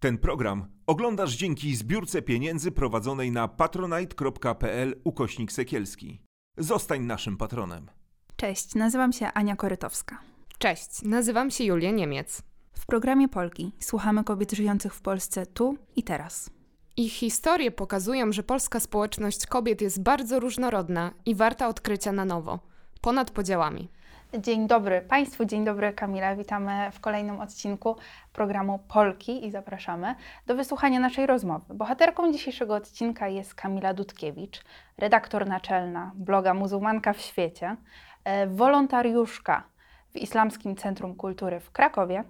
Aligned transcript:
Ten 0.00 0.18
program 0.18 0.66
oglądasz 0.86 1.36
dzięki 1.36 1.76
zbiórce 1.76 2.22
pieniędzy 2.22 2.72
prowadzonej 2.72 3.32
na 3.32 3.48
patronite.pl 3.48 5.00
ukośnik 5.04 5.52
sekielski. 5.52 6.22
Zostań 6.58 7.00
naszym 7.00 7.36
patronem. 7.36 7.90
Cześć, 8.36 8.74
nazywam 8.74 9.12
się 9.12 9.26
Ania 9.26 9.56
Korytowska. 9.56 10.18
Cześć, 10.58 11.02
nazywam 11.02 11.50
się 11.50 11.64
Julia 11.64 11.90
Niemiec. 11.90 12.42
W 12.72 12.86
programie 12.86 13.28
Polki 13.28 13.72
słuchamy 13.80 14.24
kobiet 14.24 14.52
żyjących 14.52 14.94
w 14.94 15.00
Polsce 15.00 15.46
tu 15.46 15.76
i 15.96 16.02
teraz. 16.02 16.50
Ich 16.96 17.12
historie 17.12 17.70
pokazują, 17.70 18.32
że 18.32 18.42
polska 18.42 18.80
społeczność 18.80 19.46
kobiet 19.46 19.80
jest 19.80 20.02
bardzo 20.02 20.40
różnorodna 20.40 21.14
i 21.26 21.34
warta 21.34 21.68
odkrycia 21.68 22.12
na 22.12 22.24
nowo, 22.24 22.58
ponad 23.00 23.30
podziałami. 23.30 23.88
Dzień 24.34 24.66
dobry 24.66 25.00
Państwu, 25.00 25.44
dzień 25.44 25.64
dobry 25.64 25.92
Kamila. 25.92 26.36
Witamy 26.36 26.90
w 26.92 27.00
kolejnym 27.00 27.40
odcinku 27.40 27.96
programu 28.32 28.78
Polki 28.88 29.46
i 29.46 29.50
zapraszamy 29.50 30.14
do 30.46 30.56
wysłuchania 30.56 31.00
naszej 31.00 31.26
rozmowy. 31.26 31.74
Bohaterką 31.74 32.32
dzisiejszego 32.32 32.74
odcinka 32.74 33.28
jest 33.28 33.54
Kamila 33.54 33.94
Dudkiewicz, 33.94 34.64
redaktor 34.98 35.46
naczelna 35.46 36.12
bloga 36.14 36.54
Muzułmanka 36.54 37.12
w 37.12 37.20
świecie, 37.20 37.76
e, 38.24 38.46
wolontariuszka 38.46 39.62
w 40.10 40.16
Islamskim 40.16 40.76
Centrum 40.76 41.14
Kultury 41.14 41.60
w 41.60 41.70
Krakowie, 41.70 42.24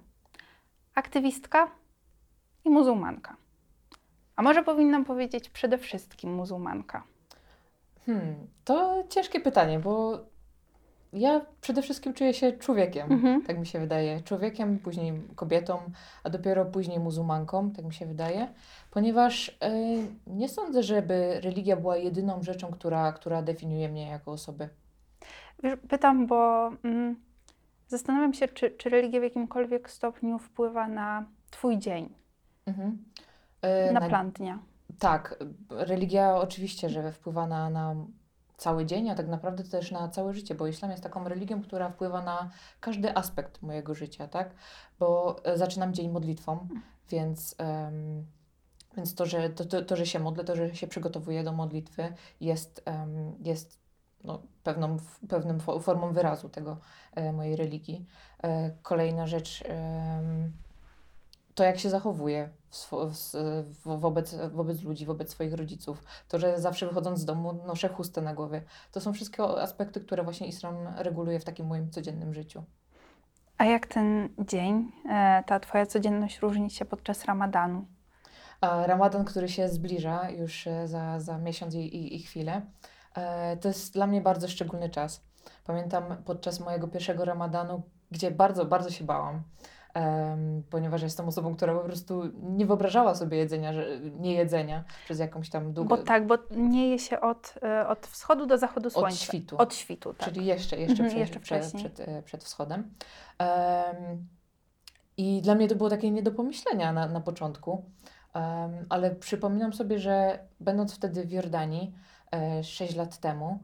aktywistka 0.94 1.70
i 2.64 2.70
muzułmanka. 2.70 3.36
A 4.36 4.42
może 4.42 4.62
powinnam 4.62 5.05
powiedzieć 5.05 5.50
przede 5.50 5.78
wszystkim 5.78 6.34
muzułmanka? 6.34 7.02
Hmm, 8.06 8.46
to 8.64 9.05
ciężkie 9.08 9.41
pytanie, 9.41 9.78
bo 9.78 10.19
ja 11.12 11.40
przede 11.60 11.82
wszystkim 11.82 12.14
czuję 12.14 12.34
się 12.34 12.52
człowiekiem, 12.52 13.12
mhm. 13.12 13.42
tak 13.42 13.58
mi 13.58 13.66
się 13.66 13.80
wydaje. 13.80 14.20
Człowiekiem, 14.20 14.78
później 14.78 15.22
kobietą, 15.36 15.78
a 16.24 16.30
dopiero 16.30 16.64
później 16.64 17.00
muzułmanką, 17.00 17.70
tak 17.70 17.84
mi 17.84 17.94
się 17.94 18.06
wydaje. 18.06 18.48
Ponieważ 18.91 19.48
y, 19.48 19.52
nie 20.27 20.48
sądzę, 20.48 20.83
żeby 20.83 21.41
religia 21.42 21.77
była 21.77 21.96
jedyną 21.96 22.42
rzeczą, 22.42 22.70
która, 22.70 23.12
która 23.12 23.42
definiuje 23.42 23.88
mnie 23.88 24.08
jako 24.08 24.33
osobę. 24.33 24.68
Pytam, 25.88 26.27
bo 26.27 26.70
mm, 26.84 27.16
zastanawiam 27.88 28.34
się, 28.34 28.48
czy, 28.48 28.70
czy 28.70 28.88
religia 28.88 29.20
w 29.20 29.22
jakimkolwiek 29.22 29.90
stopniu 29.90 30.38
wpływa 30.38 30.88
na 30.88 31.27
Twój 31.50 31.78
dzień, 31.78 32.08
mhm. 32.66 32.98
y, 33.88 33.92
na, 33.92 34.00
na 34.00 34.08
plan 34.08 34.30
dnia. 34.30 34.58
Tak, 34.98 35.44
religia 35.70 36.36
oczywiście, 36.36 36.88
że 36.88 37.12
wpływa 37.12 37.46
na, 37.46 37.70
na 37.70 37.94
cały 38.59 38.87
dzień, 38.87 39.11
a 39.11 39.14
tak 39.14 39.28
naprawdę 39.28 39.64
też 39.64 39.91
na 39.91 40.09
całe 40.09 40.34
życie, 40.34 40.55
bo 40.55 40.67
islam 40.67 40.91
jest 40.91 41.03
taką 41.03 41.28
religią, 41.28 41.62
która 41.62 41.91
wpływa 41.91 42.23
na 42.23 42.51
każdy 42.81 43.17
aspekt 43.17 43.62
mojego 43.62 43.95
życia, 43.95 44.28
tak? 44.28 44.51
Bo 44.98 45.37
e, 45.45 45.59
zaczynam 45.59 45.95
dzień 45.95 46.11
modlitwą, 46.11 46.69
więc, 47.11 47.55
um, 47.59 48.27
więc 48.97 49.14
to, 49.14 49.27
że, 49.27 49.51
to, 49.51 49.64
to, 49.64 49.83
to, 49.83 49.97
że 49.97 50.06
się 50.06 50.19
modlę, 50.19 50.45
to, 50.45 50.56
że 50.56 50.75
się 50.75 50.86
przygotowuję 50.86 51.45
do 51.45 51.53
modlitwy 51.53 52.12
jest, 52.41 52.83
um, 52.86 53.34
jest 53.41 53.79
no, 54.25 54.42
pewną, 54.62 54.97
pewną 55.29 55.59
formą 55.81 56.12
wyrazu 56.12 56.48
tego 56.48 56.77
e, 57.14 57.33
mojej 57.33 57.56
religii. 57.56 58.06
E, 58.42 58.70
kolejna 58.83 59.27
rzecz, 59.27 59.64
e, 59.69 60.23
to 61.59 61.64
jak 61.64 61.78
się 61.78 61.91
zachowuję 61.91 62.48
wobec, 63.84 64.37
wobec 64.53 64.83
ludzi, 64.83 65.06
wobec 65.06 65.31
swoich 65.31 65.55
rodziców. 65.55 66.05
To, 66.28 66.39
że 66.39 66.61
zawsze 66.61 66.87
wychodząc 66.87 67.20
z 67.20 67.25
domu 67.25 67.53
noszę 67.67 67.89
chustę 67.89 68.20
na 68.23 68.34
głowie. 68.34 68.62
To 68.92 69.01
są 69.01 69.12
wszystkie 69.12 69.42
aspekty, 69.42 70.01
które 70.01 70.23
właśnie 70.23 70.47
islam 70.47 70.77
reguluje 70.97 71.41
w 71.41 71.45
takim 71.45 71.67
moim 71.67 71.91
codziennym 71.91 72.34
życiu. 72.34 72.62
A 73.59 73.64
jak 73.64 73.86
ten 73.86 74.29
dzień, 74.39 74.92
e, 75.11 75.45
ta 75.47 75.61
Twoja 75.61 75.86
codzienność 75.86 76.39
różni 76.39 76.70
się 76.70 76.84
podczas 76.84 77.25
ramadanu? 77.25 77.84
Ramadan, 78.62 79.24
który 79.24 79.48
się 79.48 79.68
zbliża 79.68 80.30
już 80.30 80.67
e, 80.67 80.89
za, 80.89 81.20
za 81.20 81.39
miesiąc 81.39 81.74
i, 81.74 81.79
i, 81.79 82.17
i 82.17 82.23
chwilę, 82.23 82.63
e, 83.14 83.57
to 83.57 83.68
jest 83.68 83.95
dla 83.95 84.07
mnie 84.07 84.20
bardzo 84.20 84.48
szczególny 84.48 84.91
czas. 84.91 85.24
Pamiętam 85.64 86.05
podczas 86.24 86.61
mojego 86.61 86.89
pierwszego 86.89 87.24
ramadanu, 87.24 87.83
gdzie 88.11 88.30
bardzo, 88.30 88.64
bardzo 88.64 88.91
się 88.91 89.05
bałam 89.05 89.42
ponieważ 90.70 91.03
jestem 91.03 91.29
osobą, 91.29 91.57
która 91.57 91.75
po 91.75 91.81
prostu 91.81 92.23
nie 92.42 92.67
wyobrażała 92.67 93.14
sobie 93.14 93.39
jedzenia, 93.39 93.73
nie 94.20 94.35
jedzenia 94.35 94.85
przez 95.05 95.19
jakąś 95.19 95.51
tam 95.51 95.73
długą... 95.73 95.97
Bo 95.97 96.03
tak, 96.03 96.27
bo 96.27 96.39
nie 96.51 96.89
je 96.89 96.98
się 96.98 97.20
od, 97.20 97.55
e, 97.63 97.89
od 97.89 98.07
wschodu 98.07 98.47
do 98.47 98.59
zachodu 98.59 98.91
słońca. 98.91 99.09
Od 99.09 99.20
świtu. 99.20 99.57
Od 99.59 99.75
świtu, 99.75 100.14
tak. 100.14 100.29
Czyli 100.29 100.47
jeszcze, 100.47 100.77
jeszcze, 100.77 101.05
mhm, 101.05 101.09
przed, 101.09 101.19
jeszcze 101.19 101.41
przed, 101.41 101.73
przed, 101.75 102.09
e, 102.09 102.23
przed, 102.23 102.45
wschodem. 102.45 102.95
Um, 103.41 104.29
I 105.17 105.42
dla 105.42 105.55
mnie 105.55 105.69
to 105.69 105.75
było 105.75 105.91
takie 105.91 106.11
nie 106.11 106.23
do 106.23 106.33
pomyślenia 106.33 106.92
na, 106.92 107.09
na 107.09 107.20
początku, 107.20 107.85
um, 108.35 108.86
ale 108.89 109.15
przypominam 109.15 109.73
sobie, 109.73 109.98
że 109.98 110.39
będąc 110.61 110.95
wtedy 110.95 111.27
w 111.27 111.33
Jordanii 111.33 111.95
e, 112.35 112.65
6 112.65 112.97
lat 112.97 113.19
temu, 113.19 113.59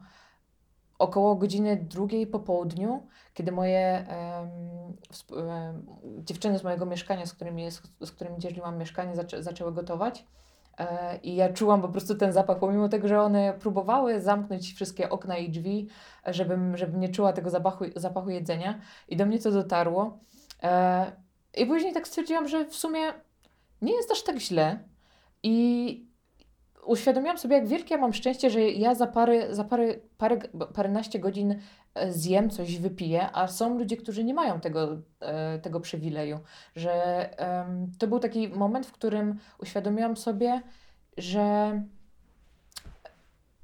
około 1.04 1.34
godziny 1.34 1.76
drugiej 1.76 2.26
po 2.26 2.40
południu, 2.40 3.06
kiedy 3.34 3.52
moje 3.52 4.06
dziewczyny 6.18 6.58
z 6.58 6.64
mojego 6.64 6.86
mieszkania, 6.86 7.26
z 7.26 7.32
którymi, 7.32 7.70
z, 7.70 7.82
z 8.00 8.10
którymi 8.10 8.38
dzieliłam 8.38 8.78
mieszkanie, 8.78 9.16
zaczę, 9.16 9.42
zaczęły 9.42 9.72
gotować. 9.72 10.24
E, 10.78 11.18
I 11.22 11.36
ja 11.36 11.52
czułam 11.52 11.82
po 11.82 11.88
prostu 11.88 12.14
ten 12.14 12.32
zapach, 12.32 12.58
pomimo 12.58 12.88
tego, 12.88 13.08
że 13.08 13.20
one 13.20 13.54
próbowały 13.60 14.20
zamknąć 14.20 14.72
wszystkie 14.72 15.10
okna 15.10 15.36
i 15.36 15.50
drzwi, 15.50 15.88
żebym, 16.26 16.76
żebym 16.76 17.00
nie 17.00 17.08
czuła 17.08 17.32
tego 17.32 17.50
zapachu, 17.50 17.84
zapachu 17.96 18.30
jedzenia. 18.30 18.80
I 19.08 19.16
do 19.16 19.26
mnie 19.26 19.38
to 19.38 19.50
dotarło. 19.50 20.18
E, 20.62 21.12
I 21.56 21.66
później 21.66 21.92
tak 21.92 22.08
stwierdziłam, 22.08 22.48
że 22.48 22.64
w 22.64 22.76
sumie 22.76 23.00
nie 23.82 23.92
jest 23.92 24.10
aż 24.10 24.22
tak 24.22 24.38
źle. 24.38 24.78
I 25.42 26.13
uświadomiłam 26.86 27.38
sobie, 27.38 27.56
jak 27.56 27.66
wielkie 27.66 27.94
ja 27.94 28.00
mam 28.00 28.12
szczęście, 28.12 28.50
że 28.50 28.60
ja 28.60 28.94
za 28.94 29.06
parę, 29.06 29.54
za 29.54 29.64
parę, 29.64 29.94
parę, 30.18 30.38
paręnaście 30.74 31.18
godzin 31.18 31.60
e, 31.94 32.12
zjem 32.12 32.50
coś, 32.50 32.78
wypiję, 32.78 33.28
a 33.32 33.48
są 33.48 33.78
ludzie, 33.78 33.96
którzy 33.96 34.24
nie 34.24 34.34
mają 34.34 34.60
tego, 34.60 34.98
e, 35.20 35.58
tego 35.58 35.80
przywileju. 35.80 36.38
Że 36.76 37.28
um, 37.38 37.92
to 37.98 38.06
był 38.06 38.18
taki 38.18 38.48
moment, 38.48 38.86
w 38.86 38.92
którym 38.92 39.38
uświadomiłam 39.58 40.16
sobie, 40.16 40.62
że 41.16 41.72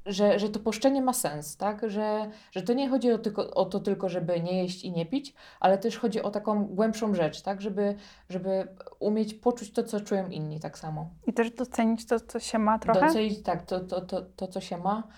że, 0.07 0.39
że 0.39 0.49
to 0.49 0.61
poszczenie 0.61 1.03
ma 1.03 1.13
sens, 1.13 1.57
tak? 1.57 1.91
Że, 1.91 2.31
że 2.53 2.63
to 2.63 2.73
nie 2.73 2.89
chodzi 2.89 3.13
o, 3.13 3.19
tylko, 3.19 3.51
o 3.55 3.65
to 3.65 3.81
tylko, 3.81 4.09
żeby 4.09 4.41
nie 4.41 4.63
jeść 4.63 4.85
i 4.85 4.93
nie 4.93 5.07
pić, 5.07 5.35
ale 5.61 5.79
też 5.79 5.99
chodzi 5.99 6.23
o 6.23 6.31
taką 6.31 6.65
głębszą 6.65 7.15
rzecz, 7.15 7.43
tak? 7.43 7.61
Żeby, 7.61 7.95
żeby 8.29 8.69
umieć 8.99 9.35
poczuć 9.35 9.73
to, 9.73 9.83
co 9.85 10.01
czują 10.01 10.29
inni 10.29 10.61
tak 10.61 10.79
samo. 10.79 11.11
I 11.27 11.33
też 11.33 11.51
docenić 11.51 12.07
to, 12.07 12.21
co 12.21 12.41
się 12.41 12.59
ma 12.59 12.79
trochę? 12.79 13.01
Docenić, 13.01 13.43
tak, 13.43 13.63
to, 13.63 13.81
to, 13.81 14.01
to, 14.01 14.23
to 14.23 14.49
co 14.49 14.61
się 14.61 14.77
ma. 14.77 15.09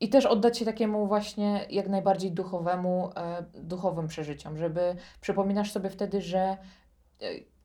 I 0.00 0.08
też 0.08 0.26
oddać 0.26 0.58
się 0.58 0.64
takiemu 0.64 1.06
właśnie 1.06 1.66
jak 1.70 1.88
najbardziej 1.88 2.32
duchowemu, 2.32 3.10
e, 3.16 3.44
duchowym 3.54 4.06
przeżyciom, 4.08 4.58
żeby 4.58 4.96
przypominasz 5.20 5.72
sobie 5.72 5.90
wtedy, 5.90 6.20
że 6.20 6.38
e, 6.38 6.56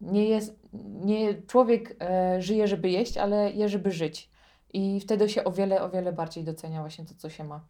nie 0.01 0.25
jest, 0.25 0.59
nie 1.03 1.33
człowiek 1.33 1.95
e, 1.99 2.41
żyje, 2.41 2.67
żeby 2.67 2.89
jeść, 2.89 3.17
ale 3.17 3.51
je, 3.51 3.69
żeby 3.69 3.91
żyć. 3.91 4.31
I 4.73 4.99
wtedy 4.99 5.29
się 5.29 5.43
o 5.43 5.51
wiele, 5.51 5.81
o 5.81 5.89
wiele 5.89 6.13
bardziej 6.13 6.43
docenia 6.43 6.79
właśnie 6.79 7.05
to, 7.05 7.13
co 7.17 7.29
się 7.29 7.43
ma. 7.43 7.65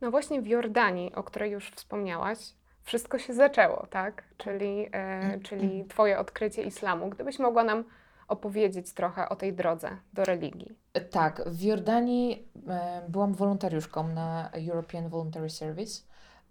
No 0.00 0.10
właśnie 0.10 0.42
w 0.42 0.46
Jordanii, 0.46 1.14
o 1.14 1.22
której 1.22 1.50
już 1.50 1.70
wspomniałaś, 1.70 2.38
wszystko 2.82 3.18
się 3.18 3.34
zaczęło, 3.34 3.86
tak? 3.90 4.24
Czyli, 4.36 4.88
e, 4.92 5.40
czyli 5.40 5.84
Twoje 5.84 6.18
odkrycie 6.18 6.62
islamu. 6.62 7.10
Gdybyś 7.10 7.38
mogła 7.38 7.64
nam 7.64 7.84
opowiedzieć 8.28 8.92
trochę 8.92 9.28
o 9.28 9.36
tej 9.36 9.52
drodze 9.52 9.96
do 10.12 10.24
religii. 10.24 10.78
Tak, 11.10 11.42
w 11.46 11.62
Jordanii 11.62 12.48
e, 12.68 13.02
byłam 13.08 13.34
wolontariuszką 13.34 14.08
na 14.08 14.50
European 14.68 15.08
Voluntary 15.08 15.50
Service 15.50 16.02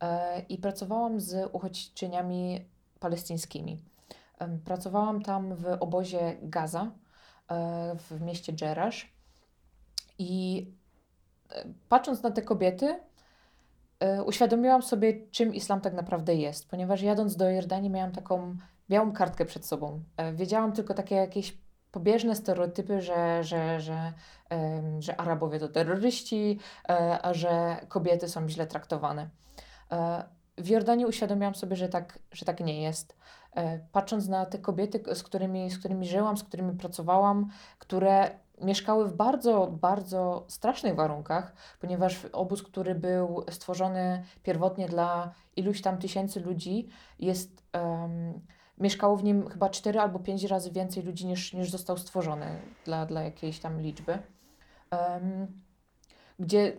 e, 0.01 0.39
i 0.49 0.57
pracowałam 0.57 1.19
z 1.19 1.49
uchodźczyniami 1.51 2.65
palestyńskimi. 2.99 3.83
E, 4.39 4.57
pracowałam 4.65 5.21
tam 5.21 5.55
w 5.55 5.65
obozie 5.79 6.37
Gaza 6.41 6.91
e, 7.51 7.95
w 7.95 8.21
mieście 8.21 8.53
Dżerasz 8.53 9.10
i 10.21 10.67
e, 11.49 11.65
patrząc 11.89 12.23
na 12.23 12.31
te 12.31 12.41
kobiety, 12.41 12.99
e, 13.99 14.23
uświadomiłam 14.23 14.81
sobie, 14.81 15.13
czym 15.31 15.53
islam 15.55 15.81
tak 15.81 15.93
naprawdę 15.93 16.35
jest, 16.35 16.69
ponieważ 16.69 17.01
jadąc 17.01 17.35
do 17.35 17.49
Jordanii 17.49 17.89
miałam 17.89 18.11
taką 18.11 18.55
białą 18.89 19.13
kartkę 19.13 19.45
przed 19.45 19.65
sobą. 19.65 20.03
E, 20.17 20.33
wiedziałam 20.33 20.71
tylko 20.71 20.93
takie 20.93 21.15
jakieś 21.15 21.57
pobieżne 21.91 22.35
stereotypy, 22.35 23.01
że, 23.01 23.43
że, 23.43 23.79
że, 23.79 24.13
że 24.99 25.19
Arabowie 25.19 25.59
to 25.59 25.67
terroryści, 25.67 26.59
a 27.21 27.33
że 27.33 27.77
kobiety 27.89 28.29
są 28.29 28.49
źle 28.49 28.67
traktowane. 28.67 29.29
W 30.57 30.67
Jordanii 30.67 31.05
uświadomiłam 31.05 31.55
sobie, 31.55 31.75
że 31.75 31.89
tak, 31.89 32.19
że 32.31 32.45
tak 32.45 32.59
nie 32.59 32.81
jest. 32.81 33.15
Patrząc 33.91 34.27
na 34.27 34.45
te 34.45 34.57
kobiety, 34.57 35.15
z 35.15 35.23
którymi, 35.23 35.71
z 35.71 35.79
którymi 35.79 36.07
żyłam, 36.07 36.37
z 36.37 36.43
którymi 36.43 36.77
pracowałam, 36.77 37.49
które 37.79 38.31
mieszkały 38.61 39.07
w 39.07 39.13
bardzo, 39.13 39.67
bardzo 39.67 40.45
strasznych 40.47 40.95
warunkach, 40.95 41.53
ponieważ 41.79 42.25
obóz, 42.25 42.63
który 42.63 42.95
był 42.95 43.43
stworzony 43.49 44.23
pierwotnie 44.43 44.87
dla 44.87 45.31
iluś 45.55 45.81
tam 45.81 45.97
tysięcy 45.97 46.39
ludzi, 46.39 46.87
jest, 47.19 47.63
um, 47.73 48.41
mieszkało 48.77 49.17
w 49.17 49.23
nim 49.23 49.49
chyba 49.49 49.69
cztery 49.69 49.99
albo 49.99 50.19
pięć 50.19 50.43
razy 50.43 50.71
więcej 50.71 51.03
ludzi 51.03 51.27
niż, 51.27 51.53
niż 51.53 51.69
został 51.69 51.97
stworzony 51.97 52.61
dla, 52.85 53.05
dla 53.05 53.23
jakiejś 53.23 53.59
tam 53.59 53.81
liczby. 53.81 54.19
Um, 54.91 55.61
gdzie 56.39 56.77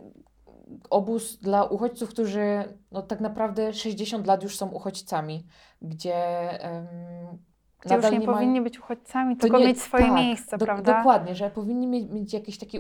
obóz 0.91 1.37
dla 1.37 1.65
uchodźców, 1.65 2.11
którzy 2.11 2.79
no, 2.91 3.03
tak 3.03 3.21
naprawdę 3.21 3.73
60 3.73 4.27
lat 4.27 4.43
już 4.43 4.57
są 4.57 4.69
uchodźcami, 4.69 5.47
gdzie 5.83 6.49
um, 6.63 7.39
gdzie 7.83 7.95
już 7.95 8.11
nie, 8.11 8.19
nie 8.19 8.27
powinni 8.27 8.61
być 8.61 8.79
uchodźcami, 8.79 9.37
tylko 9.37 9.59
nie, 9.59 9.67
mieć 9.67 9.83
swoje 9.83 10.05
tak, 10.05 10.15
miejsce, 10.15 10.59
do, 10.59 10.65
prawda? 10.65 10.97
Dokładnie, 10.97 11.35
że 11.35 11.51
powinni 11.51 11.87
mieć, 11.87 12.11
mieć 12.11 12.33
jakiś 12.33 12.59
taki 12.59 12.79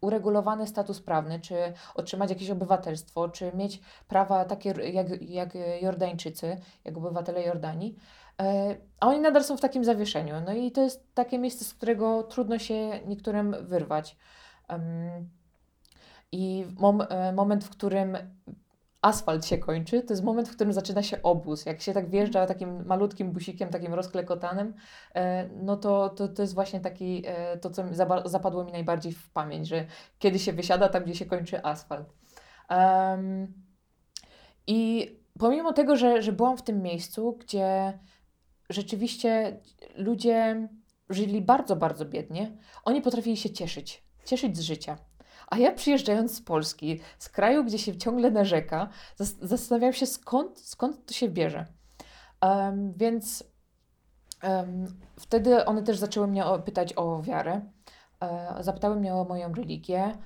uregulowany 0.00 0.66
status 0.66 1.00
prawny, 1.00 1.40
czy 1.40 1.54
otrzymać 1.94 2.30
jakieś 2.30 2.50
obywatelstwo, 2.50 3.28
czy 3.28 3.52
mieć 3.54 3.80
prawa 4.08 4.44
takie 4.44 4.74
jak, 4.92 5.22
jak 5.22 5.54
Jordańczycy, 5.82 6.56
jak 6.84 6.96
obywatele 6.96 7.42
Jordanii. 7.42 7.96
E, 8.40 8.76
a 9.00 9.06
oni 9.06 9.20
nadal 9.20 9.44
są 9.44 9.56
w 9.56 9.60
takim 9.60 9.84
zawieszeniu. 9.84 10.34
No 10.46 10.52
i 10.52 10.72
to 10.72 10.80
jest 10.80 11.14
takie 11.14 11.38
miejsce, 11.38 11.64
z 11.64 11.74
którego 11.74 12.22
trudno 12.22 12.58
się 12.58 13.00
niektórym 13.06 13.56
wyrwać. 13.60 14.16
I 16.32 16.66
mom, 16.78 17.02
e, 17.08 17.32
moment, 17.32 17.64
w 17.64 17.70
którym 17.70 18.16
asfalt 19.04 19.46
się 19.46 19.58
kończy, 19.58 20.02
to 20.02 20.12
jest 20.12 20.24
moment, 20.24 20.48
w 20.48 20.54
którym 20.54 20.72
zaczyna 20.72 21.02
się 21.02 21.22
obóz. 21.22 21.66
Jak 21.66 21.82
się 21.82 21.92
tak 21.92 22.10
wjeżdża 22.10 22.46
takim 22.46 22.86
malutkim 22.86 23.32
busikiem, 23.32 23.68
takim 23.68 23.94
rozklekotanym, 23.94 24.74
e, 25.14 25.48
no 25.48 25.76
to, 25.76 26.08
to, 26.08 26.28
to 26.28 26.42
jest 26.42 26.54
właśnie 26.54 26.80
taki, 26.80 27.22
e, 27.26 27.58
to 27.58 27.70
co 27.70 27.82
zapadło 28.24 28.64
mi 28.64 28.72
najbardziej 28.72 29.12
w 29.12 29.30
pamięć, 29.30 29.68
że 29.68 29.86
kiedy 30.18 30.38
się 30.38 30.52
wysiada 30.52 30.88
tam, 30.88 31.04
gdzie 31.04 31.14
się 31.14 31.26
kończy 31.26 31.64
asfalt. 31.64 32.08
Um, 32.70 33.52
I 34.66 35.10
pomimo 35.38 35.72
tego, 35.72 35.96
że, 35.96 36.22
że 36.22 36.32
byłam 36.32 36.56
w 36.56 36.62
tym 36.62 36.82
miejscu, 36.82 37.38
gdzie 37.40 37.98
rzeczywiście 38.70 39.60
ludzie 39.96 40.68
żyli 41.10 41.42
bardzo, 41.42 41.76
bardzo 41.76 42.04
biednie, 42.04 42.56
oni 42.84 43.02
potrafili 43.02 43.36
się 43.36 43.50
cieszyć, 43.50 44.04
cieszyć 44.24 44.56
z 44.56 44.60
życia. 44.60 44.96
A 45.46 45.58
ja 45.58 45.72
przyjeżdżając 45.72 46.36
z 46.36 46.42
Polski, 46.42 47.00
z 47.18 47.28
kraju, 47.28 47.64
gdzie 47.64 47.78
się 47.78 47.96
ciągle 47.96 48.30
narzeka, 48.30 48.88
zastanawiałam 49.42 49.92
się 49.92 50.06
skąd, 50.06 50.60
skąd 50.60 51.06
to 51.06 51.14
się 51.14 51.28
bierze. 51.28 51.66
Um, 52.42 52.92
więc 52.92 53.44
um, 54.42 54.86
wtedy 55.16 55.64
one 55.64 55.82
też 55.82 55.98
zaczęły 55.98 56.26
mnie 56.26 56.44
pytać 56.64 56.92
o 56.96 57.22
wiarę. 57.22 57.60
E, 58.20 58.56
zapytały 58.60 58.96
mnie 58.96 59.14
o 59.14 59.24
moją 59.24 59.54
religię. 59.54 60.18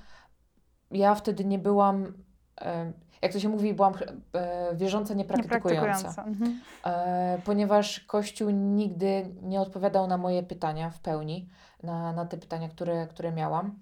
Ja 0.91 1.15
wtedy 1.15 1.45
nie 1.45 1.59
byłam, 1.59 2.13
e, 2.61 2.93
jak 3.21 3.33
to 3.33 3.39
się 3.39 3.49
mówi, 3.49 3.73
byłam 3.73 3.93
e, 4.33 4.75
wierząca, 4.75 5.13
niepraktykująca. 5.13 6.23
Mhm. 6.23 6.61
E, 6.85 7.41
ponieważ 7.45 7.99
Kościół 7.99 8.49
nigdy 8.49 9.35
nie 9.41 9.61
odpowiadał 9.61 10.07
na 10.07 10.17
moje 10.17 10.43
pytania 10.43 10.89
w 10.89 10.99
pełni, 10.99 11.49
na, 11.83 12.13
na 12.13 12.25
te 12.25 12.37
pytania, 12.37 12.69
które, 12.69 13.07
które 13.07 13.31
miałam. 13.31 13.79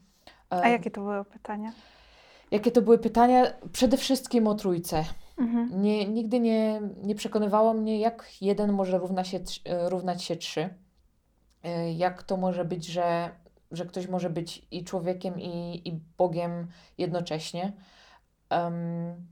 A 0.49 0.67
jakie 0.67 0.91
to 0.91 1.01
były 1.01 1.25
pytania? 1.25 1.71
Jakie 2.51 2.71
to 2.71 2.81
były 2.81 2.97
pytania? 2.97 3.45
Przede 3.71 3.97
wszystkim 3.97 4.47
o 4.47 4.55
trójce. 4.55 5.05
Mhm. 5.38 5.81
Nie, 5.81 6.07
nigdy 6.07 6.39
nie, 6.39 6.81
nie 7.03 7.15
przekonywało 7.15 7.73
mnie, 7.73 7.99
jak 7.99 8.41
jeden 8.41 8.73
może 8.73 8.97
równa 8.97 9.23
się, 9.23 9.39
e, 9.65 9.89
równać 9.89 10.23
się 10.23 10.35
trzy. 10.35 10.69
E, 11.63 11.94
jak 11.94 12.23
to 12.23 12.38
może 12.38 12.65
być, 12.65 12.85
że, 12.85 13.29
że 13.71 13.85
ktoś 13.85 14.07
może 14.07 14.29
być 14.29 14.67
i 14.71 14.83
człowiekiem, 14.83 15.39
i, 15.39 15.81
i 15.88 15.99
Bogiem 16.17 16.67
jednocześnie. 16.97 17.73
Um, 18.51 19.27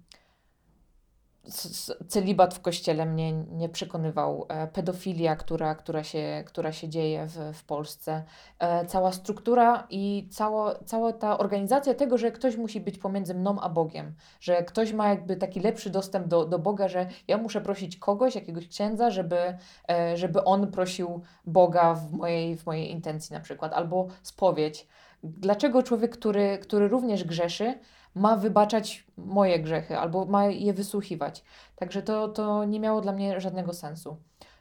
celibat 2.08 2.54
w 2.54 2.62
kościele 2.62 3.06
mnie 3.06 3.34
nie 3.34 3.70
przekonywał. 3.70 4.46
E, 4.50 4.68
pedofilia, 4.68 5.36
która, 5.36 5.76
która, 5.76 6.04
się, 6.04 6.44
która 6.46 6.72
się 6.72 6.90
dzieje 6.90 7.28
w, 7.28 7.58
w 7.58 7.64
Polsce, 7.64 8.24
e, 8.60 8.86
cała 8.86 9.12
struktura 9.12 9.88
i 9.90 10.28
cała, 10.32 10.76
cała 10.86 11.14
ta 11.14 11.38
organizacja 11.38 11.94
tego, 11.94 12.18
że 12.18 12.32
ktoś 12.32 12.58
musi 12.58 12.82
być 12.82 12.98
pomiędzy 12.98 13.34
mną 13.34 13.60
a 13.62 13.70
Bogiem, 13.70 14.14
że 14.40 14.64
ktoś 14.64 14.94
ma 14.94 15.10
jakby 15.10 15.36
taki 15.36 15.60
lepszy 15.60 15.90
dostęp 15.90 16.28
do, 16.28 16.46
do 16.46 16.60
Boga, 16.60 16.88
że 16.88 17.08
ja 17.28 17.38
muszę 17.38 17.62
prosić 17.62 17.98
kogoś, 17.98 18.36
jakiegoś 18.36 18.68
księdza, 18.68 19.12
żeby, 19.12 19.58
e, 19.90 20.18
żeby 20.18 20.44
on 20.44 20.72
prosił 20.72 21.22
Boga 21.46 21.94
w 21.94 22.12
mojej, 22.12 22.58
w 22.58 22.66
mojej 22.66 22.92
intencji 22.92 23.34
na 23.34 23.40
przykład, 23.40 23.74
albo 23.74 24.08
spowiedź. 24.24 24.88
Dlaczego 25.24 25.84
człowiek, 25.84 26.18
który, 26.18 26.58
który 26.58 26.88
również 26.88 27.24
grzeszy, 27.24 27.80
ma 28.16 28.36
wybaczać 28.36 29.08
moje 29.18 29.60
grzechy 29.60 29.98
albo 29.98 30.26
ma 30.26 30.46
je 30.46 30.74
wysłuchiwać. 30.74 31.44
Także 31.76 32.02
to, 32.02 32.28
to 32.28 32.66
nie 32.66 32.80
miało 32.80 33.02
dla 33.02 33.12
mnie 33.12 33.42
żadnego 33.42 33.74
sensu. 33.74 34.18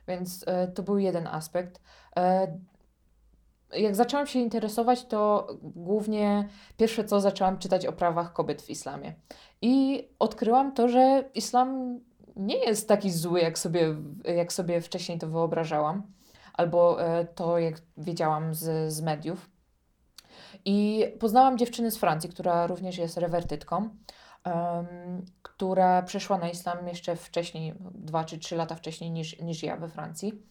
Więc 0.09 0.45
e, 0.47 0.69
to 0.69 0.83
był 0.83 0.99
jeden 0.99 1.27
aspekt. 1.27 1.81
E, 2.17 2.59
jak 3.73 3.97
zaczęłam 3.97 4.27
się 4.27 4.39
interesować, 4.39 5.05
to 5.05 5.47
głównie 5.63 6.49
pierwsze 6.77 7.05
co 7.05 7.21
zaczęłam 7.21 7.59
czytać 7.59 7.87
o 7.87 7.93
prawach 7.93 8.33
kobiet 8.33 8.63
w 8.63 8.71
islamie. 8.71 9.15
I 9.63 10.05
odkryłam 10.19 10.73
to, 10.73 10.89
że 10.89 11.25
islam 11.35 12.01
nie 12.37 12.59
jest 12.59 12.89
taki 12.89 13.11
zły, 13.11 13.41
jak 13.41 13.59
sobie, 13.59 13.95
jak 14.37 14.53
sobie 14.53 14.81
wcześniej 14.81 15.19
to 15.19 15.29
wyobrażałam, 15.29 16.03
albo 16.53 17.03
e, 17.03 17.25
to, 17.25 17.59
jak 17.59 17.75
wiedziałam 17.97 18.55
z, 18.55 18.93
z 18.93 19.01
mediów. 19.01 19.54
I 20.65 21.05
poznałam 21.21 21.59
dziewczynę 21.59 21.91
z 21.91 21.97
Francji, 21.97 22.31
która 22.31 22.67
również 22.67 22.99
jest 22.99 23.17
rewertytką, 23.17 23.77
um, 23.77 25.25
która 25.43 26.03
przeszła 26.03 26.39
na 26.39 26.49
islam 26.49 26.89
jeszcze 26.89 27.17
wcześniej, 27.17 27.75
dwa 27.81 28.25
czy 28.25 28.39
trzy 28.39 28.57
lata 28.57 28.75
wcześniej 28.75 29.11
niż, 29.11 29.41
niż 29.41 29.63
ja 29.63 29.77
we 29.77 29.89
Francji. 29.89 30.43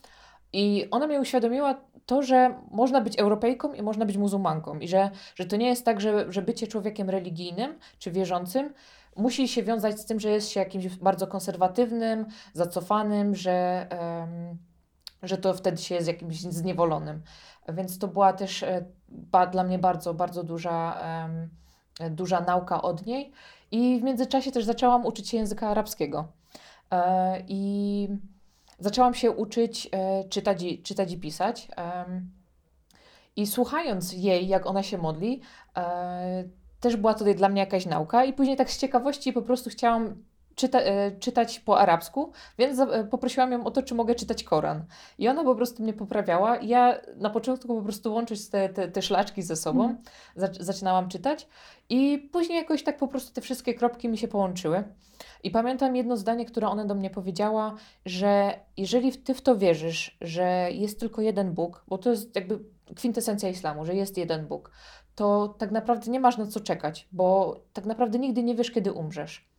I 0.53 0.87
ona 0.91 1.07
mnie 1.07 1.21
uświadomiła 1.21 1.81
to, 2.05 2.23
że 2.23 2.55
można 2.71 3.01
być 3.01 3.19
Europejką 3.19 3.73
i 3.73 3.81
można 3.81 4.05
być 4.05 4.17
muzułmanką. 4.17 4.79
I 4.79 4.87
że, 4.87 5.09
że 5.35 5.45
to 5.45 5.55
nie 5.55 5.67
jest 5.67 5.85
tak, 5.85 6.01
że, 6.01 6.31
że 6.31 6.41
bycie 6.41 6.67
człowiekiem 6.67 7.09
religijnym 7.09 7.79
czy 7.99 8.11
wierzącym 8.11 8.73
musi 9.15 9.47
się 9.47 9.63
wiązać 9.63 9.99
z 9.99 10.05
tym, 10.05 10.19
że 10.19 10.29
jest 10.29 10.49
się 10.49 10.59
jakimś 10.59 10.87
bardzo 10.87 11.27
konserwatywnym, 11.27 12.25
zacofanym, 12.53 13.35
że, 13.35 13.87
um, 13.91 14.57
że 15.23 15.37
to 15.37 15.53
wtedy 15.53 15.77
się 15.77 15.95
jest 15.95 16.07
jakimś 16.07 16.41
zniewolonym. 16.41 17.21
Więc 17.69 17.99
to 17.99 18.07
była 18.07 18.33
też 18.33 18.63
e, 18.63 18.85
dla 19.51 19.63
mnie 19.63 19.79
bardzo, 19.79 20.13
bardzo 20.13 20.43
duża, 20.43 21.01
um, 21.99 22.15
duża 22.15 22.41
nauka 22.41 22.81
od 22.81 23.05
niej. 23.05 23.31
I 23.71 23.99
w 23.99 24.03
międzyczasie 24.03 24.51
też 24.51 24.65
zaczęłam 24.65 25.05
uczyć 25.05 25.29
się 25.29 25.37
języka 25.37 25.69
arabskiego. 25.69 26.27
E, 26.91 27.43
I 27.47 28.07
zaczęłam 28.79 29.13
się 29.13 29.31
uczyć 29.31 29.89
e, 29.91 30.23
czytać, 30.23 30.63
i, 30.63 30.83
czytać 30.83 31.11
i 31.11 31.19
pisać. 31.19 31.67
I 33.35 33.47
słuchając 33.47 34.13
jej, 34.13 34.47
jak 34.47 34.65
ona 34.65 34.83
się 34.83 34.97
modli, 34.97 35.41
e, 35.77 36.43
też 36.79 36.95
była 36.95 37.13
tutaj 37.13 37.35
dla 37.35 37.49
mnie 37.49 37.59
jakaś 37.59 37.85
nauka. 37.85 38.25
I 38.25 38.33
później 38.33 38.57
tak 38.57 38.71
z 38.71 38.77
ciekawości 38.77 39.33
po 39.33 39.41
prostu 39.41 39.69
chciałam 39.69 40.23
czyta, 40.55 40.79
e, 40.79 41.11
czytać 41.11 41.59
po 41.59 41.79
arabsku, 41.79 42.31
więc 42.57 42.79
e, 42.79 43.03
poprosiłam 43.03 43.51
ją 43.51 43.63
o 43.63 43.71
to, 43.71 43.83
czy 43.83 43.95
mogę 43.95 44.15
czytać 44.15 44.43
Koran. 44.43 44.85
I 45.17 45.27
ona 45.27 45.43
po 45.43 45.55
prostu 45.55 45.83
mnie 45.83 45.93
poprawiała. 45.93 46.57
Ja 46.57 46.99
na 47.15 47.29
początku 47.29 47.67
po 47.75 47.81
prostu 47.81 48.13
łączyć 48.13 48.49
te, 48.49 48.69
te, 48.69 48.87
te 48.87 49.01
szlaczki 49.01 49.41
ze 49.41 49.55
sobą, 49.55 49.83
mm. 49.85 49.97
zaczynałam 50.59 51.09
czytać 51.09 51.47
i 51.89 52.29
później 52.31 52.57
jakoś 52.57 52.83
tak 52.83 52.97
po 52.97 53.07
prostu 53.07 53.33
te 53.33 53.41
wszystkie 53.41 53.73
kropki 53.73 54.09
mi 54.09 54.17
się 54.17 54.27
połączyły. 54.27 54.83
I 55.43 55.51
pamiętam 55.51 55.95
jedno 55.95 56.17
zdanie, 56.17 56.45
które 56.45 56.67
ona 56.67 56.85
do 56.85 56.95
mnie 56.95 57.09
powiedziała, 57.09 57.75
że 58.05 58.59
jeżeli 58.77 59.11
ty 59.17 59.33
w 59.33 59.41
to 59.41 59.57
wierzysz, 59.57 60.17
że 60.21 60.69
jest 60.71 60.99
tylko 60.99 61.21
jeden 61.21 61.53
Bóg, 61.53 61.83
bo 61.87 61.97
to 61.97 62.09
jest 62.09 62.35
jakby 62.35 62.59
kwintesencja 62.95 63.49
islamu, 63.49 63.85
że 63.85 63.95
jest 63.95 64.17
jeden 64.17 64.47
Bóg, 64.47 64.71
to 65.15 65.55
tak 65.57 65.71
naprawdę 65.71 66.11
nie 66.11 66.19
masz 66.19 66.37
na 66.37 66.47
co 66.47 66.59
czekać, 66.59 67.07
bo 67.11 67.59
tak 67.73 67.85
naprawdę 67.85 68.19
nigdy 68.19 68.43
nie 68.43 68.55
wiesz, 68.55 68.71
kiedy 68.71 68.91
umrzesz. 68.91 69.52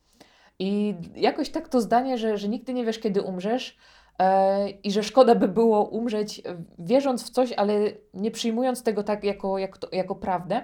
I 0.58 0.94
jakoś 1.14 1.50
tak 1.50 1.68
to 1.68 1.80
zdanie, 1.80 2.18
że, 2.18 2.38
że 2.38 2.48
nigdy 2.48 2.74
nie 2.74 2.84
wiesz, 2.84 2.98
kiedy 2.98 3.22
umrzesz 3.22 3.76
e, 4.18 4.70
i 4.70 4.90
że 4.90 5.02
szkoda 5.02 5.34
by 5.34 5.48
było 5.48 5.84
umrzeć 5.84 6.42
wierząc 6.78 7.24
w 7.24 7.30
coś, 7.30 7.52
ale 7.52 7.74
nie 8.14 8.30
przyjmując 8.30 8.82
tego 8.82 9.02
tak 9.02 9.24
jako, 9.24 9.58
jako, 9.58 9.88
jako 9.92 10.14
prawdę, 10.14 10.62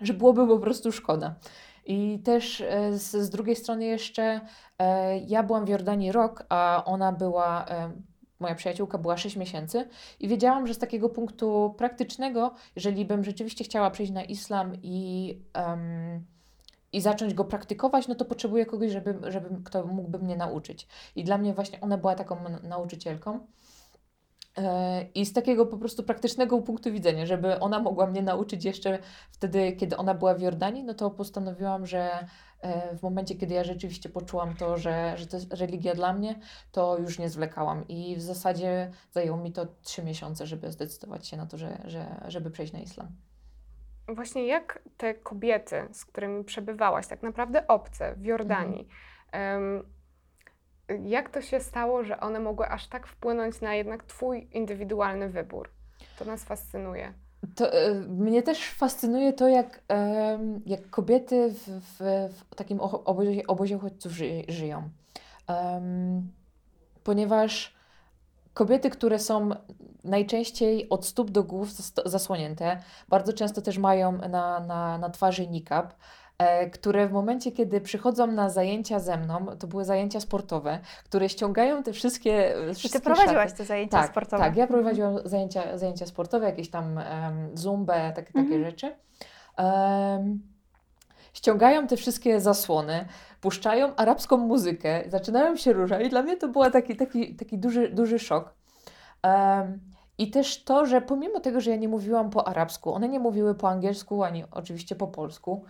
że 0.00 0.14
byłoby 0.14 0.46
po 0.46 0.58
prostu 0.58 0.92
szkoda. 0.92 1.34
I 1.86 2.18
też 2.24 2.60
e, 2.60 2.98
z, 2.98 3.10
z 3.10 3.30
drugiej 3.30 3.56
strony 3.56 3.84
jeszcze 3.84 4.40
e, 4.78 5.18
ja 5.18 5.42
byłam 5.42 5.64
w 5.64 5.68
Jordanii 5.68 6.12
rok, 6.12 6.46
a 6.48 6.82
ona 6.84 7.12
była 7.12 7.66
moja 8.40 8.54
przyjaciółka 8.54 8.98
była 8.98 9.16
6 9.16 9.36
miesięcy 9.36 9.88
i 10.20 10.28
wiedziałam, 10.28 10.66
że 10.66 10.74
z 10.74 10.78
takiego 10.78 11.08
punktu 11.08 11.74
praktycznego, 11.78 12.54
jeżeli 12.76 13.04
bym 13.04 13.24
rzeczywiście 13.24 13.64
chciała 13.64 13.90
przejść 13.90 14.12
na 14.12 14.24
islam 14.24 14.72
i 14.82 15.38
um, 15.54 16.24
i 16.92 17.00
zacząć 17.00 17.34
go 17.34 17.44
praktykować, 17.44 18.08
no 18.08 18.14
to 18.14 18.24
potrzebuję 18.24 18.66
kogoś, 18.66 18.92
żeby, 18.92 19.18
żeby 19.28 19.48
kto 19.64 19.86
mógłby 19.86 20.18
mnie 20.18 20.36
nauczyć. 20.36 20.88
I 21.16 21.24
dla 21.24 21.38
mnie 21.38 21.54
właśnie 21.54 21.80
ona 21.80 21.98
była 21.98 22.14
taką 22.14 22.36
nauczycielką. 22.62 23.40
E, 24.58 25.02
I 25.14 25.26
z 25.26 25.32
takiego 25.32 25.66
po 25.66 25.78
prostu 25.78 26.02
praktycznego 26.02 26.62
punktu 26.62 26.92
widzenia, 26.92 27.26
żeby 27.26 27.60
ona 27.60 27.80
mogła 27.80 28.06
mnie 28.06 28.22
nauczyć 28.22 28.64
jeszcze 28.64 28.98
wtedy, 29.30 29.72
kiedy 29.72 29.96
ona 29.96 30.14
była 30.14 30.34
w 30.34 30.40
Jordanii, 30.40 30.84
no 30.84 30.94
to 30.94 31.10
postanowiłam, 31.10 31.86
że, 31.86 32.26
w 32.98 33.02
momencie, 33.02 33.34
kiedy 33.34 33.54
ja 33.54 33.64
rzeczywiście 33.64 34.08
poczułam 34.08 34.56
to, 34.56 34.76
że, 34.76 35.14
że 35.16 35.26
to 35.26 35.36
jest 35.36 35.54
religia 35.54 35.94
dla 35.94 36.12
mnie, 36.12 36.40
to 36.72 36.98
już 36.98 37.18
nie 37.18 37.28
zwlekałam. 37.28 37.88
I 37.88 38.16
w 38.16 38.22
zasadzie 38.22 38.90
zajęło 39.12 39.38
mi 39.38 39.52
to 39.52 39.66
trzy 39.82 40.04
miesiące, 40.04 40.46
żeby 40.46 40.72
zdecydować 40.72 41.28
się 41.28 41.36
na 41.36 41.46
to, 41.46 41.58
że, 41.58 41.78
że, 41.84 42.24
żeby 42.28 42.50
przejść 42.50 42.72
na 42.72 42.78
islam. 42.78 43.08
Właśnie 44.08 44.46
jak 44.46 44.82
te 44.96 45.14
kobiety, 45.14 45.88
z 45.92 46.04
którymi 46.04 46.44
przebywałaś, 46.44 47.06
tak 47.06 47.22
naprawdę 47.22 47.66
obce 47.66 48.14
w 48.14 48.24
Jordanii, 48.24 48.88
um, 49.32 49.82
jak 51.04 51.30
to 51.30 51.42
się 51.42 51.60
stało, 51.60 52.04
że 52.04 52.20
one 52.20 52.40
mogły 52.40 52.68
aż 52.68 52.86
tak 52.86 53.06
wpłynąć 53.06 53.60
na 53.60 53.74
jednak 53.74 54.04
Twój 54.04 54.48
indywidualny 54.52 55.28
wybór? 55.28 55.70
To 56.18 56.24
nas 56.24 56.44
fascynuje. 56.44 57.12
To, 57.54 57.88
y, 57.88 57.94
mnie 57.94 58.42
też 58.42 58.70
fascynuje 58.70 59.32
to, 59.32 59.48
jak, 59.48 59.80
jak 60.66 60.90
kobiety 60.90 61.50
w, 61.50 61.68
w, 61.68 62.28
w 62.50 62.54
takim 62.54 62.80
obozie, 62.80 63.46
obozie 63.46 63.76
uchodźców 63.76 64.12
ży, 64.12 64.42
żyją. 64.48 64.90
Um, 65.48 66.32
ponieważ 67.04 67.76
kobiety, 68.56 68.90
które 68.90 69.18
są 69.18 69.50
najczęściej 70.04 70.88
od 70.88 71.06
stóp 71.06 71.30
do 71.30 71.44
głów 71.44 71.70
zasłonięte, 72.04 72.78
bardzo 73.08 73.32
często 73.32 73.62
też 73.62 73.78
mają 73.78 74.12
na, 74.12 74.60
na, 74.60 74.98
na 74.98 75.10
twarzy 75.10 75.46
niqab, 75.46 75.94
E, 76.38 76.70
które 76.70 77.08
w 77.08 77.12
momencie, 77.12 77.52
kiedy 77.52 77.80
przychodzą 77.80 78.26
na 78.26 78.50
zajęcia 78.50 78.98
ze 78.98 79.16
mną, 79.16 79.46
to 79.58 79.66
były 79.66 79.84
zajęcia 79.84 80.20
sportowe, 80.20 80.78
które 81.04 81.28
ściągają 81.28 81.82
te 81.82 81.92
wszystkie. 81.92 82.54
wszystkie 82.74 82.88
I 82.88 82.92
ty 82.92 83.00
prowadziłaś 83.00 83.50
szaty. 83.50 83.58
te 83.58 83.64
zajęcia 83.64 83.98
tak, 83.98 84.10
sportowe? 84.10 84.42
Tak, 84.44 84.56
ja 84.56 84.66
prowadziłam 84.66 85.18
zajęcia, 85.24 85.78
zajęcia 85.78 86.06
sportowe, 86.06 86.46
jakieś 86.46 86.70
tam 86.70 86.96
um, 86.96 87.56
zumbę, 87.56 88.12
tak, 88.16 88.26
takie 88.26 88.38
mhm. 88.38 88.64
rzeczy. 88.64 88.96
Um, 89.58 90.42
ściągają 91.32 91.86
te 91.86 91.96
wszystkie 91.96 92.40
zasłony, 92.40 93.04
puszczają 93.46 93.96
arabską 93.96 94.36
muzykę, 94.36 95.04
zaczynają 95.08 95.56
się 95.56 95.72
ruszać 95.72 96.06
i 96.06 96.08
dla 96.10 96.22
mnie 96.22 96.36
to 96.36 96.48
był 96.48 96.70
taki, 96.70 96.96
taki, 96.96 97.36
taki 97.36 97.58
duży, 97.58 97.88
duży 97.88 98.18
szok. 98.18 98.54
Um, 99.24 99.80
i 100.18 100.30
też 100.30 100.64
to, 100.64 100.86
że 100.86 101.00
pomimo 101.00 101.40
tego, 101.40 101.60
że 101.60 101.70
ja 101.70 101.76
nie 101.76 101.88
mówiłam 101.88 102.30
po 102.30 102.48
arabsku, 102.48 102.94
one 102.94 103.08
nie 103.08 103.20
mówiły 103.20 103.54
po 103.54 103.68
angielsku 103.68 104.24
ani 104.24 104.44
oczywiście 104.50 104.96
po 104.96 105.06
polsku, 105.06 105.64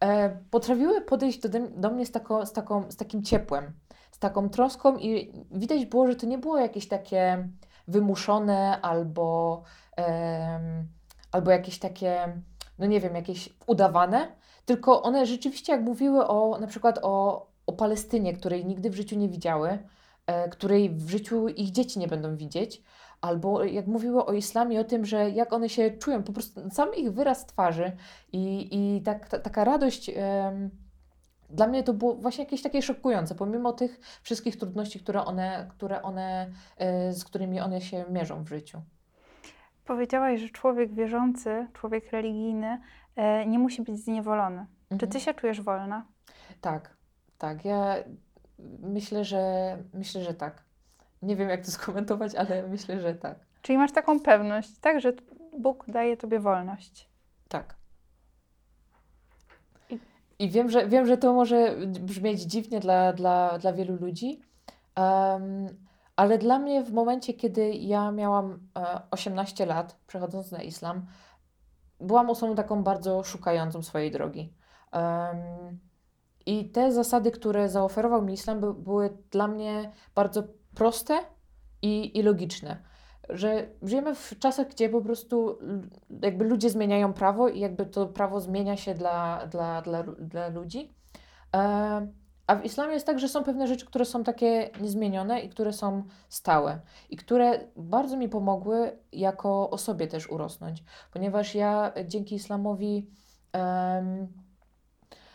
e, 0.00 0.36
potrafiły 0.50 1.00
podejść 1.00 1.40
do, 1.40 1.48
do 1.76 1.90
mnie 1.90 2.06
z, 2.06 2.10
tako, 2.10 2.46
z, 2.46 2.52
taką, 2.52 2.90
z 2.90 2.96
takim 2.96 3.22
ciepłem, 3.22 3.72
z 4.10 4.18
taką 4.18 4.48
troską 4.48 4.96
i 4.96 5.32
widać 5.50 5.86
było, 5.86 6.06
że 6.06 6.16
to 6.16 6.26
nie 6.26 6.38
było 6.38 6.58
jakieś 6.58 6.88
takie 6.88 7.48
wymuszone 7.88 8.80
albo, 8.80 9.62
e, 9.98 10.84
albo 11.32 11.50
jakieś 11.50 11.78
takie, 11.78 12.40
no 12.78 12.86
nie 12.86 13.00
wiem, 13.00 13.14
jakieś 13.14 13.48
udawane, 13.66 14.28
tylko 14.64 15.02
one 15.02 15.26
rzeczywiście 15.26 15.72
jak 15.72 15.82
mówiły 15.82 16.26
o 16.26 16.58
na 16.60 16.66
przykład 16.66 16.98
o, 17.02 17.46
o 17.66 17.72
Palestynie, 17.72 18.32
której 18.32 18.66
nigdy 18.66 18.90
w 18.90 18.94
życiu 18.94 19.18
nie 19.18 19.28
widziały, 19.28 19.78
e, 20.26 20.48
której 20.48 20.90
w 20.90 21.10
życiu 21.10 21.48
ich 21.48 21.70
dzieci 21.70 21.98
nie 21.98 22.08
będą 22.08 22.36
widzieć, 22.36 22.82
albo 23.20 23.64
jak 23.64 23.86
mówiły 23.86 24.26
o 24.26 24.32
islamie, 24.32 24.80
o 24.80 24.84
tym, 24.84 25.04
że 25.04 25.30
jak 25.30 25.52
one 25.52 25.68
się 25.68 25.90
czują, 25.90 26.22
po 26.22 26.32
prostu 26.32 26.70
sam 26.70 26.94
ich 26.94 27.12
wyraz 27.12 27.46
twarzy 27.46 27.92
i, 28.32 28.68
i 28.72 29.02
tak, 29.02 29.28
ta, 29.28 29.38
taka 29.38 29.64
radość. 29.64 30.10
dla 31.50 31.66
mnie 31.66 31.82
to 31.82 31.92
było 31.94 32.14
właśnie 32.14 32.44
jakieś 32.44 32.62
takie 32.62 32.82
szokujące, 32.82 33.34
pomimo 33.34 33.72
tych 33.72 34.20
wszystkich 34.22 34.56
trudności, 34.56 35.00
które 35.00 35.24
one, 35.24 35.66
które 35.70 36.02
one, 36.02 36.50
e, 36.76 37.12
z 37.12 37.24
którymi 37.24 37.60
one 37.60 37.80
się 37.80 38.04
mierzą 38.10 38.44
w 38.44 38.48
życiu. 38.48 38.82
Powiedziałaś, 39.84 40.40
że 40.40 40.48
człowiek 40.48 40.94
wierzący, 40.94 41.66
człowiek 41.72 42.12
religijny 42.12 42.66
e, 42.66 42.80
nie 43.46 43.58
musi 43.58 43.82
być 43.82 43.98
zniewolony. 43.98 44.66
Mhm. 44.90 44.98
Czy 44.98 45.06
ty 45.06 45.20
się 45.20 45.34
czujesz 45.34 45.60
wolna? 45.60 46.06
Tak, 46.60 46.96
tak. 47.38 47.64
Ja 47.64 47.94
myślę, 48.80 49.24
że 49.24 49.76
myślę, 49.94 50.22
że 50.22 50.34
tak. 50.34 50.62
Nie 51.22 51.36
wiem, 51.36 51.48
jak 51.48 51.64
to 51.64 51.70
skomentować, 51.80 52.34
ale 52.34 52.68
myślę, 52.68 53.00
że 53.00 53.14
tak. 53.14 53.38
Czyli 53.62 53.78
masz 53.78 53.92
taką 53.92 54.20
pewność, 54.20 54.78
tak, 54.78 55.00
że 55.00 55.12
Bóg 55.58 55.84
daje 55.88 56.16
tobie 56.16 56.40
wolność. 56.40 57.08
Tak. 57.48 57.74
I, 60.38 60.50
wiem, 60.50 60.70
że, 60.70 60.88
wiem, 60.88 61.06
że 61.06 61.16
to 61.16 61.32
może 61.32 61.76
brzmieć 61.86 62.40
dziwnie 62.40 62.80
dla, 62.80 63.12
dla, 63.12 63.58
dla 63.58 63.72
wielu 63.72 63.96
ludzi, 63.96 64.40
um, 64.96 65.66
ale 66.16 66.38
dla 66.38 66.58
mnie 66.58 66.84
w 66.84 66.92
momencie, 66.92 67.34
kiedy 67.34 67.70
ja 67.70 68.10
miałam 68.10 68.58
18 69.10 69.64
e, 69.64 69.66
lat, 69.66 69.96
przechodząc 70.06 70.52
na 70.52 70.62
islam, 70.62 71.06
byłam 72.06 72.30
osobą 72.30 72.54
taką 72.54 72.82
bardzo 72.82 73.22
szukającą 73.22 73.82
swojej 73.82 74.10
drogi. 74.10 74.54
Um, 74.92 75.78
I 76.46 76.70
te 76.70 76.92
zasady, 76.92 77.30
które 77.30 77.68
zaoferował 77.68 78.22
mi 78.22 78.32
islam, 78.32 78.60
by, 78.60 78.74
były 78.74 79.16
dla 79.30 79.48
mnie 79.48 79.92
bardzo 80.14 80.42
proste 80.74 81.18
i, 81.82 82.18
i 82.18 82.22
logiczne. 82.22 82.76
Że 83.28 83.66
żyjemy 83.82 84.14
w 84.14 84.38
czasach, 84.38 84.68
gdzie 84.68 84.88
po 84.88 85.00
prostu 85.00 85.58
jakby 86.22 86.44
ludzie 86.44 86.70
zmieniają 86.70 87.12
prawo 87.12 87.48
i 87.48 87.60
jakby 87.60 87.86
to 87.86 88.06
prawo 88.06 88.40
zmienia 88.40 88.76
się 88.76 88.94
dla, 88.94 89.46
dla, 89.46 89.82
dla, 89.82 90.02
dla 90.02 90.48
ludzi. 90.48 90.94
E, 91.54 92.06
a 92.46 92.56
w 92.56 92.64
islamie 92.64 92.94
jest 92.94 93.06
tak, 93.06 93.18
że 93.18 93.28
są 93.28 93.44
pewne 93.44 93.66
rzeczy, 93.66 93.86
które 93.86 94.04
są 94.04 94.24
takie 94.24 94.70
niezmienione 94.80 95.40
i 95.40 95.48
które 95.48 95.72
są 95.72 96.02
stałe 96.28 96.80
i 97.10 97.16
które 97.16 97.60
bardzo 97.76 98.16
mi 98.16 98.28
pomogły 98.28 98.98
jako 99.12 99.70
osobie 99.70 100.06
też 100.06 100.30
urosnąć, 100.30 100.84
ponieważ 101.12 101.54
ja 101.54 101.92
dzięki 102.04 102.34
islamowi 102.34 103.10
um, 103.54 104.28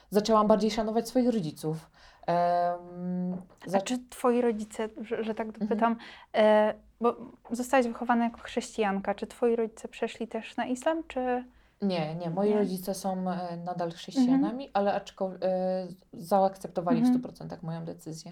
zaczęłam 0.09 0.47
bardziej 0.47 0.71
szanować 0.71 1.07
swoich 1.07 1.29
rodziców. 1.29 1.91
Um, 2.27 3.41
A 3.73 3.81
czy 3.81 3.99
twoi 4.09 4.41
rodzice, 4.41 4.89
że, 5.01 5.23
że 5.23 5.35
tak 5.35 5.47
mhm. 5.47 5.67
dopytam, 5.67 5.95
e, 6.35 6.73
bo 7.01 7.15
zostałaś 7.51 7.87
wychowana 7.87 8.23
jako 8.23 8.41
chrześcijanka, 8.41 9.15
czy 9.15 9.27
twoi 9.27 9.55
rodzice 9.55 9.87
przeszli 9.87 10.27
też 10.27 10.57
na 10.57 10.65
islam, 10.65 11.03
czy... 11.07 11.43
Nie, 11.81 12.15
nie. 12.15 12.29
Moi 12.29 12.49
nie. 12.49 12.57
rodzice 12.57 12.93
są 12.93 13.31
e, 13.31 13.57
nadal 13.57 13.91
chrześcijanami, 13.91 14.67
mhm. 14.67 14.71
ale 14.73 14.93
aczkolwiek 14.93 15.43
e, 15.43 15.87
zaakceptowali 16.13 16.99
mhm. 16.99 17.21
w 17.21 17.23
100% 17.23 17.63
moją 17.63 17.85
decyzję. 17.85 18.31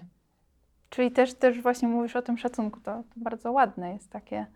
Czyli 0.90 1.12
też, 1.12 1.34
też 1.34 1.62
właśnie 1.62 1.88
mówisz 1.88 2.16
o 2.16 2.22
tym 2.22 2.38
szacunku, 2.38 2.80
to, 2.80 2.92
to 2.92 3.14
bardzo 3.16 3.52
ładne 3.52 3.92
jest 3.92 4.10
takie. 4.10 4.46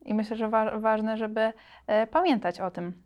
I 0.00 0.14
myślę, 0.14 0.36
że 0.36 0.48
wa 0.48 0.78
ważne, 0.78 1.16
żeby 1.16 1.52
e, 1.86 2.06
pamiętać 2.06 2.60
o 2.60 2.70
tym. 2.70 3.02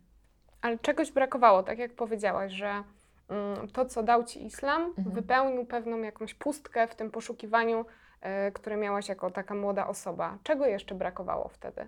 Ale 0.61 0.79
czegoś 0.79 1.11
brakowało, 1.11 1.63
tak 1.63 1.79
jak 1.79 1.95
powiedziałaś, 1.95 2.51
że 2.51 2.83
Mm, 3.29 3.67
to, 3.67 3.85
co 3.85 4.03
dał 4.03 4.23
ci 4.23 4.45
islam, 4.45 4.81
mhm. 4.81 5.11
wypełnił 5.11 5.65
pewną 5.65 6.01
jakąś 6.01 6.33
pustkę 6.33 6.87
w 6.87 6.95
tym 6.95 7.11
poszukiwaniu, 7.11 7.85
e, 8.21 8.51
które 8.51 8.77
miałaś 8.77 9.09
jako 9.09 9.31
taka 9.31 9.55
młoda 9.55 9.87
osoba. 9.87 10.37
Czego 10.43 10.65
jeszcze 10.65 10.95
brakowało 10.95 11.47
wtedy? 11.47 11.87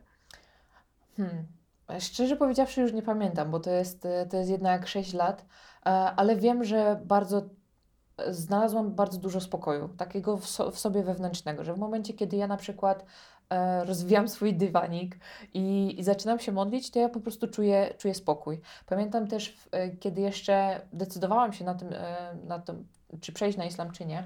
Hmm. 1.17 1.45
Szczerze 1.99 2.35
powiedziawszy, 2.35 2.81
już 2.81 2.93
nie 2.93 3.03
pamiętam, 3.03 3.51
bo 3.51 3.59
to 3.59 3.69
jest, 3.69 4.05
e, 4.05 4.25
to 4.25 4.37
jest 4.37 4.49
jednak 4.49 4.87
6 4.87 5.13
lat, 5.13 5.45
e, 5.85 5.89
ale 5.89 6.35
wiem, 6.35 6.63
że 6.63 7.01
bardzo 7.05 7.41
znalazłam 8.27 8.95
bardzo 8.95 9.17
dużo 9.19 9.41
spokoju, 9.41 9.89
takiego 9.89 10.37
w, 10.37 10.47
so, 10.47 10.71
w 10.71 10.79
sobie 10.79 11.03
wewnętrznego, 11.03 11.63
że 11.63 11.73
w 11.73 11.77
momencie, 11.77 12.13
kiedy 12.13 12.37
ja 12.37 12.47
na 12.47 12.57
przykład 12.57 13.05
e, 13.49 13.85
rozwijam 13.85 14.27
swój 14.27 14.53
dywanik 14.53 15.19
i, 15.53 15.95
i, 15.99 16.03
zaczynam 16.03 16.39
się 16.39 16.51
modlić, 16.51 16.91
to 16.91 16.99
ja 16.99 17.09
po 17.09 17.19
prostu 17.19 17.47
czuję, 17.47 17.93
czuję 17.97 18.13
spokój. 18.13 18.61
Pamiętam 18.85 19.27
też, 19.27 19.57
e, 19.71 19.89
kiedy 19.89 20.21
jeszcze 20.21 20.81
decydowałam 20.93 21.53
się 21.53 21.65
na 21.65 21.75
tym, 21.75 21.89
e, 21.93 22.35
na 22.47 22.59
tym, 22.59 22.87
czy 23.21 23.31
przejść 23.31 23.57
na 23.57 23.65
islam, 23.65 23.91
czy 23.91 24.05
nie, 24.05 24.23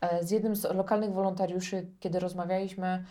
e, 0.00 0.24
z 0.24 0.30
jednym 0.30 0.56
z 0.56 0.64
lokalnych 0.64 1.12
wolontariuszy, 1.12 1.86
kiedy 2.00 2.18
rozmawialiśmy, 2.18 3.04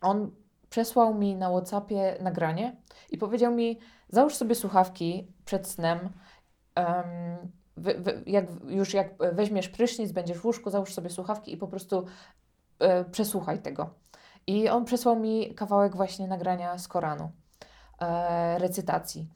on 0.00 0.30
przesłał 0.76 1.14
mi 1.14 1.36
na 1.36 1.50
WhatsAppie 1.50 2.16
nagranie 2.20 2.76
i 3.10 3.18
powiedział 3.18 3.54
mi, 3.54 3.78
załóż 4.08 4.34
sobie 4.34 4.54
słuchawki 4.54 5.32
przed 5.44 5.68
snem, 5.68 5.98
jak, 8.26 8.44
już 8.68 8.94
jak 8.94 9.14
weźmiesz 9.32 9.68
prysznic, 9.68 10.12
będziesz 10.12 10.38
w 10.38 10.44
łóżku, 10.44 10.70
załóż 10.70 10.94
sobie 10.94 11.10
słuchawki 11.10 11.52
i 11.52 11.56
po 11.56 11.68
prostu 11.68 12.06
e, 12.78 13.04
przesłuchaj 13.04 13.58
tego. 13.58 13.90
I 14.46 14.68
on 14.68 14.84
przesłał 14.84 15.16
mi 15.16 15.54
kawałek 15.54 15.96
właśnie 15.96 16.28
nagrania 16.28 16.78
z 16.78 16.88
Koranu, 16.88 17.30
e, 18.00 18.58
recytacji. 18.58 19.28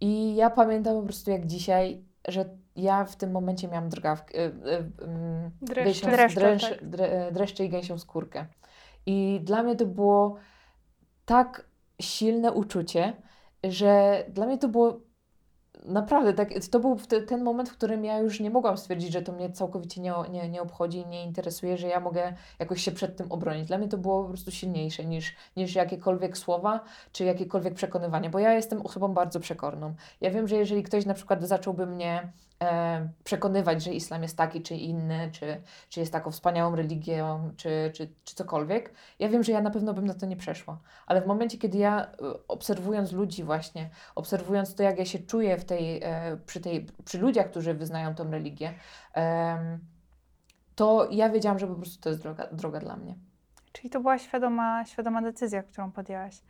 I 0.00 0.34
ja 0.34 0.50
pamiętam 0.50 0.96
po 0.96 1.02
prostu 1.02 1.30
jak 1.30 1.46
dzisiaj, 1.46 2.04
że 2.28 2.44
ja 2.76 3.04
w 3.04 3.16
tym 3.16 3.30
momencie 3.30 3.68
miałam 3.68 3.88
drgawkę, 3.88 4.38
e, 4.38 4.44
e, 4.44 4.50
dreszcze, 5.62 6.06
dreszcze, 6.06 6.40
dreszcze, 6.40 6.76
tak. 6.76 7.32
dreszcze 7.32 7.64
i 7.64 7.68
gęsią 7.68 7.98
skórkę. 7.98 8.46
I 9.06 9.40
dla 9.44 9.62
mnie 9.62 9.76
to 9.76 9.86
było 9.86 10.36
tak 11.24 11.66
silne 12.02 12.52
uczucie, 12.52 13.12
że 13.64 14.24
dla 14.28 14.46
mnie 14.46 14.58
to 14.58 14.68
było 14.68 15.00
naprawdę, 15.84 16.32
tak, 16.32 16.48
to 16.70 16.80
był 16.80 16.96
ten 17.28 17.44
moment, 17.44 17.68
w 17.68 17.72
którym 17.72 18.04
ja 18.04 18.18
już 18.18 18.40
nie 18.40 18.50
mogłam 18.50 18.78
stwierdzić, 18.78 19.12
że 19.12 19.22
to 19.22 19.32
mnie 19.32 19.50
całkowicie 19.50 20.00
nie, 20.00 20.12
nie, 20.30 20.48
nie 20.48 20.62
obchodzi, 20.62 21.06
nie 21.06 21.24
interesuje, 21.24 21.78
że 21.78 21.88
ja 21.88 22.00
mogę 22.00 22.34
jakoś 22.58 22.82
się 22.82 22.92
przed 22.92 23.16
tym 23.16 23.32
obronić. 23.32 23.66
Dla 23.66 23.78
mnie 23.78 23.88
to 23.88 23.98
było 23.98 24.22
po 24.22 24.28
prostu 24.28 24.50
silniejsze 24.50 25.04
niż, 25.04 25.34
niż 25.56 25.74
jakiekolwiek 25.74 26.38
słowa, 26.38 26.80
czy 27.12 27.24
jakiekolwiek 27.24 27.74
przekonywanie, 27.74 28.30
bo 28.30 28.38
ja 28.38 28.52
jestem 28.52 28.82
osobą 28.82 29.08
bardzo 29.08 29.40
przekorną. 29.40 29.94
Ja 30.20 30.30
wiem, 30.30 30.48
że 30.48 30.56
jeżeli 30.56 30.82
ktoś 30.82 31.06
na 31.06 31.14
przykład 31.14 31.42
zacząłby 31.42 31.86
mnie 31.86 32.32
przekonywać, 33.24 33.84
że 33.84 33.90
islam 33.90 34.22
jest 34.22 34.36
taki 34.36 34.62
czy 34.62 34.74
inny, 34.74 35.30
czy, 35.32 35.62
czy 35.88 36.00
jest 36.00 36.12
taką 36.12 36.30
wspaniałą 36.30 36.76
religią, 36.76 37.50
czy, 37.56 37.90
czy, 37.94 38.08
czy 38.24 38.34
cokolwiek. 38.34 38.94
Ja 39.18 39.28
wiem, 39.28 39.42
że 39.42 39.52
ja 39.52 39.60
na 39.60 39.70
pewno 39.70 39.94
bym 39.94 40.06
na 40.06 40.14
to 40.14 40.26
nie 40.26 40.36
przeszła, 40.36 40.78
ale 41.06 41.22
w 41.22 41.26
momencie, 41.26 41.58
kiedy 41.58 41.78
ja 41.78 42.06
e, 42.06 42.06
obserwując 42.48 43.12
ludzi 43.12 43.44
właśnie, 43.44 43.90
obserwując 44.14 44.74
to, 44.74 44.82
jak 44.82 44.98
ja 44.98 45.04
się 45.04 45.18
czuję 45.18 45.58
w 45.58 45.64
tej, 45.64 46.02
e, 46.02 46.36
przy, 46.46 46.60
tej, 46.60 46.86
przy 47.04 47.18
ludziach, 47.18 47.50
którzy 47.50 47.74
wyznają 47.74 48.14
tą 48.14 48.30
religię, 48.30 48.74
to 50.74 51.08
ja 51.10 51.30
wiedziałam, 51.30 51.58
że 51.58 51.66
po 51.66 51.74
prostu 51.74 52.02
to 52.02 52.08
jest 52.08 52.22
droga, 52.22 52.46
droga 52.52 52.80
dla 52.80 52.96
mnie. 52.96 53.14
Czyli 53.72 53.90
to 53.90 54.00
była 54.00 54.18
świadoma, 54.18 54.84
świadoma 54.84 55.22
decyzja, 55.22 55.62
którą 55.62 55.92
podjęłaś. 55.92 56.40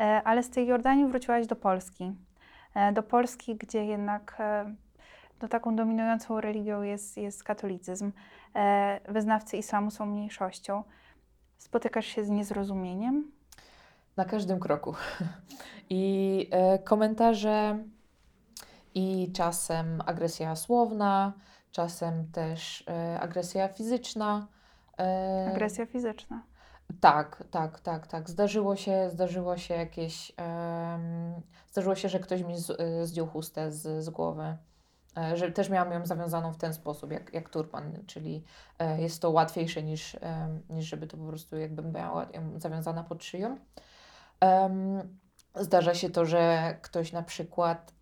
E, 0.00 0.22
ale 0.24 0.42
z 0.42 0.50
tej 0.50 0.66
Jordanii 0.66 1.06
wróciłaś 1.06 1.46
do 1.46 1.56
Polski. 1.56 2.12
E, 2.74 2.92
do 2.92 3.02
Polski, 3.02 3.56
gdzie 3.56 3.84
jednak 3.84 4.38
e, 5.42 5.46
no, 5.46 5.48
taką 5.48 5.76
dominującą 5.76 6.40
religią 6.40 6.82
jest, 6.82 7.16
jest 7.16 7.44
katolicyzm. 7.44 8.12
Wyznawcy 9.08 9.56
islamu 9.56 9.90
są 9.90 10.06
mniejszością. 10.06 10.84
Spotykasz 11.58 12.06
się 12.06 12.24
z 12.24 12.30
niezrozumieniem? 12.30 13.32
Na 14.16 14.24
każdym 14.24 14.60
kroku. 14.60 14.94
I 15.90 16.50
komentarze, 16.84 17.84
i 18.94 19.32
czasem 19.32 20.02
agresja 20.06 20.56
słowna, 20.56 21.32
czasem 21.70 22.32
też 22.32 22.84
agresja 23.20 23.68
fizyczna. 23.68 24.46
Agresja 25.48 25.86
fizyczna. 25.86 26.42
Tak, 27.00 27.44
tak, 27.50 27.80
tak, 27.80 28.06
tak. 28.06 28.30
Zdarzyło 28.30 28.76
się, 28.76 29.10
zdarzyło 29.10 29.56
się 29.56 29.74
jakieś, 29.74 30.32
um, 30.38 31.34
zdarzyło 31.70 31.94
się, 31.94 32.08
że 32.08 32.20
ktoś 32.20 32.42
mi 32.42 32.58
z, 32.58 32.80
zdjął 33.08 33.26
chustę 33.26 33.72
z, 33.72 34.04
z 34.04 34.10
głowy. 34.10 34.56
E, 35.16 35.36
że 35.36 35.52
też 35.52 35.70
miałam 35.70 35.92
ją 35.92 36.06
zawiązaną 36.06 36.52
w 36.52 36.56
ten 36.56 36.74
sposób, 36.74 37.12
jak, 37.12 37.34
jak 37.34 37.48
turban, 37.48 38.04
czyli 38.06 38.44
e, 38.78 39.02
jest 39.02 39.22
to 39.22 39.30
łatwiejsze 39.30 39.82
niż, 39.82 40.14
e, 40.14 40.58
niż 40.70 40.86
żeby 40.86 41.06
to 41.06 41.16
po 41.16 41.26
prostu 41.26 41.56
jakby 41.56 41.82
miała 41.82 42.22
ją 42.22 42.60
zawiązana 42.60 43.04
pod 43.04 43.24
szyją. 43.24 43.58
Zdarza 45.54 45.94
się 45.94 46.10
to, 46.10 46.26
że 46.26 46.74
ktoś 46.82 47.12
na 47.12 47.22
przykład 47.22 47.94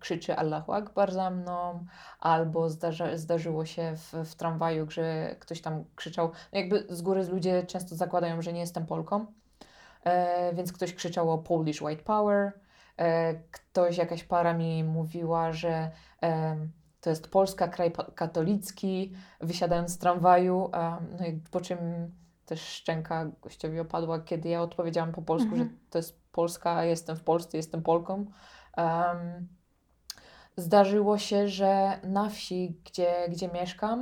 krzyczy 0.00 0.36
Allahu 0.36 0.72
Akbar 0.72 1.12
za 1.12 1.30
mną, 1.30 1.84
albo 2.20 2.70
zdarza, 2.70 3.18
zdarzyło 3.18 3.64
się 3.64 3.96
w, 3.96 4.12
w 4.12 4.34
tramwaju, 4.34 4.90
że 4.90 5.36
ktoś 5.38 5.60
tam 5.60 5.84
krzyczał. 5.94 6.30
No 6.52 6.58
jakby 6.58 6.86
z 6.88 7.02
góry 7.02 7.24
ludzie 7.24 7.66
często 7.66 7.96
zakładają, 7.96 8.42
że 8.42 8.52
nie 8.52 8.60
jestem 8.60 8.86
Polką, 8.86 9.26
więc 10.52 10.72
ktoś 10.72 10.94
krzyczał 10.94 11.30
o 11.30 11.38
Polish 11.38 11.82
White 11.82 12.02
Power. 12.02 12.52
E, 12.98 13.34
ktoś, 13.34 13.96
jakaś 13.96 14.24
para 14.24 14.54
mi 14.54 14.84
mówiła, 14.84 15.52
że 15.52 15.90
to 17.00 17.10
jest 17.10 17.28
Polska, 17.28 17.68
kraj 17.68 17.92
katolicki, 18.14 19.12
wysiadając 19.40 19.90
z 19.90 19.98
tramwaju, 19.98 20.70
no 21.20 21.26
i 21.26 21.40
po 21.50 21.60
czym 21.60 21.78
też 22.46 22.60
szczęka 22.60 23.26
gościowi 23.42 23.80
opadła, 23.80 24.20
kiedy 24.20 24.48
ja 24.48 24.62
odpowiedziałam 24.62 25.12
po 25.12 25.22
polsku, 25.22 25.56
że 25.56 25.62
mhm. 25.62 25.78
to 25.90 25.98
jest 25.98 26.20
Polska, 26.32 26.84
jestem 26.84 27.16
w 27.16 27.22
Polsce, 27.22 27.56
jestem 27.56 27.82
Polką. 27.82 28.26
Um, 28.76 29.48
zdarzyło 30.56 31.18
się, 31.18 31.48
że 31.48 31.98
na 32.02 32.28
wsi, 32.28 32.80
gdzie, 32.84 33.14
gdzie 33.28 33.48
mieszkam, 33.48 33.98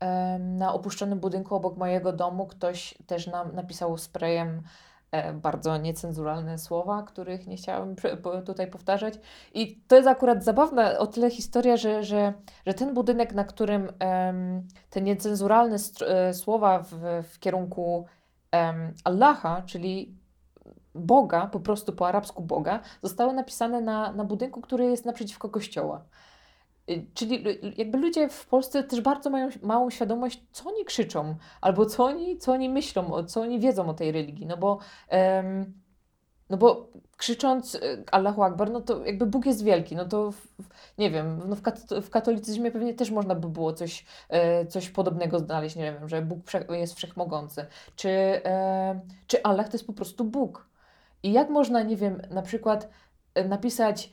um, 0.00 0.56
na 0.58 0.74
opuszczonym 0.74 1.20
budynku 1.20 1.54
obok 1.54 1.76
mojego 1.76 2.12
domu 2.12 2.46
ktoś 2.46 2.94
też 3.06 3.26
nam 3.26 3.54
napisał 3.54 3.98
sprayem 3.98 4.62
bardzo 5.34 5.76
niecenzuralne 5.76 6.58
słowa, 6.58 7.02
których 7.02 7.46
nie 7.46 7.56
chciałam 7.56 7.94
tutaj 8.46 8.70
powtarzać. 8.70 9.14
I 9.54 9.80
to 9.88 9.96
jest 9.96 10.08
akurat 10.08 10.44
zabawna 10.44 10.98
o 10.98 11.06
tyle 11.06 11.30
historia, 11.30 11.76
że, 11.76 12.04
że, 12.04 12.32
że 12.66 12.74
ten 12.74 12.94
budynek, 12.94 13.34
na 13.34 13.44
którym 13.44 13.82
um, 13.82 14.68
te 14.90 15.00
niecenzuralne 15.00 15.76
e, 16.06 16.34
słowa 16.34 16.78
w, 16.78 17.24
w 17.32 17.38
kierunku 17.38 18.06
um, 18.52 18.94
Allaha, 19.04 19.62
czyli 19.66 20.18
Boga, 20.94 21.46
po 21.46 21.60
prostu 21.60 21.92
po 21.92 22.08
arabsku 22.08 22.42
Boga, 22.42 22.80
zostały 23.02 23.32
napisane 23.32 23.80
na, 23.80 24.12
na 24.12 24.24
budynku, 24.24 24.60
który 24.60 24.84
jest 24.84 25.04
naprzeciwko 25.04 25.48
kościoła. 25.48 26.04
Y, 26.90 27.06
czyli 27.14 27.44
jakby 27.76 27.98
ludzie 27.98 28.28
w 28.28 28.46
Polsce 28.46 28.82
też 28.82 29.00
bardzo 29.00 29.30
mają 29.30 29.48
małą 29.62 29.90
świadomość, 29.90 30.42
co 30.52 30.68
oni 30.68 30.84
krzyczą, 30.84 31.36
albo 31.60 31.86
co 31.86 32.04
oni, 32.04 32.38
co 32.38 32.52
oni 32.52 32.68
myślą, 32.68 33.24
co 33.24 33.40
oni 33.40 33.60
wiedzą 33.60 33.88
o 33.88 33.94
tej 33.94 34.12
religii. 34.12 34.46
No 34.46 34.56
bo, 34.56 34.78
um, 35.10 35.74
no 36.50 36.56
bo 36.56 36.88
krzycząc 37.16 37.74
y, 37.74 38.04
Allahu 38.12 38.42
Akbar, 38.42 38.70
no 38.70 38.80
to 38.80 39.04
jakby 39.04 39.26
Bóg 39.26 39.46
jest 39.46 39.64
wielki, 39.64 39.96
no 39.96 40.04
to 40.04 40.32
w, 40.32 40.46
nie 40.98 41.10
wiem, 41.10 41.40
no 41.48 41.56
w, 41.56 41.62
kat 41.62 41.80
w 42.02 42.10
katolicyzmie 42.10 42.70
pewnie 42.70 42.94
też 42.94 43.10
można 43.10 43.34
by 43.34 43.48
było 43.48 43.72
coś, 43.72 44.04
e, 44.28 44.66
coś 44.66 44.90
podobnego 44.90 45.38
znaleźć, 45.38 45.76
nie 45.76 45.92
wiem, 45.92 46.08
że 46.08 46.22
Bóg 46.22 46.38
jest 46.70 46.94
wszechmogący. 46.94 47.66
Czy, 47.96 48.08
e, 48.08 49.00
czy 49.26 49.42
Allah 49.42 49.68
to 49.68 49.72
jest 49.72 49.86
po 49.86 49.92
prostu 49.92 50.24
Bóg? 50.24 50.68
I 51.22 51.32
jak 51.32 51.50
można, 51.50 51.82
nie 51.82 51.96
wiem, 51.96 52.22
na 52.30 52.42
przykład 52.42 52.88
e, 53.34 53.44
napisać, 53.44 54.12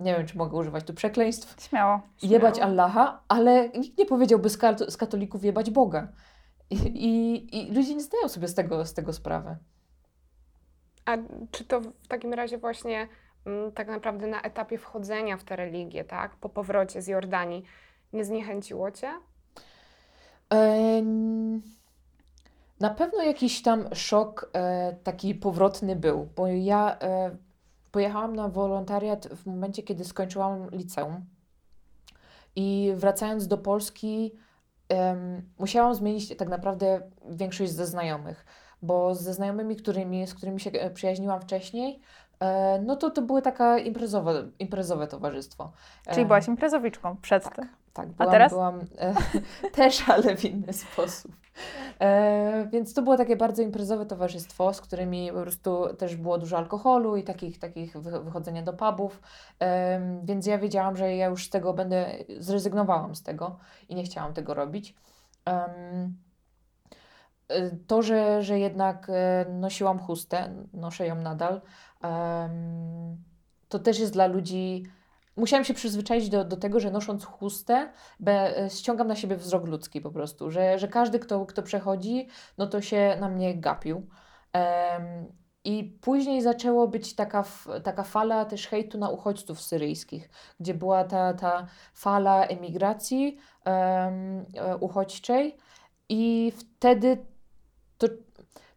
nie 0.00 0.16
wiem, 0.16 0.26
czy 0.26 0.38
mogę 0.38 0.56
używać 0.56 0.84
tu 0.84 0.94
przekleństw. 0.94 1.62
Śmiało. 1.68 2.00
Jebać 2.22 2.58
Allaha, 2.58 3.20
ale 3.28 3.68
nikt 3.68 3.98
nie 3.98 4.06
powiedziałby 4.06 4.50
z, 4.50 4.58
kat 4.58 4.80
z 4.88 4.96
katolików 4.96 5.44
jebać 5.44 5.70
Boga. 5.70 6.08
I, 6.70 6.76
i, 6.76 7.56
I, 7.58 7.74
ludzie 7.74 7.94
nie 7.94 8.00
zdają 8.00 8.28
sobie 8.28 8.48
z 8.48 8.54
tego, 8.54 8.84
z 8.84 8.94
tego 8.94 9.12
sprawy. 9.12 9.56
A 11.04 11.16
czy 11.50 11.64
to 11.64 11.80
w 11.80 12.08
takim 12.08 12.34
razie 12.34 12.58
właśnie 12.58 13.08
m, 13.46 13.52
mm, 13.52 13.72
tak 13.72 13.88
naprawdę 13.88 14.26
na 14.26 14.42
etapie 14.42 14.78
wchodzenia 14.78 15.36
w 15.36 15.44
tę 15.44 15.56
religię, 15.56 16.04
tak, 16.04 16.36
po 16.36 16.48
powrocie 16.48 17.02
z 17.02 17.06
Jordanii, 17.06 17.64
nie 18.12 18.24
zniechęciło 18.24 18.90
Cię? 18.90 19.10
Na 22.80 22.90
pewno 22.90 23.22
jakiś 23.22 23.62
tam 23.62 23.94
szok 23.94 24.50
e, 24.52 24.96
taki 25.02 25.34
powrotny 25.34 25.96
był, 25.96 26.28
bo 26.36 26.46
ja 26.46 26.98
e, 26.98 27.36
pojechałam 27.94 28.36
na 28.36 28.48
wolontariat 28.48 29.26
w 29.26 29.46
momencie, 29.46 29.82
kiedy 29.82 30.04
skończyłam 30.04 30.70
liceum. 30.70 31.24
I 32.56 32.92
wracając 32.96 33.48
do 33.48 33.58
Polski, 33.58 34.34
e, 34.92 35.16
musiałam 35.58 35.94
zmienić 35.94 36.36
tak 36.36 36.48
naprawdę 36.48 37.00
większość 37.30 37.72
ze 37.72 37.86
znajomych, 37.86 38.46
bo 38.82 39.14
ze 39.14 39.34
znajomymi, 39.34 39.76
którymi, 39.76 40.26
z 40.26 40.34
którymi 40.34 40.60
się 40.60 40.70
e, 40.70 40.90
przyjaźniłam 40.90 41.40
wcześniej, 41.40 42.00
e, 42.40 42.80
no 42.82 42.96
to 42.96 43.10
to 43.10 43.22
były 43.22 43.42
taka 43.42 43.78
imprezowe, 43.78 44.48
imprezowe 44.58 45.06
towarzystwo. 45.06 45.72
Czyli 46.10 46.26
byłaś 46.26 46.48
imprezowiczką 46.48 47.16
przed 47.16 47.44
tak, 47.44 47.56
tym. 47.56 47.68
Tak, 47.94 48.08
byłam, 48.08 48.28
A 48.28 48.32
teraz? 48.32 48.52
byłam 48.52 48.80
e, 48.98 49.14
też, 49.76 50.08
ale 50.08 50.36
w 50.36 50.44
inny 50.44 50.72
sposób. 50.72 51.32
E, 52.00 52.68
więc 52.72 52.94
to 52.94 53.02
było 53.02 53.16
takie 53.16 53.36
bardzo 53.36 53.62
imprezowe 53.62 54.06
towarzystwo, 54.06 54.74
z 54.74 54.80
którymi 54.80 55.32
po 55.32 55.40
prostu 55.40 55.96
też 55.98 56.16
było 56.16 56.38
dużo 56.38 56.58
alkoholu 56.58 57.16
i 57.16 57.22
takich, 57.22 57.58
takich 57.58 57.98
wychodzenia 57.98 58.62
do 58.62 58.72
pubów. 58.72 59.22
E, 59.62 60.00
więc 60.24 60.46
ja 60.46 60.58
wiedziałam, 60.58 60.96
że 60.96 61.16
ja 61.16 61.26
już 61.26 61.46
z 61.46 61.50
tego 61.50 61.74
będę, 61.74 62.06
zrezygnowałam 62.38 63.14
z 63.14 63.22
tego 63.22 63.56
i 63.88 63.94
nie 63.94 64.04
chciałam 64.04 64.34
tego 64.34 64.54
robić. 64.54 64.94
E, 65.48 65.74
to, 67.86 68.02
że, 68.02 68.42
że 68.42 68.58
jednak 68.58 69.06
e, 69.10 69.46
nosiłam 69.50 69.98
chustę, 69.98 70.54
noszę 70.72 71.06
ją 71.06 71.14
nadal, 71.14 71.60
to 73.68 73.78
też 73.78 73.98
jest 73.98 74.12
dla 74.12 74.26
ludzi 74.26 74.82
musiałam 75.36 75.64
się 75.64 75.74
przyzwyczaić 75.74 76.28
do, 76.28 76.44
do 76.44 76.56
tego, 76.56 76.80
że 76.80 76.90
nosząc 76.90 77.24
chustę, 77.24 77.92
be, 78.20 78.58
e, 78.58 78.70
ściągam 78.70 79.08
na 79.08 79.16
siebie 79.16 79.36
wzrok 79.36 79.66
ludzki 79.66 80.00
po 80.00 80.10
prostu, 80.10 80.50
że, 80.50 80.78
że 80.78 80.88
każdy, 80.88 81.18
kto, 81.18 81.46
kto 81.46 81.62
przechodzi, 81.62 82.28
no 82.58 82.66
to 82.66 82.80
się 82.80 83.16
na 83.20 83.28
mnie 83.28 83.54
gapił. 83.54 83.96
Um, 84.54 85.32
i 85.64 85.98
później 86.00 86.42
zaczęło 86.42 86.88
być 86.88 87.14
taka, 87.14 87.44
taka 87.84 88.02
fala 88.02 88.44
też 88.44 88.66
hejtu 88.66 88.98
na 88.98 89.08
uchodźców 89.10 89.60
syryjskich, 89.60 90.30
gdzie 90.60 90.74
była 90.74 91.04
ta, 91.04 91.34
ta 91.34 91.66
fala 91.94 92.46
emigracji 92.46 93.38
um, 93.66 94.44
uchodźczej, 94.80 95.56
i 96.08 96.52
wtedy 96.56 97.26
to 97.98 98.06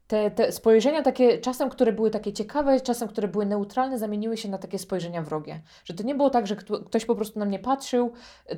te, 0.07 0.31
te 0.31 0.51
spojrzenia 0.51 1.01
takie, 1.01 1.37
czasem, 1.37 1.69
które 1.69 1.93
były 1.93 2.11
takie 2.11 2.33
ciekawe, 2.33 2.81
czasem, 2.81 3.07
które 3.07 3.27
były 3.27 3.45
neutralne, 3.45 3.97
zamieniły 3.97 4.37
się 4.37 4.49
na 4.49 4.57
takie 4.57 4.79
spojrzenia 4.79 5.21
wrogie. 5.21 5.61
Że 5.85 5.93
to 5.93 6.03
nie 6.03 6.15
było 6.15 6.29
tak, 6.29 6.47
że 6.47 6.55
ktoś 6.55 7.05
po 7.05 7.15
prostu 7.15 7.39
na 7.39 7.45
mnie 7.45 7.59
patrzył, 7.59 8.11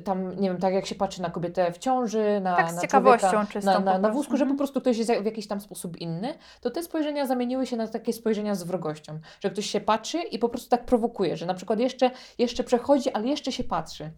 tam, 0.04 0.40
nie 0.40 0.48
wiem, 0.48 0.58
tak 0.58 0.74
jak 0.74 0.86
się 0.86 0.94
patrzy 0.94 1.22
na 1.22 1.30
kobietę 1.30 1.72
w 1.72 1.78
ciąży, 1.78 2.40
na, 2.42 2.56
tak, 2.56 2.74
na 2.74 2.86
człowieka, 2.86 3.46
na, 3.62 3.80
na, 3.80 3.98
na 3.98 4.10
wózku, 4.10 4.32
że 4.32 4.44
po 4.44 4.50
mhm. 4.50 4.56
prostu 4.56 4.80
ktoś 4.80 4.98
jest 4.98 5.12
w 5.12 5.24
jakiś 5.24 5.46
tam 5.46 5.60
sposób 5.60 5.96
inny, 5.96 6.34
to 6.60 6.70
te 6.70 6.82
spojrzenia 6.82 7.26
zamieniły 7.26 7.66
się 7.66 7.76
na 7.76 7.88
takie 7.88 8.12
spojrzenia 8.12 8.54
z 8.54 8.62
wrogością. 8.62 9.18
Że 9.40 9.50
ktoś 9.50 9.66
się 9.66 9.80
patrzy 9.80 10.18
i 10.18 10.38
po 10.38 10.48
prostu 10.48 10.70
tak 10.70 10.84
prowokuje, 10.84 11.36
że 11.36 11.46
na 11.46 11.54
przykład 11.54 11.80
jeszcze, 11.80 12.10
jeszcze 12.38 12.64
przechodzi, 12.64 13.10
ale 13.10 13.26
jeszcze 13.26 13.52
się 13.52 13.64
patrzy. 13.64 14.10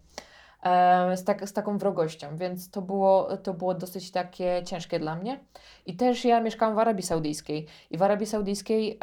Z, 1.15 1.23
tak, 1.23 1.49
z 1.49 1.53
taką 1.53 1.77
wrogością, 1.77 2.37
więc 2.37 2.69
to 2.69 2.81
było, 2.81 3.37
to 3.37 3.53
było 3.53 3.73
dosyć 3.73 4.11
takie 4.11 4.61
ciężkie 4.65 4.99
dla 4.99 5.15
mnie. 5.15 5.39
I 5.85 5.95
też 5.95 6.25
ja 6.25 6.41
mieszkałam 6.41 6.75
w 6.75 6.79
Arabii 6.79 7.03
Saudyjskiej 7.03 7.67
i 7.91 7.97
w 7.97 8.03
Arabii 8.03 8.27
Saudyjskiej 8.27 8.99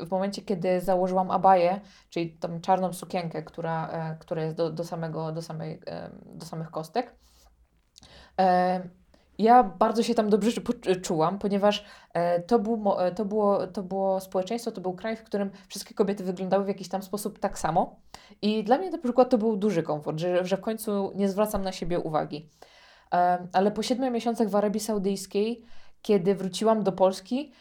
w 0.00 0.10
momencie, 0.10 0.42
kiedy 0.42 0.80
założyłam 0.80 1.30
abaję, 1.30 1.80
czyli 2.10 2.30
tą 2.30 2.60
czarną 2.60 2.92
sukienkę, 2.92 3.42
która, 3.42 3.88
e, 3.88 4.16
która 4.20 4.42
jest 4.42 4.56
do, 4.56 4.70
do, 4.70 4.84
samego, 4.84 5.32
do, 5.32 5.42
samej, 5.42 5.80
do 6.24 6.46
samych 6.46 6.70
kostek, 6.70 7.14
ja 9.38 9.64
bardzo 9.64 10.02
się 10.02 10.14
tam 10.14 10.30
dobrze 10.30 10.50
czułam, 11.02 11.38
ponieważ 11.38 11.84
e, 12.14 12.40
to, 12.40 12.58
był, 12.58 12.92
e, 12.98 13.12
to, 13.12 13.24
było, 13.24 13.66
to 13.66 13.82
było 13.82 14.20
społeczeństwo, 14.20 14.70
to 14.70 14.80
był 14.80 14.92
kraj, 14.92 15.16
w 15.16 15.24
którym 15.24 15.50
wszystkie 15.68 15.94
kobiety 15.94 16.24
wyglądały 16.24 16.64
w 16.64 16.68
jakiś 16.68 16.88
tam 16.88 17.02
sposób 17.02 17.38
tak 17.38 17.58
samo. 17.58 17.96
I 18.42 18.64
dla 18.64 18.78
mnie 18.78 18.90
na 18.90 18.98
przykład 18.98 19.30
to 19.30 19.38
był 19.38 19.56
duży 19.56 19.82
komfort, 19.82 20.18
że, 20.18 20.44
że 20.44 20.56
w 20.56 20.60
końcu 20.60 21.12
nie 21.14 21.28
zwracam 21.28 21.62
na 21.62 21.72
siebie 21.72 22.00
uwagi. 22.00 22.48
Ale 23.52 23.70
po 23.70 23.82
siedmiu 23.82 24.10
miesiącach 24.10 24.48
w 24.48 24.56
Arabii 24.56 24.80
Saudyjskiej, 24.80 25.64
kiedy 26.02 26.34
wróciłam 26.34 26.82
do 26.82 26.92
Polski, 26.92 27.52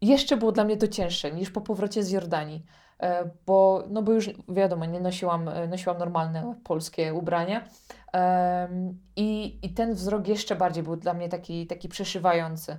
jeszcze 0.00 0.36
było 0.36 0.52
dla 0.52 0.64
mnie 0.64 0.76
to 0.76 0.88
cięższe 0.88 1.32
niż 1.32 1.50
po 1.50 1.60
powrocie 1.60 2.02
z 2.02 2.10
Jordanii. 2.10 2.64
E, 3.00 3.30
bo, 3.46 3.84
no 3.90 4.02
bo 4.02 4.12
już 4.12 4.30
wiadomo, 4.48 4.84
nie 4.84 5.00
nosiłam, 5.00 5.50
nosiłam 5.68 5.98
normalne 5.98 6.54
polskie 6.64 7.14
ubrania 7.14 7.64
i, 9.16 9.58
i 9.62 9.70
ten 9.74 9.94
wzrok 9.94 10.28
jeszcze 10.28 10.56
bardziej 10.56 10.82
był 10.82 10.96
dla 10.96 11.14
mnie 11.14 11.28
taki, 11.28 11.66
taki 11.66 11.88
przeszywający. 11.88 12.76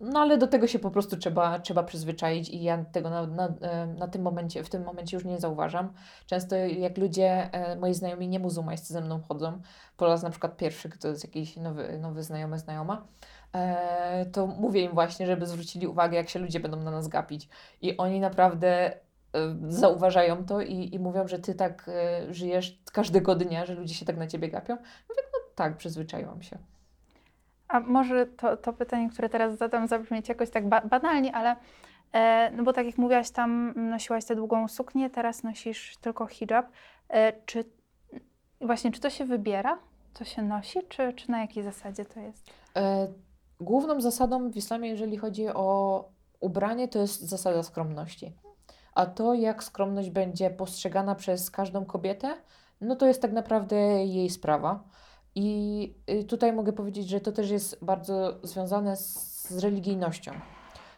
No 0.00 0.20
ale 0.20 0.38
do 0.38 0.46
tego 0.46 0.66
się 0.66 0.78
po 0.78 0.90
prostu 0.90 1.16
trzeba, 1.16 1.58
trzeba 1.58 1.82
przyzwyczaić 1.82 2.48
i 2.48 2.62
ja 2.62 2.84
tego 2.84 3.10
na, 3.10 3.26
na, 3.26 3.46
e, 3.46 3.86
na 3.86 4.08
tym 4.08 4.22
momencie, 4.22 4.64
w 4.64 4.70
tym 4.70 4.84
momencie 4.84 5.16
już 5.16 5.26
nie 5.26 5.40
zauważam. 5.40 5.92
Często 6.26 6.56
jak 6.56 6.98
ludzie, 6.98 7.50
moi 7.80 7.94
znajomi 7.94 8.28
nie 8.28 8.38
muzułmańscy 8.38 8.92
ze 8.92 9.00
mną 9.00 9.20
chodzą, 9.28 9.60
po 9.96 10.06
raz 10.06 10.22
na 10.22 10.30
przykład 10.30 10.56
pierwszy, 10.56 10.90
to 10.90 11.08
jest 11.08 11.24
jakiś 11.24 11.56
nowy, 11.56 11.98
nowy 11.98 12.22
znajomy, 12.22 12.58
znajoma, 12.58 13.06
E, 13.54 14.26
to 14.26 14.46
mówię 14.46 14.82
im 14.82 14.92
właśnie, 14.92 15.26
żeby 15.26 15.46
zwrócili 15.46 15.86
uwagę, 15.86 16.16
jak 16.16 16.28
się 16.28 16.38
ludzie 16.38 16.60
będą 16.60 16.80
na 16.80 16.90
nas 16.90 17.08
gapić. 17.08 17.48
I 17.82 17.96
oni 17.96 18.20
naprawdę 18.20 18.68
e, 18.92 18.98
zauważają 19.68 20.44
to 20.44 20.60
i, 20.60 20.94
i 20.94 20.98
mówią, 20.98 21.28
że 21.28 21.38
ty 21.38 21.54
tak 21.54 21.88
e, 21.88 22.34
żyjesz 22.34 22.78
każdego 22.92 23.34
dnia, 23.34 23.66
że 23.66 23.74
ludzie 23.74 23.94
się 23.94 24.06
tak 24.06 24.16
na 24.16 24.26
ciebie 24.26 24.48
gapią. 24.48 24.74
Mówię, 25.08 25.22
no 25.32 25.38
tak, 25.54 25.76
przyzwyczaiłam 25.76 26.42
się. 26.42 26.58
A 27.68 27.80
może 27.80 28.26
to, 28.26 28.56
to 28.56 28.72
pytanie, 28.72 29.10
które 29.10 29.28
teraz 29.28 29.58
zadam, 29.58 29.88
zabrzmieć 29.88 30.28
jakoś 30.28 30.50
tak 30.50 30.68
ba 30.68 30.80
banalnie, 30.80 31.34
ale 31.34 31.56
e, 32.12 32.50
no 32.50 32.62
bo 32.62 32.72
tak 32.72 32.86
jak 32.86 32.98
mówiłaś, 32.98 33.30
tam 33.30 33.74
nosiłaś 33.76 34.24
tę 34.24 34.36
długą 34.36 34.68
suknię, 34.68 35.10
teraz 35.10 35.42
nosisz 35.42 35.96
tylko 35.96 36.26
hijab. 36.26 36.66
E, 37.08 37.32
czy 37.46 37.64
właśnie, 38.60 38.92
czy 38.92 39.00
to 39.00 39.10
się 39.10 39.24
wybiera? 39.24 39.78
To 40.14 40.24
się 40.24 40.42
nosi, 40.42 40.78
czy, 40.88 41.12
czy 41.12 41.30
na 41.30 41.40
jakiej 41.40 41.62
zasadzie 41.62 42.04
to 42.04 42.20
jest? 42.20 42.50
E, 42.76 43.08
Główną 43.60 44.00
zasadą 44.00 44.50
w 44.50 44.56
islamie, 44.56 44.88
jeżeli 44.88 45.16
chodzi 45.16 45.48
o 45.48 46.08
ubranie, 46.40 46.88
to 46.88 46.98
jest 46.98 47.20
zasada 47.20 47.62
skromności. 47.62 48.32
A 48.94 49.06
to, 49.06 49.34
jak 49.34 49.64
skromność 49.64 50.10
będzie 50.10 50.50
postrzegana 50.50 51.14
przez 51.14 51.50
każdą 51.50 51.84
kobietę, 51.84 52.34
no 52.80 52.96
to 52.96 53.06
jest 53.06 53.22
tak 53.22 53.32
naprawdę 53.32 53.76
jej 54.04 54.30
sprawa. 54.30 54.84
I 55.34 55.94
y, 56.10 56.24
tutaj 56.24 56.52
mogę 56.52 56.72
powiedzieć, 56.72 57.08
że 57.08 57.20
to 57.20 57.32
też 57.32 57.50
jest 57.50 57.84
bardzo 57.84 58.38
związane 58.42 58.96
z, 58.96 59.58
religijnością. 59.58 60.32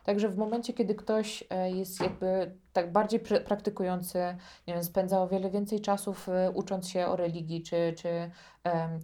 Także 0.04 0.28
w 0.28 0.36
momencie, 0.36 0.72
kiedy 0.72 0.94
ktoś 0.94 1.44
e, 1.50 1.70
jest 1.70 2.00
jakby 2.00 2.54
tak 2.72 2.92
bardziej 2.92 3.20
praktykujący, 3.20 4.18
nie 4.66 4.74
wiem, 4.74 4.84
spędza 4.84 5.22
o 5.22 5.28
wiele 5.28 5.50
więcej 5.50 5.80
czasu 5.80 6.14
ucząc 6.54 6.88
się 6.88 7.06
o 7.06 7.16
religii, 7.16 7.62
czy, 7.62 7.94
czy, 7.96 8.30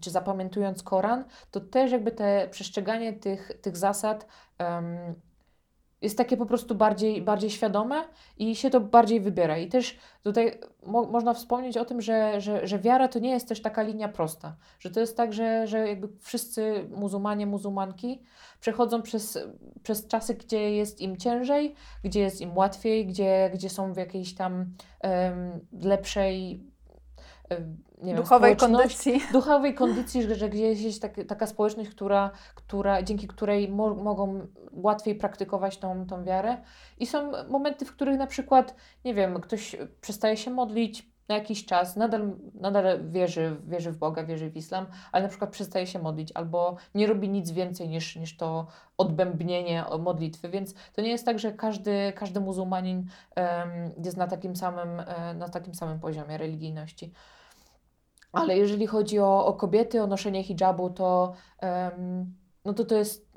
czy 0.00 0.10
zapamiętując 0.10 0.82
Koran, 0.82 1.24
to 1.50 1.60
też 1.60 1.92
jakby 1.92 2.12
te 2.12 2.48
przestrzeganie 2.50 3.12
tych, 3.12 3.52
tych 3.62 3.76
zasad 3.76 4.26
um, 4.58 5.14
jest 6.02 6.18
takie 6.18 6.36
po 6.36 6.46
prostu 6.46 6.74
bardziej, 6.74 7.22
bardziej 7.22 7.50
świadome 7.50 8.04
i 8.38 8.56
się 8.56 8.70
to 8.70 8.80
bardziej 8.80 9.20
wybiera. 9.20 9.58
I 9.58 9.68
też 9.68 9.98
tutaj 10.22 10.58
mo 10.86 11.02
można 11.02 11.34
wspomnieć 11.34 11.76
o 11.76 11.84
tym, 11.84 12.00
że, 12.00 12.40
że, 12.40 12.66
że 12.66 12.78
wiara 12.78 13.08
to 13.08 13.18
nie 13.18 13.30
jest 13.30 13.48
też 13.48 13.62
taka 13.62 13.82
linia 13.82 14.08
prosta, 14.08 14.56
że 14.78 14.90
to 14.90 15.00
jest 15.00 15.16
tak, 15.16 15.32
że, 15.32 15.66
że 15.66 15.88
jakby 15.88 16.08
wszyscy 16.20 16.88
muzułmanie, 16.96 17.46
muzułmanki 17.46 18.22
przechodzą 18.60 19.02
przez, 19.02 19.38
przez 19.82 20.06
czasy, 20.06 20.34
gdzie 20.34 20.70
jest 20.76 21.00
im 21.00 21.16
ciężej, 21.16 21.74
gdzie 22.04 22.20
jest 22.20 22.40
im 22.40 22.56
łatwiej, 22.56 23.06
gdzie, 23.06 23.50
gdzie 23.54 23.70
są 23.70 23.92
w 23.92 23.96
jakiejś 23.96 24.34
tam 24.34 24.66
um, 25.02 25.60
lepszej 25.82 26.60
nie 28.02 28.14
duchowej 28.14 28.56
kondycji. 28.56 29.22
Duchowej 29.32 29.74
kondycji, 29.74 30.22
że, 30.22 30.34
że 30.34 30.48
gdzieś 30.48 30.80
jest 30.80 31.02
tak, 31.02 31.14
taka 31.28 31.46
społeczność, 31.46 31.90
która, 31.90 32.30
która, 32.54 33.02
dzięki 33.02 33.28
której 33.28 33.68
mo 33.68 33.94
mogą 33.94 34.46
łatwiej 34.72 35.14
praktykować 35.14 35.78
tą, 35.78 36.06
tą 36.06 36.24
wiarę. 36.24 36.56
I 36.98 37.06
są 37.06 37.32
momenty, 37.48 37.84
w 37.84 37.92
których 37.92 38.18
na 38.18 38.26
przykład, 38.26 38.74
nie 39.04 39.14
wiem, 39.14 39.40
ktoś 39.40 39.76
przestaje 40.00 40.36
się 40.36 40.50
modlić, 40.50 41.12
na 41.28 41.34
jakiś 41.34 41.66
czas, 41.66 41.96
nadal, 41.96 42.32
nadal 42.54 43.10
wierzy, 43.10 43.56
wierzy 43.66 43.90
w 43.92 43.96
Boga, 43.96 44.24
wierzy 44.24 44.50
w 44.50 44.56
islam, 44.56 44.86
ale 45.12 45.22
na 45.22 45.28
przykład 45.28 45.50
przestaje 45.50 45.86
się 45.86 45.98
modlić 45.98 46.32
albo 46.34 46.76
nie 46.94 47.06
robi 47.06 47.28
nic 47.28 47.50
więcej 47.50 47.88
niż, 47.88 48.16
niż 48.16 48.36
to 48.36 48.66
odbębnienie 48.98 49.84
modlitwy, 49.98 50.48
więc 50.48 50.74
to 50.92 51.02
nie 51.02 51.10
jest 51.10 51.26
tak, 51.26 51.38
że 51.38 51.52
każdy, 51.52 52.12
każdy 52.16 52.40
muzułmanin 52.40 52.98
um, 53.36 54.04
jest 54.04 54.16
na 54.16 54.26
takim, 54.26 54.56
samym, 54.56 55.00
e, 55.00 55.34
na 55.34 55.48
takim 55.48 55.74
samym 55.74 56.00
poziomie 56.00 56.38
religijności. 56.38 57.12
Ale 58.32 58.56
jeżeli 58.56 58.86
chodzi 58.86 59.18
o, 59.18 59.46
o 59.46 59.52
kobiety, 59.52 60.02
o 60.02 60.06
noszenie 60.06 60.44
hijabu, 60.44 60.90
to, 60.90 61.32
um, 61.62 62.34
no 62.64 62.74
to 62.74 62.84
to 62.84 62.96
jest 62.96 63.32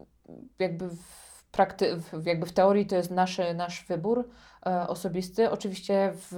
jakby 0.59 0.89
w, 0.89 1.45
prakty, 1.51 1.95
w, 1.97 2.25
jakby 2.25 2.45
w 2.45 2.53
teorii 2.53 2.85
to 2.85 2.95
jest 2.95 3.11
nasz, 3.11 3.41
nasz 3.55 3.85
wybór 3.85 4.29
e, 4.65 4.87
osobisty. 4.87 5.51
Oczywiście 5.51 6.11
w 6.13 6.35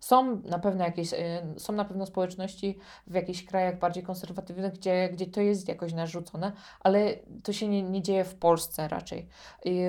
są 0.00 0.36
na 0.36 0.58
pewno 0.58 0.84
jakieś, 0.84 1.12
y, 1.12 1.16
są 1.56 1.72
na 1.72 1.84
pewno 1.84 2.06
społeczności 2.06 2.78
w 3.06 3.14
jakichś 3.14 3.44
krajach 3.44 3.78
bardziej 3.78 4.02
konserwatywnych, 4.02 4.72
gdzie, 4.72 5.08
gdzie 5.12 5.26
to 5.26 5.40
jest 5.40 5.68
jakoś 5.68 5.92
narzucone, 5.92 6.52
ale 6.80 7.14
to 7.42 7.52
się 7.52 7.68
nie, 7.68 7.82
nie 7.82 8.02
dzieje 8.02 8.24
w 8.24 8.34
Polsce 8.34 8.88
raczej. 8.88 9.28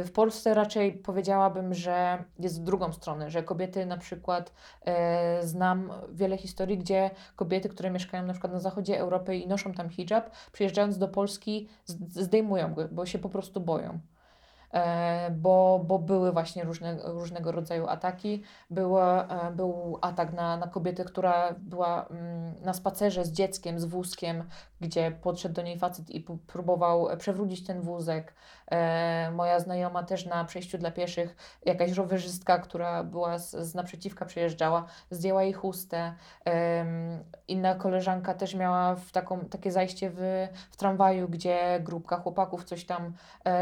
W 0.06 0.12
Polsce 0.12 0.54
raczej 0.54 0.94
powiedziałabym, 0.94 1.74
że 1.74 2.24
jest 2.40 2.62
w 2.62 2.64
drugą 2.64 2.94
stronę, 2.94 3.30
że 3.30 3.44
kobiety 3.44 3.86
na 3.86 3.98
przykład 3.98 4.54
e, 4.86 5.48
znam 5.48 5.92
wiele 6.12 6.38
historii, 6.38 6.78
gdzie 6.78 7.10
kobiety, 7.36 7.70
które 7.70 7.92
mieszkają 7.92 8.26
na 8.26 8.34
przykład 8.34 8.54
na 8.54 8.60
zachodzie 8.60 9.00
Europy 9.00 9.38
i 9.38 9.48
noszą 9.48 9.74
tam 9.74 9.90
hijab, 9.90 10.30
przyjeżdżając 10.52 10.98
do 10.98 11.08
Polski 11.08 11.68
zdejmują 12.10 12.74
go, 12.74 12.88
bo 12.92 13.06
się 13.06 13.20
po 13.20 13.30
prostu 13.30 13.62
boją. 13.62 14.00
E, 14.74 15.32
bo, 15.32 15.84
bo 15.88 16.00
były 16.00 16.32
właśnie 16.32 16.64
różne, 16.64 16.98
różnego 17.04 17.52
rodzaju 17.52 17.88
ataki. 17.88 18.44
Było, 18.70 19.30
e, 19.30 19.52
był 19.52 19.98
atak 20.02 20.34
na, 20.34 20.58
na 20.58 20.68
kobietę, 20.68 21.06
która 21.06 21.54
była 21.58 22.06
mm, 22.06 22.54
na 22.62 22.74
spacerze 22.74 23.26
z 23.26 23.32
dzieckiem, 23.32 23.80
z 23.80 23.86
wózkiem, 23.86 24.44
gdzie 24.82 25.12
podszedł 25.12 25.56
do 25.56 25.62
niej 25.62 25.80
facet 25.80 26.10
i 26.10 26.26
próbował 26.48 27.18
przewrócić 27.18 27.66
ten 27.66 27.82
wózek. 27.82 28.34
E, 28.72 29.32
moja 29.32 29.60
znajoma 29.60 30.04
też 30.04 30.26
na 30.26 30.46
przejściu 30.46 30.78
dla 30.78 30.92
pieszych, 30.92 31.36
jakaś 31.66 31.92
rowerzystka, 31.92 32.60
która 32.60 33.04
była 33.04 33.38
z, 33.38 33.52
z 33.52 33.76
naprzeciwka 33.76 34.26
przejeżdżała, 34.26 34.86
zdjęła 35.12 35.44
jej 35.44 35.54
chustę. 35.54 36.14
Inna 37.48 37.76
koleżanka 37.76 38.34
też 38.34 38.56
miała 38.56 38.96
w 38.96 39.12
taką, 39.12 39.40
takie 39.40 39.72
zajście 39.72 40.12
w, 40.16 40.48
w 40.72 40.78
tramwaju, 40.78 41.30
gdzie 41.30 41.80
grupka 41.84 42.18
chłopaków 42.18 42.64
coś 42.64 42.86
tam 42.86 43.14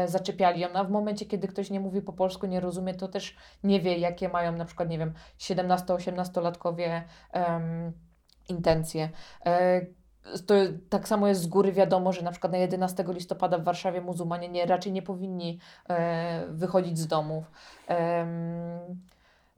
zaczepiali. 0.06 0.64
Ona 0.64 0.84
w 0.84 0.90
momencie, 0.90 1.26
kiedy 1.26 1.48
ktoś 1.48 1.70
nie 1.70 1.80
mówi 1.80 2.02
po 2.02 2.12
polsku, 2.12 2.46
nie 2.46 2.60
rozumie, 2.60 2.94
to 2.94 3.08
też 3.08 3.36
nie 3.64 3.80
wie, 3.80 3.98
jakie 3.98 4.28
mają 4.28 4.52
na 4.52 4.64
przykład, 4.64 4.88
nie 4.88 4.98
wiem, 4.98 5.14
17-18-latkowie 5.38 7.02
um, 7.34 7.92
intencje. 8.48 9.08
E, 10.34 10.38
to 10.38 10.54
tak 10.88 11.08
samo 11.08 11.28
jest 11.28 11.40
z 11.40 11.46
góry 11.46 11.72
wiadomo, 11.72 12.12
że 12.12 12.22
na 12.22 12.30
przykład 12.30 12.52
na 12.52 12.58
11 12.58 13.04
listopada 13.08 13.58
w 13.58 13.64
Warszawie 13.64 14.00
muzułmanie 14.00 14.48
nie, 14.48 14.66
raczej 14.66 14.92
nie 14.92 15.02
powinni 15.02 15.58
e, 15.88 16.46
wychodzić 16.48 16.98
z 16.98 17.06
domów. 17.06 17.50
E, 17.88 18.26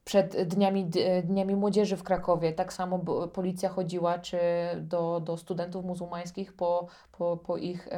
przed 0.04 0.42
dniami, 0.42 0.90
dniami 1.24 1.56
Młodzieży 1.56 1.96
w 1.96 2.02
Krakowie 2.02 2.52
tak 2.52 2.72
samo 2.72 2.98
policja 3.33 3.68
chodziła 3.68 4.18
czy 4.18 4.38
do, 4.80 5.20
do 5.20 5.37
studentów 5.37 5.85
muzułmańskich 5.85 6.52
po, 6.52 6.87
po, 7.12 7.37
po 7.37 7.56
ich 7.56 7.88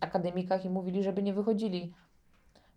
akademikach 0.00 0.64
i 0.64 0.70
mówili, 0.70 1.02
żeby 1.02 1.22
nie 1.22 1.32
wychodzili 1.32 1.92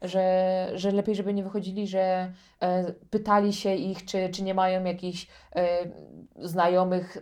że, 0.01 0.67
że 0.73 0.91
lepiej, 0.91 1.15
żeby 1.15 1.33
nie 1.33 1.43
wychodzili, 1.43 1.88
że 1.88 2.33
e, 2.59 2.93
pytali 3.09 3.53
się 3.53 3.75
ich, 3.75 4.05
czy, 4.05 4.29
czy 4.29 4.43
nie 4.43 4.53
mają 4.53 4.83
jakichś 4.83 5.27
e, 5.55 5.67
znajomych 6.35 7.17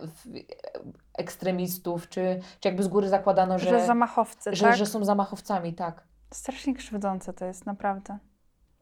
ekstremistów, 1.18 2.08
czy, 2.08 2.40
czy 2.60 2.68
jakby 2.68 2.82
z 2.82 2.88
góry 2.88 3.08
zakładano, 3.08 3.58
że, 3.58 3.70
że 3.70 3.86
zamachowcy, 3.86 4.54
że, 4.54 4.64
tak? 4.64 4.76
że 4.76 4.86
są 4.86 5.04
zamachowcami, 5.04 5.74
tak. 5.74 6.02
Strasznie 6.32 6.74
krzywdzące 6.74 7.32
to 7.32 7.44
jest, 7.44 7.66
naprawdę. 7.66 8.18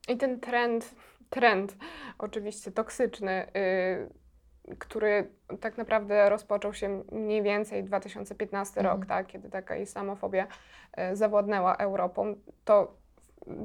I 0.08 0.16
ten 0.16 0.40
trend, 0.40 0.94
trend 1.30 1.76
oczywiście 2.18 2.72
toksyczny, 2.72 3.46
yy, 3.54 4.76
który 4.78 5.30
tak 5.60 5.78
naprawdę 5.78 6.28
rozpoczął 6.28 6.74
się 6.74 7.02
mniej 7.12 7.42
więcej 7.42 7.84
2015 7.84 8.80
Mhm. 8.80 8.96
rok, 8.96 9.06
tak, 9.06 9.26
kiedy 9.26 9.50
taka 9.50 9.76
islamofobia 9.76 10.46
e, 10.92 11.16
zawładnęła 11.16 11.76
Europą, 11.76 12.34
to 12.64 12.96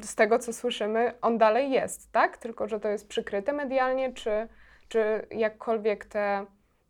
z 0.02 0.16
tego 0.16 0.40
co 0.40 0.54
słyszymy, 0.54 1.14
on 1.22 1.38
dalej 1.38 1.72
jest, 1.72 2.12
tak? 2.12 2.38
Tylko, 2.38 2.68
że 2.68 2.80
to 2.80 2.88
jest 2.88 3.08
przykryte 3.08 3.54
medialnie, 3.54 4.14
czy, 4.14 4.48
czy 4.88 5.28
jakkolwiek 5.32 6.06
te, 6.06 6.46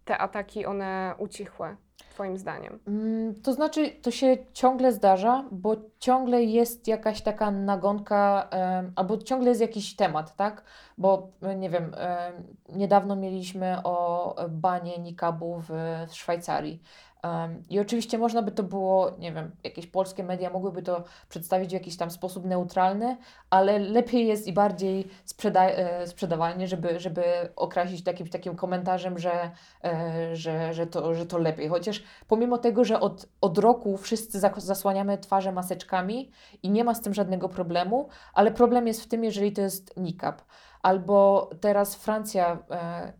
te 0.05 0.17
ataki 0.17 0.65
one 0.65 1.15
ucichły, 1.17 1.75
Twoim 2.11 2.37
zdaniem? 2.37 2.79
Mm, 2.87 3.35
To 3.41 3.53
znaczy, 3.53 3.89
to 3.89 4.11
się 4.11 4.37
ciągle 4.53 4.91
zdarza, 4.91 5.45
bo 5.51 5.75
ciągle 5.99 6.43
jest 6.43 6.87
jakaś 6.87 7.21
taka 7.21 7.51
nagonka, 7.51 8.49
albo 8.95 9.17
ciągle 9.17 9.49
jest 9.49 9.61
jakiś 9.61 9.95
temat, 9.95 10.35
tak? 10.35 10.63
Bo 10.97 11.29
e, 11.41 11.55
nie 11.55 11.69
wiem, 11.69 11.91
em, 11.97 12.33
niedawno 12.69 13.15
mieliśmy 13.15 13.77
o 13.83 14.35
banie 14.49 14.97
nikabu 14.97 15.61
w 15.69 15.71
Szwajcarii. 16.11 16.81
Em, 17.23 17.63
I 17.69 17.79
oczywiście 17.79 18.17
można 18.17 18.41
by 18.41 18.51
to 18.51 18.63
było, 18.63 19.11
nie 19.19 19.31
wiem, 19.31 19.51
jakieś 19.63 19.87
polskie 19.87 20.23
media 20.23 20.49
mogłyby 20.49 20.81
to 20.81 21.03
przedstawić 21.29 21.69
w 21.69 21.73
jakiś 21.73 21.97
tam 21.97 22.11
sposób 22.11 22.45
neutralny, 22.45 23.17
ale 23.49 23.79
lepiej 23.79 24.27
jest 24.27 24.47
i 24.47 24.53
bardziej 24.53 25.07
sprzeda 25.25 25.65
e, 25.65 26.07
sprzedawalnie, 26.07 26.67
żeby, 26.67 26.99
żeby 26.99 27.23
określić 27.55 28.03
takim, 28.03 28.27
takim 28.27 28.55
komentarzem, 28.55 29.19
że, 29.19 29.51
e, 29.83 30.35
że, 30.35 30.73
że, 30.73 30.87
to, 30.87 31.13
że 31.13 31.25
to 31.25 31.37
lepiej. 31.37 31.69
Chociaż 31.69 32.03
pomimo 32.27 32.57
tego, 32.57 32.83
że 32.83 32.99
od, 32.99 33.25
od 33.41 33.57
roku 33.57 33.97
wszyscy 33.97 34.39
zasłaniamy 34.57 35.17
twarze 35.17 35.51
maseczkami 35.51 36.31
i 36.63 36.69
nie 36.69 36.83
ma 36.83 36.93
z 36.95 37.01
tym 37.01 37.13
żadnego 37.13 37.49
problemu, 37.49 38.09
ale 38.33 38.51
problem 38.51 38.87
jest 38.87 39.03
w 39.03 39.07
tym, 39.07 39.23
jeżeli 39.23 39.51
to 39.51 39.61
jest 39.61 39.97
niqab. 39.97 40.41
Albo 40.81 41.49
teraz 41.59 41.95
Francja 41.95 42.59
e, 42.71 43.13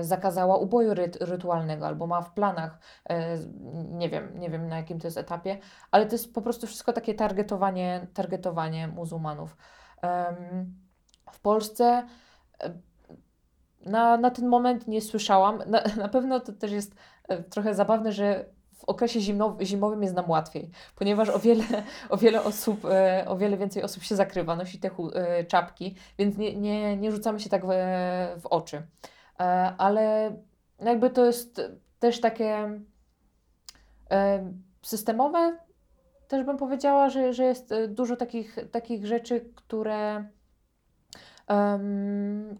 zakazała 0.00 0.56
uboju 0.56 0.94
ryt, 0.94 1.16
rytualnego, 1.20 1.86
albo 1.86 2.06
ma 2.06 2.22
w 2.22 2.32
planach, 2.32 2.78
e, 3.10 3.38
nie 3.90 4.08
wiem, 4.08 4.38
nie 4.38 4.50
wiem 4.50 4.68
na 4.68 4.76
jakim 4.76 5.00
to 5.00 5.06
jest 5.06 5.18
etapie, 5.18 5.58
ale 5.90 6.06
to 6.06 6.12
jest 6.12 6.34
po 6.34 6.42
prostu 6.42 6.66
wszystko 6.66 6.92
takie 6.92 7.14
targetowanie, 7.14 8.06
targetowanie 8.14 8.88
muzułmanów. 8.88 9.56
W 11.32 11.40
Polsce 11.40 12.06
e, 12.62 12.74
na, 13.86 14.16
na 14.16 14.30
ten 14.30 14.48
moment 14.48 14.88
nie 14.88 15.00
słyszałam. 15.00 15.62
Na, 15.66 15.82
na 15.96 16.08
pewno 16.08 16.40
to 16.40 16.52
też 16.52 16.72
jest 16.72 16.94
e, 17.28 17.42
trochę 17.42 17.74
zabawne, 17.74 18.12
że 18.12 18.44
w 18.74 18.84
okresie 18.84 19.20
zimnow- 19.20 19.62
zimowym 19.62 20.02
jest 20.02 20.14
nam 20.14 20.30
łatwiej, 20.30 20.70
ponieważ 20.96 21.28
o 21.28 21.38
wiele, 21.38 21.64
o 22.10 22.16
wiele 22.16 22.42
osób, 22.44 22.84
e, 22.84 23.24
o 23.28 23.36
wiele 23.36 23.56
więcej 23.56 23.82
osób 23.82 24.02
się 24.02 24.16
zakrywa, 24.16 24.56
nosi 24.56 24.78
te 24.80 24.90
e, 25.14 25.44
czapki, 25.44 25.96
więc 26.18 26.36
nie, 26.36 26.56
nie, 26.56 26.96
nie 26.96 27.12
rzucamy 27.12 27.40
się 27.40 27.50
tak 27.50 27.66
w, 27.66 27.70
w 28.40 28.46
oczy. 28.46 28.82
E, 29.40 29.74
Ale 29.78 30.36
jakby 30.80 31.10
to 31.10 31.26
jest 31.26 31.60
też 31.98 32.20
takie 32.20 32.80
e, 34.10 34.52
systemowe, 34.82 35.58
też 36.28 36.44
bym 36.44 36.56
powiedziała, 36.56 37.10
że, 37.10 37.32
że 37.32 37.44
jest 37.44 37.72
e, 37.72 37.88
dużo 37.88 38.16
takich, 38.16 38.56
takich 38.72 39.06
rzeczy, 39.06 39.50
które, 39.54 40.24
em, 41.46 42.58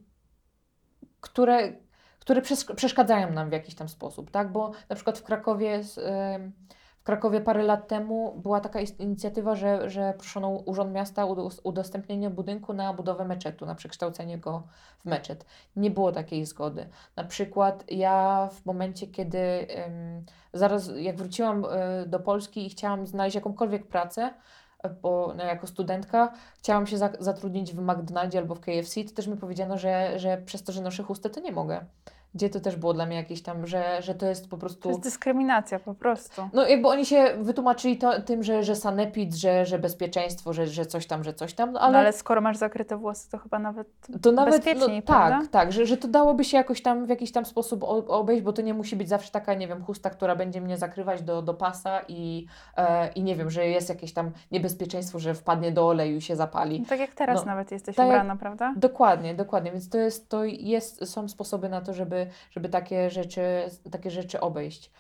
które, 1.21 1.73
które 2.19 2.41
przes- 2.43 2.75
przeszkadzają 2.75 3.33
nam 3.33 3.51
w 3.51 3.53
jakiś 3.53 3.75
tam 3.75 3.89
sposób, 3.89 4.31
tak? 4.31 4.53
Bo 4.53 4.73
na 4.89 4.97
przykład 4.97 5.19
w 5.19 5.23
Krakowie, 5.23 5.81
em, 6.05 6.53
w 7.01 7.05
Krakowie 7.05 7.41
parę 7.41 7.63
lat 7.63 7.89
temu 7.89 8.35
była 8.43 8.61
taka 8.61 8.81
inicjatywa, 8.81 9.55
że, 9.55 9.91
że 9.91 10.15
proszono 10.19 10.49
Urząd 10.51 10.93
Miasta 10.93 11.25
o 11.25 11.35
udos- 11.35 11.61
udostępnienie 11.65 12.31
budynku 12.31 12.73
na 12.73 12.95
budowę 12.95 13.25
meczetu, 13.25 13.67
na 13.67 13.75
przekształcenie 13.75 14.39
go 14.39 14.63
w 14.99 15.05
meczet. 15.05 15.45
Nie 15.77 15.91
było 15.91 16.13
takiej 16.13 16.47
zgody. 16.47 16.89
Na 17.17 17.25
przykład 17.25 17.85
ja 17.91 18.49
w 18.53 18.67
momencie, 18.67 19.07
kiedy 19.07 19.39
zaraz 20.53 20.91
jak 20.97 21.17
wróciłam 21.17 21.65
e, 21.71 22.07
do 22.07 22.21
Polski 22.21 22.67
i 22.67 22.71
chciałam 22.71 23.07
znaleźć 23.07 23.35
jakąkolwiek 23.35 23.87
pracę, 23.87 24.35
e, 24.83 24.89
bo 24.91 25.35
no, 25.37 25.45
jako 25.45 25.67
studentka 25.67 26.33
chciałam 26.59 26.87
się 26.87 26.99
za- 26.99 27.13
zatrudnić 27.21 27.75
w 27.75 27.83
McDonaldzie 27.83 28.39
albo 28.39 28.55
w 28.55 28.61
KFC, 28.61 29.05
to 29.05 29.15
też 29.15 29.27
mi 29.27 29.37
powiedziano, 29.37 29.79
że, 29.79 30.19
że 30.19 30.39
przez 30.39 30.63
to, 30.65 30.73
że 30.73 30.83
noszę 30.83 31.03
chustę, 31.03 31.31
to 31.31 31.41
nie 31.41 31.53
mogę. 31.53 31.85
Gdzie 32.35 32.51
to 32.51 32.61
też 32.61 32.77
było 32.77 32.95
dla 32.95 33.07
mnie 33.07 33.17
jakieś 33.17 33.43
tam, 33.43 33.67
że, 33.67 34.03
że 34.03 34.15
to 34.15 34.27
jest 34.27 34.51
po 34.51 34.59
prostu... 34.59 34.81
To 34.81 34.89
jest 34.89 35.01
dyskryminacja 35.01 35.79
po 35.79 35.95
prostu. 35.95 36.49
No 36.53 36.67
jakby 36.67 36.89
oni 36.89 37.07
się 37.07 37.25
wytłumaczyli 37.39 37.99
to, 37.99 38.23
tym, 38.23 38.43
że, 38.43 38.65
że 38.65 38.77
sanepid, 38.77 39.35
że, 39.35 39.67
że 39.67 39.79
bezpieczeństwo, 39.79 40.53
że, 40.53 40.67
że 40.67 40.87
coś 40.87 41.07
tam, 41.07 41.25
że 41.25 41.35
coś 41.35 41.55
tam, 41.55 41.73
no, 41.73 41.81
Ale, 41.81 41.89
ale, 41.89 41.99
ale 41.99 42.13
skoro 42.13 42.41
masz 42.41 42.57
zakryte 42.57 42.97
włosy, 42.97 43.31
to 43.31 43.39
chyba 43.39 43.59
nawet 43.59 43.89
to 44.23 44.33
nawet 44.33 44.55
bezpieczniej, 44.55 44.97
no, 44.97 45.03
prawda? 45.03 45.39
tak, 45.39 45.49
tak, 45.49 45.73
że, 45.73 45.87
że 45.87 45.97
to 45.97 46.09
dałoby 46.09 46.45
się 46.45 46.57
jakoś 46.57 46.83
tam 46.83 47.07
w 47.07 47.09
jakiś 47.09 47.33
tam 47.33 47.45
sposób 47.45 47.85
obejść, 48.09 48.43
bo 48.43 48.53
to 48.53 48.63
nie 48.63 48.75
musi 48.75 48.97
być 48.97 49.09
zawsze 49.09 49.31
taka, 49.31 49.55
nie 49.55 49.69
wiem, 49.69 49.85
chusta, 49.85 50.11
która 50.11 50.37
będzie 50.37 50.61
mnie 50.61 50.79
zakrywać 50.79 51.23
do, 51.23 51.43
do 51.43 51.55
pasa 51.55 52.01
i, 52.09 52.47
e, 52.77 53.13
i 53.13 53.23
nie 53.23 53.37
wiem, 53.37 53.51
że 53.51 53.67
jest 53.67 53.89
jakieś 53.89 54.13
tam 54.13 54.31
niebezpieczeństwo, 54.53 55.19
że 55.19 55.35
wpadnie 55.35 55.73
do 55.73 55.89
oleju 55.89 56.17
i 56.17 56.21
się 56.21 56.37
zapali. 56.37 56.81
No, 56.81 56.87
tak 56.89 57.01
jak 57.01 57.15
teraz 57.15 57.41
No, 57.41 57.47
nawet 57.47 57.73
jesteś 57.73 57.97
tak 57.97 58.07
jak- 58.07 58.15
ubrana, 58.15 58.37
prawda? 58.37 58.75
Dokładnie, 58.77 59.35
dokładnie. 59.35 59.73
Więc 59.73 59.89
to 59.89 59.99
jest, 59.99 60.29
to 60.29 60.45
jest, 60.45 61.11
są 61.11 61.29
sposoby 61.29 61.69
na 61.69 61.81
to, 61.81 61.95
żeby, 61.95 62.20
żeby 62.51 62.69
takie 62.69 63.11
rzeczy, 63.11 63.43
takie 63.91 64.11
rzeczy 64.11 64.41
obejść. 64.41 64.93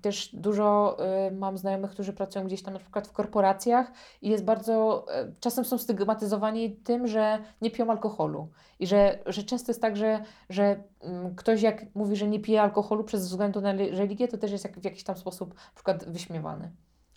Też 0.00 0.34
dużo 0.34 0.96
y, 1.28 1.30
mam 1.30 1.58
znajomych, 1.58 1.90
którzy 1.90 2.12
pracują 2.12 2.44
gdzieś 2.44 2.62
tam 2.62 2.74
na 2.74 2.80
przykład 2.80 3.08
w 3.08 3.12
korporacjach 3.12 3.92
i 4.22 4.28
jest 4.28 4.44
bardzo, 4.44 5.06
y, 5.30 5.34
czasem 5.40 5.64
są 5.64 5.78
stygmatyzowani 5.78 6.76
tym, 6.76 7.06
że 7.06 7.38
nie 7.60 7.70
piją 7.70 7.90
alkoholu. 7.90 8.48
I 8.78 8.86
że, 8.86 9.18
że 9.26 9.42
często 9.42 9.70
jest 9.70 9.82
tak, 9.82 9.96
że, 9.96 10.22
że 10.48 10.82
mm, 11.00 11.34
ktoś 11.34 11.62
jak 11.62 11.94
mówi, 11.94 12.16
że 12.16 12.28
nie 12.28 12.40
pije 12.40 12.62
alkoholu 12.62 13.04
przez 13.04 13.28
względu 13.28 13.60
na 13.60 13.72
li- 13.72 13.90
religię, 13.90 14.28
to 14.28 14.38
też 14.38 14.52
jest 14.52 14.64
jak, 14.64 14.80
w 14.80 14.84
jakiś 14.84 15.04
tam 15.04 15.16
sposób 15.16 15.54
na 15.54 15.74
przykład 15.74 16.04
wyśmiewany. 16.04 16.70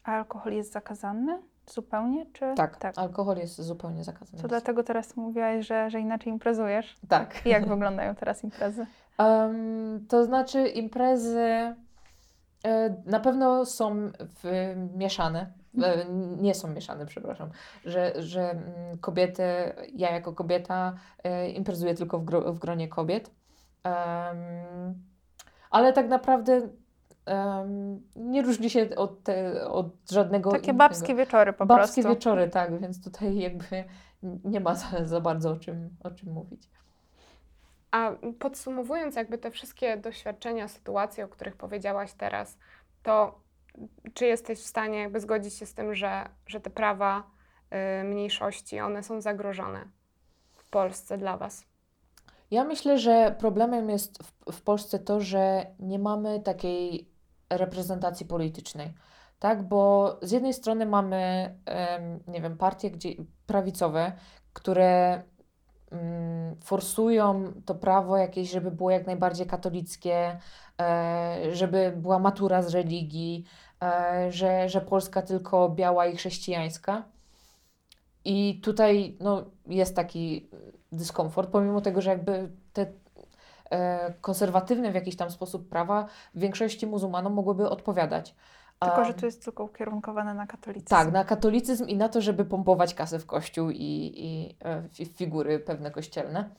A 0.03 0.11
alkohol 0.11 0.53
jest 0.53 0.71
zakazany 0.71 1.41
zupełnie, 1.71 2.25
czy? 2.33 2.53
Tak, 2.55 2.77
tak. 2.77 2.97
alkohol 2.97 3.37
jest 3.37 3.61
zupełnie 3.61 4.03
zakazany. 4.03 4.41
To 4.41 4.47
dlatego 4.47 4.83
teraz 4.83 5.15
mówiłaś, 5.15 5.67
że, 5.67 5.89
że 5.89 5.99
inaczej 5.99 6.33
imprezujesz. 6.33 6.97
Tak. 7.07 7.45
I 7.45 7.49
jak 7.49 7.67
wyglądają 7.67 8.15
teraz 8.15 8.43
imprezy? 8.43 8.85
Em, 9.17 10.05
to 10.09 10.25
znaczy 10.25 10.67
imprezy 10.67 11.39
e, 11.39 11.75
na 13.05 13.19
pewno 13.19 13.65
są 13.65 14.11
w, 14.19 14.73
mieszane. 14.95 15.53
Nie 16.37 16.55
są 16.55 16.67
mieszane, 16.67 17.05
przepraszam, 17.05 17.49
że, 17.85 18.13
że 18.21 18.51
mm, 18.51 18.97
kobiety, 19.01 19.43
ja 19.93 20.11
jako 20.11 20.33
kobieta 20.33 20.93
e, 21.23 21.49
imprezuję 21.49 21.95
tylko 21.95 22.19
w, 22.19 22.25
gro, 22.25 22.53
w 22.53 22.59
gronie 22.59 22.87
kobiet. 22.87 23.31
Em, 23.83 25.03
ale 25.69 25.93
tak 25.93 26.07
naprawdę 26.07 26.61
em, 27.25 28.01
nie 28.15 28.41
różni 28.41 28.69
się 28.69 28.89
od, 28.95 29.23
te, 29.23 29.67
od 29.67 29.87
żadnego 30.11 30.51
Takie 30.51 30.63
innego. 30.63 30.77
babskie 30.77 31.15
wieczory 31.15 31.53
po 31.53 31.65
Babskie 31.65 32.01
prostu. 32.01 32.15
wieczory, 32.15 32.49
tak, 32.49 32.79
więc 32.79 33.03
tutaj 33.03 33.37
jakby 33.37 33.83
nie 34.23 34.59
ma 34.59 34.75
za, 34.75 35.05
za 35.05 35.21
bardzo 35.21 35.51
o 35.51 35.55
czym, 35.55 35.89
o 36.03 36.11
czym 36.11 36.31
mówić. 36.33 36.69
A 37.91 38.11
podsumowując 38.39 39.15
jakby 39.15 39.37
te 39.37 39.51
wszystkie 39.51 39.97
doświadczenia, 39.97 40.67
sytuacje, 40.67 41.25
o 41.25 41.27
których 41.27 41.55
powiedziałaś 41.55 42.13
teraz, 42.17 42.57
to 43.03 43.39
czy 44.13 44.25
jesteś 44.25 44.59
w 44.59 44.65
stanie 44.65 44.99
jakby 44.99 45.19
zgodzić 45.19 45.53
się 45.53 45.65
z 45.65 45.73
tym, 45.73 45.95
że, 45.95 46.29
że 46.47 46.59
te 46.59 46.69
prawa 46.69 47.23
y, 48.01 48.03
mniejszości, 48.03 48.79
one 48.79 49.03
są 49.03 49.21
zagrożone 49.21 49.85
w 50.55 50.69
Polsce 50.69 51.17
dla 51.17 51.37
Was? 51.37 51.65
Ja 52.51 52.63
myślę, 52.63 52.97
że 52.97 53.35
problemem 53.39 53.89
jest 53.89 54.23
w, 54.23 54.51
w 54.51 54.61
Polsce 54.61 54.99
to, 54.99 55.21
że 55.21 55.65
nie 55.79 55.99
mamy 55.99 56.39
takiej 56.39 57.09
reprezentacji 57.49 58.25
politycznej. 58.25 58.93
Tak, 59.39 59.67
bo 59.67 60.15
z 60.21 60.31
jednej 60.31 60.53
strony 60.53 60.85
mamy, 60.85 61.53
nie 62.27 62.41
wiem, 62.41 62.57
partie 62.57 62.91
gdzie, 62.91 63.09
prawicowe, 63.47 64.11
które 64.53 65.23
mm, 65.91 66.55
forsują 66.63 67.53
to 67.65 67.75
prawo 67.75 68.17
jakieś, 68.17 68.51
żeby 68.51 68.71
było 68.71 68.91
jak 68.91 69.05
najbardziej 69.05 69.47
katolickie, 69.47 70.39
e, 70.81 71.37
żeby 71.51 71.93
była 71.97 72.19
matura 72.19 72.61
z 72.61 72.73
religii, 72.73 73.45
e, 73.83 74.31
że, 74.31 74.69
że 74.69 74.81
Polska 74.81 75.21
tylko 75.21 75.69
biała 75.69 76.05
i 76.07 76.15
chrześcijańska. 76.15 77.03
I 78.25 78.59
tutaj 78.63 79.17
no, 79.19 79.45
jest 79.67 79.95
taki 79.95 80.49
dyskomfort, 80.91 81.49
pomimo 81.49 81.81
tego, 81.81 82.01
że 82.01 82.09
jakby 82.09 82.49
te 82.73 82.85
konserwatywne 84.21 84.91
w 84.91 84.95
jakiś 84.95 85.15
tam 85.15 85.31
sposób 85.31 85.69
prawa 85.69 86.05
w 86.35 86.39
większości 86.39 86.87
muzułmanom 86.87 87.33
mogłyby 87.33 87.69
odpowiadać. 87.69 88.35
Tylko, 88.79 89.05
że 89.05 89.13
tu 89.13 89.25
jest 89.25 89.43
tylko 89.43 89.63
ukierunkowane 89.63 90.33
na 90.33 90.47
katolicyzm. 90.47 90.89
tak, 90.89 91.11
na 91.11 91.23
katolicyzm 91.23 91.87
i 91.87 91.95
na 91.97 92.09
to, 92.09 92.21
żeby 92.21 92.45
pompować 92.45 92.93
kasę 92.93 93.19
w 93.19 93.25
kościół 93.25 93.69
i, 93.69 94.11
i 94.15 94.57
e, 94.65 94.81
fi- 94.81 95.05
figury 95.05 95.59
pewne 95.59 95.91
kościelne. 95.91 96.49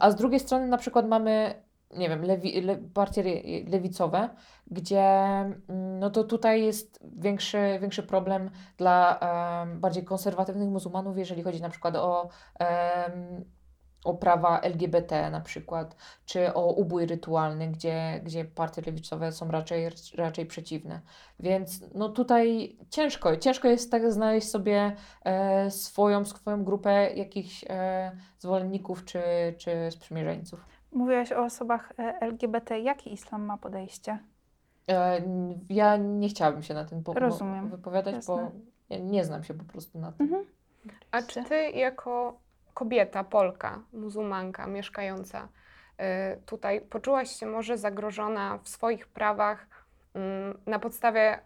A 0.00 0.10
z 0.10 0.16
drugiej 0.16 0.40
strony 0.40 0.66
na 0.66 0.76
przykład 0.76 1.08
mamy, 1.08 1.54
nie 1.96 2.08
wiem, 2.08 2.22
lewi, 2.22 2.60
le, 2.60 2.76
partie 2.76 3.22
lewicowe, 3.70 4.28
gdzie 4.66 5.02
mm, 5.68 5.98
no 5.98 6.10
to 6.10 6.24
tutaj 6.24 6.62
jest 6.62 7.00
większy, 7.16 7.78
większy 7.80 8.02
problem 8.02 8.50
dla 8.76 9.18
em, 9.18 9.80
bardziej 9.80 10.04
konserwatywnych 10.04 10.68
muzułmanów, 10.68 11.18
jeżeli 11.18 11.42
chodzi 11.42 11.62
na 11.62 11.70
przykład 11.70 11.96
o, 11.96 12.28
em, 12.58 13.44
o 14.06 14.14
prawa 14.14 14.60
LGBT 14.60 15.30
na 15.30 15.40
przykład, 15.40 15.96
czy 16.26 16.54
o 16.54 16.72
ubój 16.72 17.06
rytualny, 17.06 17.68
gdzie, 17.68 18.20
gdzie 18.24 18.44
partie 18.44 18.82
lewicowe 18.86 19.32
są 19.32 19.50
raczej, 19.50 19.90
raczej 20.14 20.46
przeciwne. 20.46 21.00
Więc 21.40 21.94
no 21.94 22.08
tutaj 22.08 22.76
ciężko, 22.90 23.36
ciężko 23.36 23.68
jest 23.68 23.90
tak 23.90 24.12
znaleźć 24.12 24.50
sobie 24.50 24.92
e, 25.24 25.70
swoją, 25.70 26.24
swoją 26.24 26.64
grupę 26.64 27.14
jakichś 27.14 27.64
e, 27.68 28.12
zwolenników 28.38 29.04
czy, 29.04 29.22
czy 29.58 29.70
sprzymierzeńców. 29.90 30.66
Mówiłaś 30.92 31.32
o 31.32 31.44
osobach 31.44 31.92
e, 31.98 32.20
LGBT. 32.20 32.80
Jaki 32.80 33.12
islam 33.12 33.44
ma 33.44 33.58
podejście? 33.58 34.18
E, 34.90 35.22
ja 35.68 35.96
nie 35.96 36.28
chciałabym 36.28 36.62
się 36.62 36.74
na 36.74 36.84
tym 36.84 37.02
po, 37.02 37.12
Rozumiem. 37.12 37.70
wypowiadać, 37.70 38.14
Jasne. 38.14 38.34
bo 38.34 38.50
ja 38.90 38.98
nie 38.98 39.24
znam 39.24 39.44
się 39.44 39.54
po 39.54 39.64
prostu 39.64 39.98
na 39.98 40.12
tym. 40.12 40.26
Mhm. 40.26 40.44
A 41.10 41.22
czy 41.22 41.44
ty 41.44 41.70
jako 41.70 42.38
kobieta, 42.76 43.24
Polka, 43.24 43.80
muzułmanka, 43.92 44.66
mieszkająca 44.66 45.48
y, 45.48 46.40
tutaj, 46.46 46.80
poczułaś 46.80 47.30
się 47.30 47.46
może 47.46 47.78
zagrożona 47.78 48.58
w 48.62 48.68
swoich 48.68 49.08
prawach 49.08 49.66
mm, 50.14 50.58
na 50.66 50.78
podstawie 50.78 51.38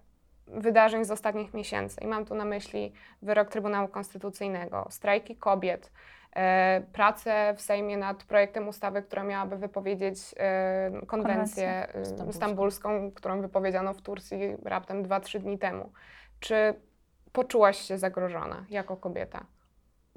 wydarzeń 0.46 1.04
z 1.04 1.10
ostatnich 1.10 1.54
miesięcy? 1.54 2.00
I 2.00 2.06
mam 2.06 2.24
tu 2.24 2.34
na 2.34 2.44
myśli 2.44 2.92
wyrok 3.22 3.48
Trybunału 3.48 3.88
Konstytucyjnego, 3.88 4.86
strajki 4.90 5.36
kobiet, 5.36 5.92
e, 6.32 6.80
pracę 6.92 7.54
w 7.56 7.60
Sejmie 7.60 7.96
nad 7.96 8.24
projektem 8.24 8.68
ustawy, 8.68 9.02
która 9.02 9.24
miałaby 9.24 9.56
wypowiedzieć 9.56 10.18
e, 10.36 11.06
konwencję 11.06 11.86
Konwencję. 11.92 12.32
stambulską, 12.32 13.12
którą 13.12 13.40
wypowiedziano 13.40 13.94
w 13.94 14.02
Turcji 14.02 14.56
raptem 14.64 15.04
2-3 15.04 15.38
dni 15.38 15.58
temu. 15.58 15.92
Czy 16.40 16.74
poczułaś 17.32 17.78
się 17.78 17.98
zagrożona 17.98 18.64
jako 18.70 18.96
kobieta? 18.96 19.44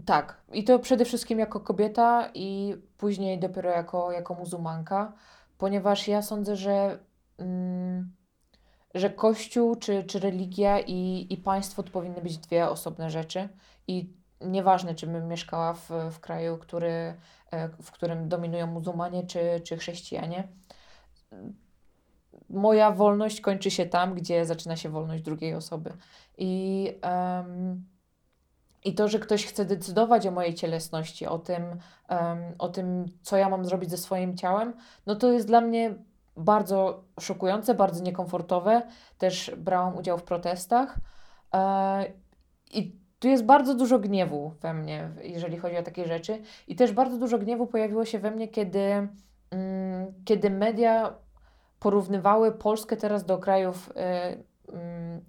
Tak, 0.05 0.41
i 0.53 0.63
to 0.63 0.79
przede 0.79 1.05
wszystkim 1.05 1.39
jako 1.39 1.59
kobieta 1.59 2.29
i 2.33 2.75
później 2.97 3.39
dopiero 3.39 3.69
jako, 3.69 4.11
jako 4.11 4.33
muzułmanka, 4.33 5.13
ponieważ 5.57 6.07
ja 6.07 6.21
sądzę, 6.21 6.55
że, 6.55 6.99
mm, 7.37 8.11
że 8.93 9.09
Kościół 9.09 9.75
czy, 9.75 10.03
czy 10.03 10.19
religia 10.19 10.79
i, 10.79 11.27
i 11.29 11.37
państwo 11.37 11.83
to 11.83 11.91
powinny 11.91 12.21
być 12.21 12.37
dwie 12.37 12.69
osobne 12.69 13.09
rzeczy 13.09 13.49
i 13.87 14.13
nieważne, 14.41 14.95
czy 14.95 15.07
bym 15.07 15.27
mieszkała 15.27 15.73
w, 15.73 15.89
w 16.11 16.19
kraju, 16.19 16.57
który, 16.57 17.17
e, 17.51 17.69
w 17.69 17.91
którym 17.91 18.29
dominują 18.29 18.67
muzułmanie 18.67 19.23
czy, 19.23 19.61
czy 19.63 19.77
chrześcijanie. 19.77 20.47
Moja 22.49 22.91
wolność 22.91 23.41
kończy 23.41 23.71
się 23.71 23.85
tam, 23.85 24.13
gdzie 24.13 24.45
zaczyna 24.45 24.75
się 24.75 24.89
wolność 24.89 25.23
drugiej 25.23 25.53
osoby. 25.55 25.93
I 26.37 26.91
um, 27.03 27.92
i 28.85 28.93
to, 28.95 29.07
że 29.07 29.19
ktoś 29.19 29.45
chce 29.45 29.65
decydować 29.65 30.27
o 30.27 30.31
mojej 30.31 30.53
cielesności, 30.53 31.25
o 31.25 31.39
tym, 31.39 31.63
um, 31.63 32.37
o 32.59 32.69
tym, 32.69 33.05
co 33.21 33.37
ja 33.37 33.49
mam 33.49 33.65
zrobić 33.65 33.89
ze 33.89 33.97
swoim 33.97 34.37
ciałem, 34.37 34.73
no 35.05 35.15
to 35.15 35.31
jest 35.31 35.47
dla 35.47 35.61
mnie 35.61 35.95
bardzo 36.37 37.03
szokujące, 37.19 37.73
bardzo 37.73 38.03
niekomfortowe. 38.03 38.81
Też 39.17 39.51
brałam 39.57 39.97
udział 39.97 40.17
w 40.17 40.23
protestach. 40.23 40.97
E, 41.53 42.05
I 42.71 42.99
tu 43.19 43.27
jest 43.27 43.45
bardzo 43.45 43.75
dużo 43.75 43.99
gniewu 43.99 44.53
we 44.61 44.73
mnie, 44.73 45.09
jeżeli 45.21 45.57
chodzi 45.57 45.77
o 45.77 45.83
takie 45.83 46.05
rzeczy. 46.05 46.41
I 46.67 46.75
też 46.75 46.91
bardzo 46.91 47.17
dużo 47.17 47.37
gniewu 47.39 47.67
pojawiło 47.67 48.05
się 48.05 48.19
we 48.19 48.31
mnie, 48.31 48.47
kiedy, 48.47 49.07
mm, 49.51 50.13
kiedy 50.25 50.49
media 50.49 51.13
porównywały 51.79 52.51
Polskę 52.51 52.97
teraz 52.97 53.25
do 53.25 53.37
krajów 53.37 53.89
y, 53.89 53.93
y, 54.73 54.75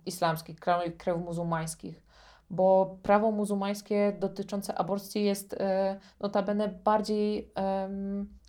islamskich, 0.06 0.60
krajów, 0.60 0.96
krajów 0.96 1.24
muzułmańskich 1.24 2.03
bo 2.50 2.98
prawo 3.02 3.30
muzułmańskie 3.30 4.16
dotyczące 4.20 4.74
aborcji 4.78 5.24
jest 5.24 5.54
e, 5.54 6.00
notabene 6.20 6.68
bardziej 6.68 7.52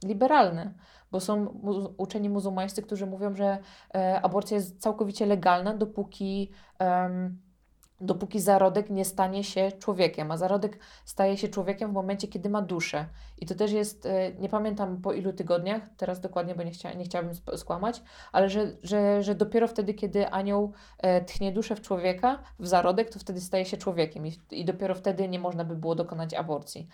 liberalne, 0.04 0.74
bo 1.12 1.20
są 1.20 1.46
uczeni 1.98 2.30
muzułmańscy, 2.30 2.82
którzy 2.82 3.06
mówią, 3.06 3.36
że 3.36 3.58
e, 3.96 4.22
aborcja 4.22 4.58
jest 4.58 4.82
całkowicie 4.82 5.26
legalna, 5.26 5.74
dopóki 5.74 6.52
dopóki 8.02 8.40
zarodek 8.40 8.90
nie 8.90 9.06
stanie 9.06 9.44
się 9.44 9.72
człowiekiem, 9.72 10.32
a 10.32 10.38
zarodek 10.38 10.80
staje 11.06 11.38
się 11.38 11.48
człowiekiem 11.48 11.92
w 11.92 11.94
momencie, 11.94 12.28
kiedy 12.28 12.50
ma 12.50 12.62
duszę. 12.62 13.06
I 13.38 13.46
to 13.46 13.56
też 13.56 13.72
jest, 13.72 14.06
e, 14.06 14.34
nie 14.34 14.50
pamiętam 14.50 15.02
po 15.02 15.14
ilu 15.14 15.34
tygodniach, 15.34 15.82
teraz 15.98 16.20
dokładnie, 16.20 16.56
bo 16.56 16.64
nie, 16.64 16.72
chcia, 16.72 16.94
nie 16.94 17.06
chciałabym 17.06 17.34
skłamać, 17.58 18.02
ale 18.32 18.50
że, 18.50 18.72
że, 18.84 19.24
że 19.24 19.36
dopiero 19.36 19.68
wtedy, 19.68 19.94
kiedy 19.94 20.30
anioł 20.30 20.72
e, 20.98 21.26
tchnie 21.26 21.52
duszę 21.52 21.76
w 21.76 21.82
człowieka, 21.82 22.44
w 22.60 22.68
zarodek, 22.68 23.10
to 23.10 23.20
wtedy 23.20 23.42
staje 23.42 23.66
się 23.66 23.78
człowiekiem 23.78 24.28
i, 24.28 24.34
i 24.52 24.66
dopiero 24.66 24.96
wtedy 24.96 25.28
nie 25.28 25.40
można 25.40 25.66
by 25.66 25.76
było 25.76 25.96
dokonać 25.96 26.34
aborcji. 26.34 26.88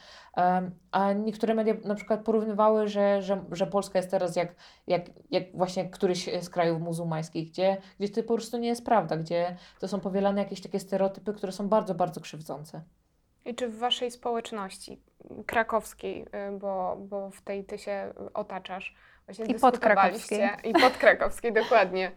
A 0.92 1.14
niektóre 1.14 1.54
media 1.54 1.74
na 1.86 1.96
przykład 1.96 2.24
porównywały, 2.24 2.88
że, 2.88 3.22
że, 3.22 3.44
że 3.52 3.68
Polska 3.68 4.00
jest 4.00 4.12
teraz 4.12 4.36
jak, 4.36 4.56
jak, 4.88 5.10
jak 5.32 5.58
właśnie 5.58 5.90
któryś 5.90 6.30
z 6.42 6.50
krajów 6.50 6.82
muzułmańskich, 6.82 7.50
gdzie, 7.50 7.78
gdzie 8.00 8.10
to 8.10 8.24
po 8.24 8.34
prostu 8.34 8.58
nie 8.58 8.68
jest 8.68 8.86
prawda, 8.86 9.18
gdzie 9.18 9.58
to 9.80 9.88
są 9.88 10.00
powielane 10.00 10.42
jakieś 10.42 10.62
takie 10.62 10.80
stereotypy, 10.80 11.34
które 11.34 11.52
są 11.52 11.70
bardzo, 11.70 11.96
bardzo 11.96 12.22
krzywdzące. 12.22 12.82
I 13.46 13.56
czy 13.56 13.68
w 13.68 13.78
waszej 13.78 14.12
społeczności 14.12 15.02
krakowskiej, 15.46 16.22
y, 16.22 16.60
bo, 16.60 16.98
bo 17.00 17.30
w 17.30 17.42
tej 17.42 17.64
ty 17.64 17.78
się 17.78 18.14
otaczasz, 18.34 18.96
właśnie 19.26 19.46
I 19.46 19.60
podkrakowskiej. 19.60 20.50
I 20.64 20.74
podkrakowskiej, 20.74 21.54
dokładnie. 21.54 22.12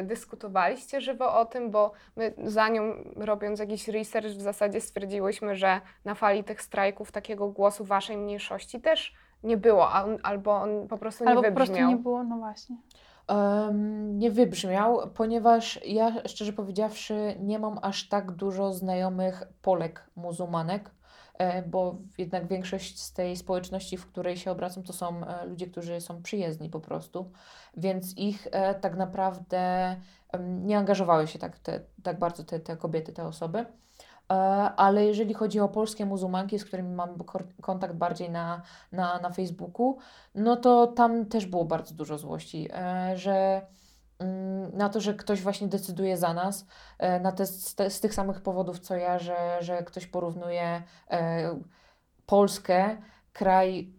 Y, 0.00 0.02
dyskutowaliście 0.02 1.00
żywo 1.00 1.38
o 1.38 1.44
tym, 1.44 1.70
bo 1.70 1.92
my 2.16 2.34
za 2.44 2.68
nią 2.68 2.94
robiąc 3.16 3.60
jakiś 3.60 3.88
research 3.88 4.28
w 4.28 4.40
zasadzie 4.40 4.80
stwierdziłyśmy, 4.80 5.56
że 5.56 5.80
na 6.04 6.14
fali 6.14 6.44
tych 6.44 6.62
strajków 6.62 7.12
takiego 7.12 7.48
głosu 7.48 7.84
waszej 7.84 8.16
mniejszości 8.16 8.80
też 8.80 9.14
nie 9.42 9.56
było, 9.56 9.90
albo 10.22 10.56
on 10.56 10.88
po 10.88 10.98
prostu 10.98 11.24
nie 11.24 11.30
albo 11.30 11.42
wybrzmiał. 11.42 11.66
po 11.66 11.72
prostu 11.72 11.96
nie 11.96 12.02
było, 12.02 12.24
no 12.24 12.36
właśnie. 12.36 12.76
Um, 13.28 14.18
nie 14.18 14.30
wybrzmiał, 14.30 15.10
ponieważ 15.14 15.80
ja 15.86 16.28
szczerze 16.28 16.52
powiedziawszy 16.52 17.36
nie 17.40 17.58
mam 17.58 17.78
aż 17.82 18.08
tak 18.08 18.32
dużo 18.32 18.72
znajomych 18.72 19.42
Polek 19.62 20.10
muzułmanek, 20.16 20.90
e, 21.38 21.62
bo 21.62 21.96
jednak 22.18 22.46
większość 22.46 23.00
z 23.02 23.12
tej 23.12 23.36
społeczności, 23.36 23.96
w 23.96 24.06
której 24.06 24.36
się 24.36 24.50
obracam, 24.50 24.82
to 24.82 24.92
są 24.92 25.26
e, 25.26 25.46
ludzie, 25.46 25.66
którzy 25.66 26.00
są 26.00 26.22
przyjezdni 26.22 26.70
po 26.70 26.80
prostu, 26.80 27.30
więc 27.76 28.16
ich 28.16 28.48
e, 28.50 28.74
tak 28.74 28.96
naprawdę 28.96 29.96
nie 30.40 30.78
angażowały 30.78 31.26
się 31.26 31.38
tak, 31.38 31.58
te, 31.58 31.80
tak 32.02 32.18
bardzo 32.18 32.44
te, 32.44 32.60
te 32.60 32.76
kobiety, 32.76 33.12
te 33.12 33.26
osoby. 33.26 33.66
E, 34.32 34.34
ale 34.76 35.04
jeżeli 35.04 35.34
chodzi 35.34 35.60
o 35.60 35.68
polskie 35.68 36.06
muzułmanki, 36.06 36.58
z 36.58 36.64
którymi 36.64 36.94
mam 36.94 37.18
kontakt 37.62 37.94
bardziej 37.94 38.30
na, 38.30 38.62
na, 38.92 39.18
na 39.18 39.30
Facebooku, 39.30 39.98
no 40.34 40.56
to 40.56 40.86
tam 40.86 41.26
też 41.26 41.46
było 41.46 41.64
bardzo 41.64 41.94
dużo 41.94 42.18
złości, 42.18 42.68
e, 42.72 43.12
że 43.16 43.66
mm, 44.18 44.76
na 44.76 44.88
to, 44.88 45.00
że 45.00 45.14
ktoś 45.14 45.42
właśnie 45.42 45.68
decyduje 45.68 46.16
za 46.16 46.34
nas, 46.34 46.66
e, 46.98 47.20
na 47.20 47.32
te, 47.32 47.46
z, 47.46 48.00
tych 48.00 48.14
samych 48.14 48.40
powodów 48.40 48.78
co 48.78 48.96
ja, 48.96 49.18
że, 49.18 49.56
że 49.60 49.82
ktoś 49.82 50.06
porównuje 50.06 50.82
Polskę, 52.26 52.96
kraj 53.32 53.92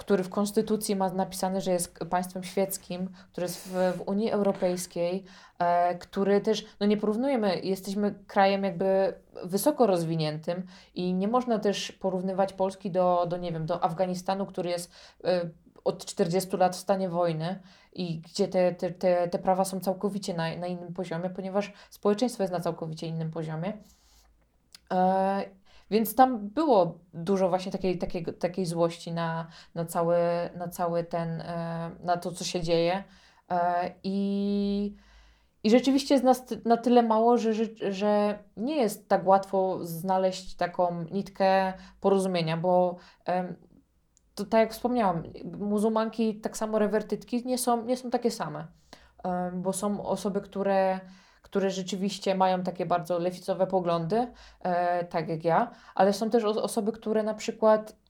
który 0.00 0.24
w 0.24 0.28
konstytucji 0.28 0.96
ma 0.96 1.10
napisane, 1.10 1.60
że 1.60 1.72
jest 1.72 1.98
państwem 2.10 2.44
świeckim, 2.44 3.10
który 3.32 3.44
jest 3.44 3.68
w, 3.68 3.72
w 3.96 4.00
Unii 4.06 4.30
Europejskiej, 4.30 5.24
e, 5.58 5.94
który 5.94 6.40
też, 6.40 6.66
no 6.80 6.86
nie 6.86 6.96
porównujemy, 6.96 7.60
jesteśmy 7.60 8.14
krajem 8.26 8.64
jakby 8.64 9.14
wysoko 9.44 9.86
rozwiniętym 9.86 10.66
i 10.94 11.14
nie 11.14 11.28
można 11.28 11.58
też 11.58 11.92
porównywać 11.92 12.52
Polski 12.52 12.90
do, 12.90 13.26
do 13.28 13.36
nie 13.36 13.52
wiem, 13.52 13.66
do 13.66 13.84
Afganistanu, 13.84 14.46
który 14.46 14.70
jest 14.70 14.92
e, 15.24 15.50
od 15.84 16.04
40 16.04 16.56
lat 16.56 16.76
w 16.76 16.80
stanie 16.80 17.08
wojny 17.08 17.60
i 17.92 18.20
gdzie 18.20 18.48
te, 18.48 18.74
te, 18.74 18.90
te, 18.90 19.28
te 19.28 19.38
prawa 19.38 19.64
są 19.64 19.80
całkowicie 19.80 20.34
na, 20.34 20.56
na 20.56 20.66
innym 20.66 20.94
poziomie, 20.94 21.30
ponieważ 21.30 21.72
społeczeństwo 21.90 22.42
jest 22.42 22.52
na 22.52 22.60
całkowicie 22.60 23.06
innym 23.06 23.30
poziomie. 23.30 23.72
E, 24.92 25.59
więc 25.90 26.14
tam 26.14 26.48
było 26.48 26.98
dużo 27.14 27.48
właśnie 27.48 27.72
takiej, 27.72 27.98
takiej, 27.98 28.24
takiej 28.24 28.66
złości 28.66 29.12
na, 29.12 29.46
na, 29.74 29.84
cały, 29.84 30.16
na 30.56 30.68
cały 30.68 31.04
ten, 31.04 31.40
e, 31.40 31.90
na 32.04 32.16
to, 32.16 32.32
co 32.32 32.44
się 32.44 32.60
dzieje. 32.60 33.04
E, 33.50 33.90
I, 34.04 34.96
i 35.64 35.70
rzeczywiście 35.70 36.14
jest 36.14 36.24
nas 36.24 36.44
na 36.64 36.76
tyle 36.76 37.02
mało, 37.02 37.38
że, 37.38 37.52
że, 37.90 38.38
nie 38.56 38.76
jest 38.76 39.08
tak 39.08 39.26
łatwo 39.26 39.78
znaleźć 39.82 40.56
taką 40.56 41.04
nitkę 41.10 41.72
porozumienia, 42.00 42.56
bo 42.56 42.96
to 44.34 44.44
tak 44.44 44.60
jak 44.60 44.72
wspomniałam, 44.72 45.22
muzułmanki, 45.58 46.40
tak 46.40 46.56
samo 46.56 46.78
rewertytki 46.78 47.46
nie 47.46 47.58
są, 47.58 47.84
nie 47.84 47.96
są 47.96 48.10
takie 48.10 48.30
same, 48.30 48.66
bo 49.52 49.72
są 49.72 50.06
osoby, 50.06 50.40
które 50.40 51.00
które 51.50 51.70
rzeczywiście 51.70 52.34
mają 52.34 52.62
takie 52.62 52.86
bardzo 52.86 53.18
lewicowe 53.18 53.66
poglądy, 53.66 54.26
e, 54.62 55.04
tak 55.04 55.28
jak 55.28 55.44
ja, 55.44 55.70
ale 55.94 56.12
są 56.12 56.30
też 56.30 56.44
osoby, 56.44 56.92
które 56.92 57.22
na 57.22 57.34
przykład 57.34 58.00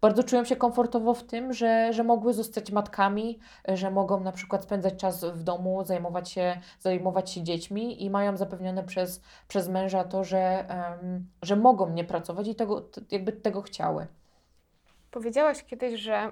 bardzo 0.00 0.22
czują 0.22 0.44
się 0.44 0.56
komfortowo 0.56 1.14
w 1.14 1.24
tym, 1.24 1.52
że, 1.52 1.92
że 1.92 2.04
mogły 2.04 2.34
zostać 2.34 2.72
matkami, 2.72 3.38
że 3.68 3.90
mogą 3.90 4.20
na 4.20 4.32
przykład 4.32 4.64
spędzać 4.64 4.94
czas 4.96 5.24
w 5.24 5.42
domu, 5.42 5.84
zajmować 5.84 6.30
się, 6.30 6.60
zajmować 6.80 7.30
się 7.30 7.42
dziećmi 7.42 8.04
i 8.04 8.10
mają 8.10 8.36
zapewnione 8.36 8.84
przez, 8.84 9.22
przez 9.48 9.68
męża 9.68 10.04
to, 10.04 10.24
że, 10.24 10.66
że 11.42 11.56
mogą 11.56 11.90
nie 11.90 12.04
pracować 12.04 12.48
i 12.48 12.54
tego, 12.54 12.88
jakby 13.10 13.32
tego 13.32 13.62
chciały. 13.62 14.06
Powiedziałaś 15.10 15.64
kiedyś, 15.64 16.00
że 16.00 16.30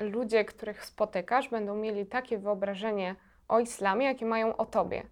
ludzie, 0.00 0.44
których 0.44 0.84
spotykasz, 0.84 1.48
będą 1.48 1.74
mieli 1.74 2.06
takie 2.06 2.38
wyobrażenie 2.38 3.16
o 3.48 3.60
islamie, 3.60 4.06
jakie 4.06 4.26
mają 4.26 4.56
o 4.56 4.66
tobie. 4.66 5.02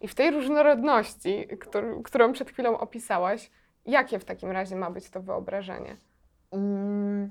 I 0.00 0.08
w 0.08 0.14
tej 0.14 0.30
różnorodności, 0.30 1.48
którą, 1.60 2.02
którą 2.02 2.32
przed 2.32 2.50
chwilą 2.50 2.78
opisałaś, 2.78 3.50
jakie 3.86 4.18
w 4.18 4.24
takim 4.24 4.50
razie 4.50 4.76
ma 4.76 4.90
być 4.90 5.10
to 5.10 5.22
wyobrażenie? 5.22 5.96
Mm, 6.52 7.30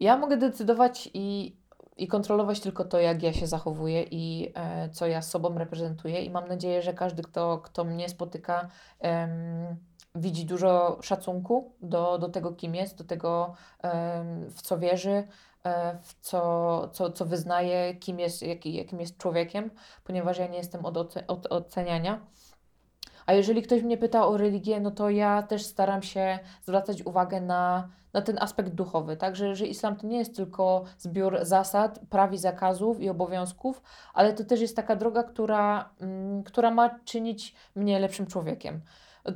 ja 0.00 0.16
mogę 0.16 0.36
decydować 0.36 1.10
i, 1.14 1.56
i 1.96 2.08
kontrolować 2.08 2.60
tylko 2.60 2.84
to, 2.84 3.00
jak 3.00 3.22
ja 3.22 3.32
się 3.32 3.46
zachowuję 3.46 4.02
i 4.02 4.52
e, 4.54 4.88
co 4.88 5.06
ja 5.06 5.22
sobą 5.22 5.58
reprezentuję. 5.58 6.22
I 6.22 6.30
mam 6.30 6.48
nadzieję, 6.48 6.82
że 6.82 6.94
każdy, 6.94 7.22
kto, 7.22 7.58
kto 7.58 7.84
mnie 7.84 8.08
spotyka, 8.08 8.68
widzi 10.14 10.46
dużo 10.46 10.98
szacunku 11.02 11.72
do, 11.82 12.18
do 12.18 12.28
tego, 12.28 12.52
kim 12.52 12.74
jest, 12.74 12.98
do 12.98 13.04
tego, 13.04 13.54
w 14.50 14.62
co 14.62 14.78
wierzy, 14.78 15.24
w 16.02 16.14
co, 16.20 16.88
co, 16.92 17.12
co 17.12 17.24
wyznaje, 17.24 17.94
kim 17.94 18.18
jest, 18.18 18.42
jaki, 18.42 18.74
jakim 18.74 19.00
jest 19.00 19.18
człowiekiem, 19.18 19.70
ponieważ 20.04 20.38
ja 20.38 20.46
nie 20.46 20.58
jestem 20.58 20.86
od, 20.86 20.96
oce, 20.96 21.26
od 21.26 21.52
oceniania. 21.52 22.20
A 23.26 23.32
jeżeli 23.32 23.62
ktoś 23.62 23.82
mnie 23.82 23.98
pyta 23.98 24.26
o 24.26 24.36
religię, 24.36 24.80
no 24.80 24.90
to 24.90 25.10
ja 25.10 25.42
też 25.42 25.62
staram 25.62 26.02
się 26.02 26.38
zwracać 26.62 27.02
uwagę 27.02 27.40
na, 27.40 27.88
na 28.12 28.22
ten 28.22 28.38
aspekt 28.38 28.70
duchowy, 28.70 29.16
tak? 29.16 29.36
Że, 29.36 29.54
że 29.54 29.66
islam 29.66 29.96
to 29.96 30.06
nie 30.06 30.18
jest 30.18 30.36
tylko 30.36 30.84
zbiór 30.98 31.38
zasad, 31.42 32.00
praw 32.10 32.32
i 32.32 32.38
zakazów 32.38 33.00
i 33.00 33.08
obowiązków, 33.08 33.82
ale 34.14 34.32
to 34.32 34.44
też 34.44 34.60
jest 34.60 34.76
taka 34.76 34.96
droga, 34.96 35.22
która, 35.22 35.90
mm, 36.00 36.42
która 36.42 36.70
ma 36.70 36.98
czynić 37.04 37.54
mnie 37.74 37.98
lepszym 37.98 38.26
człowiekiem. 38.26 38.80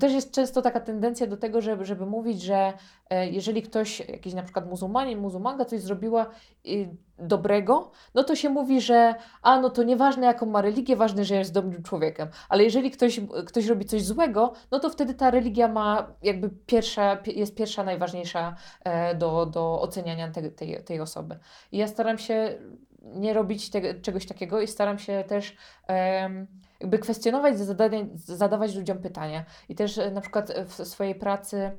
Też 0.00 0.12
jest 0.12 0.32
często 0.32 0.62
taka 0.62 0.80
tendencja 0.80 1.26
do 1.26 1.36
tego, 1.36 1.60
żeby, 1.60 1.84
żeby 1.84 2.06
mówić, 2.06 2.42
że 2.42 2.72
e, 3.10 3.28
jeżeli 3.28 3.62
ktoś, 3.62 4.00
jakiś 4.00 4.34
na 4.34 4.42
przykład 4.42 4.68
muzułmanin, 4.68 5.18
muzułmanka 5.18 5.64
coś 5.64 5.80
zrobiła 5.80 6.26
y, 6.66 6.88
dobrego, 7.18 7.90
no 8.14 8.24
to 8.24 8.36
się 8.36 8.50
mówi, 8.50 8.80
że 8.80 9.14
a 9.42 9.60
no 9.60 9.70
to 9.70 9.82
nieważne 9.82 10.26
jaką 10.26 10.46
ma 10.46 10.62
religię, 10.62 10.96
ważne, 10.96 11.24
że 11.24 11.34
jest 11.34 11.52
dobrym 11.52 11.82
człowiekiem. 11.82 12.28
Ale 12.48 12.64
jeżeli 12.64 12.90
ktoś, 12.90 13.20
ktoś 13.46 13.66
robi 13.66 13.84
coś 13.84 14.04
złego, 14.04 14.52
no 14.70 14.80
to 14.80 14.90
wtedy 14.90 15.14
ta 15.14 15.30
religia 15.30 15.68
ma 15.68 16.06
jakby 16.22 16.50
pierwsza, 16.66 17.18
jest 17.26 17.54
pierwsza, 17.54 17.84
najważniejsza 17.84 18.56
e, 18.84 19.14
do, 19.14 19.46
do 19.46 19.80
oceniania 19.80 20.30
tej, 20.30 20.52
tej, 20.52 20.84
tej 20.84 21.00
osoby. 21.00 21.38
I 21.72 21.78
ja 21.78 21.88
staram 21.88 22.18
się 22.18 22.58
nie 23.04 23.34
robić 23.34 23.70
te, 23.70 23.94
czegoś 23.94 24.26
takiego 24.26 24.60
i 24.60 24.66
staram 24.66 24.98
się 24.98 25.24
też 25.28 25.56
um, 25.88 26.46
jakby 26.84 26.98
kwestionować, 26.98 27.58
zadawać, 27.58 28.20
zadawać 28.24 28.74
ludziom 28.74 28.98
pytania. 28.98 29.44
I 29.68 29.74
też 29.74 29.98
e, 29.98 30.10
na 30.10 30.20
przykład 30.20 30.52
w 30.66 30.72
swojej 30.72 31.14
pracy, 31.14 31.70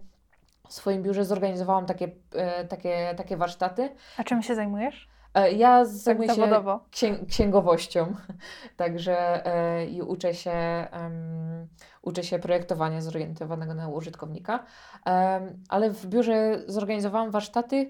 w 0.68 0.74
swoim 0.74 1.04
biurze 1.04 1.26
zorganizowałam 1.26 1.86
takie, 1.86 2.10
e, 2.32 2.66
takie, 2.66 3.14
takie 3.18 3.38
warsztaty. 3.38 3.90
A 4.18 4.24
czym 4.24 4.42
się 4.42 4.56
zajmujesz? 4.56 5.10
E, 5.34 5.52
ja 5.52 5.78
tak 5.80 5.88
zajmuję 5.88 6.28
tak 6.28 6.38
się 6.38 6.80
księg 6.92 7.30
księgowością, 7.30 8.16
także 8.78 9.46
e, 9.46 9.86
i 9.86 10.02
uczę 10.02 10.34
się, 10.34 10.88
um, 10.94 11.68
uczę 12.02 12.24
się 12.24 12.40
projektowania 12.40 13.02
zorientowanego 13.02 13.74
na 13.74 13.88
użytkownika, 13.88 14.54
um, 15.06 15.64
ale 15.70 15.90
w 15.90 16.06
biurze 16.06 16.64
zorganizowałam 16.68 17.32
warsztaty, 17.32 17.90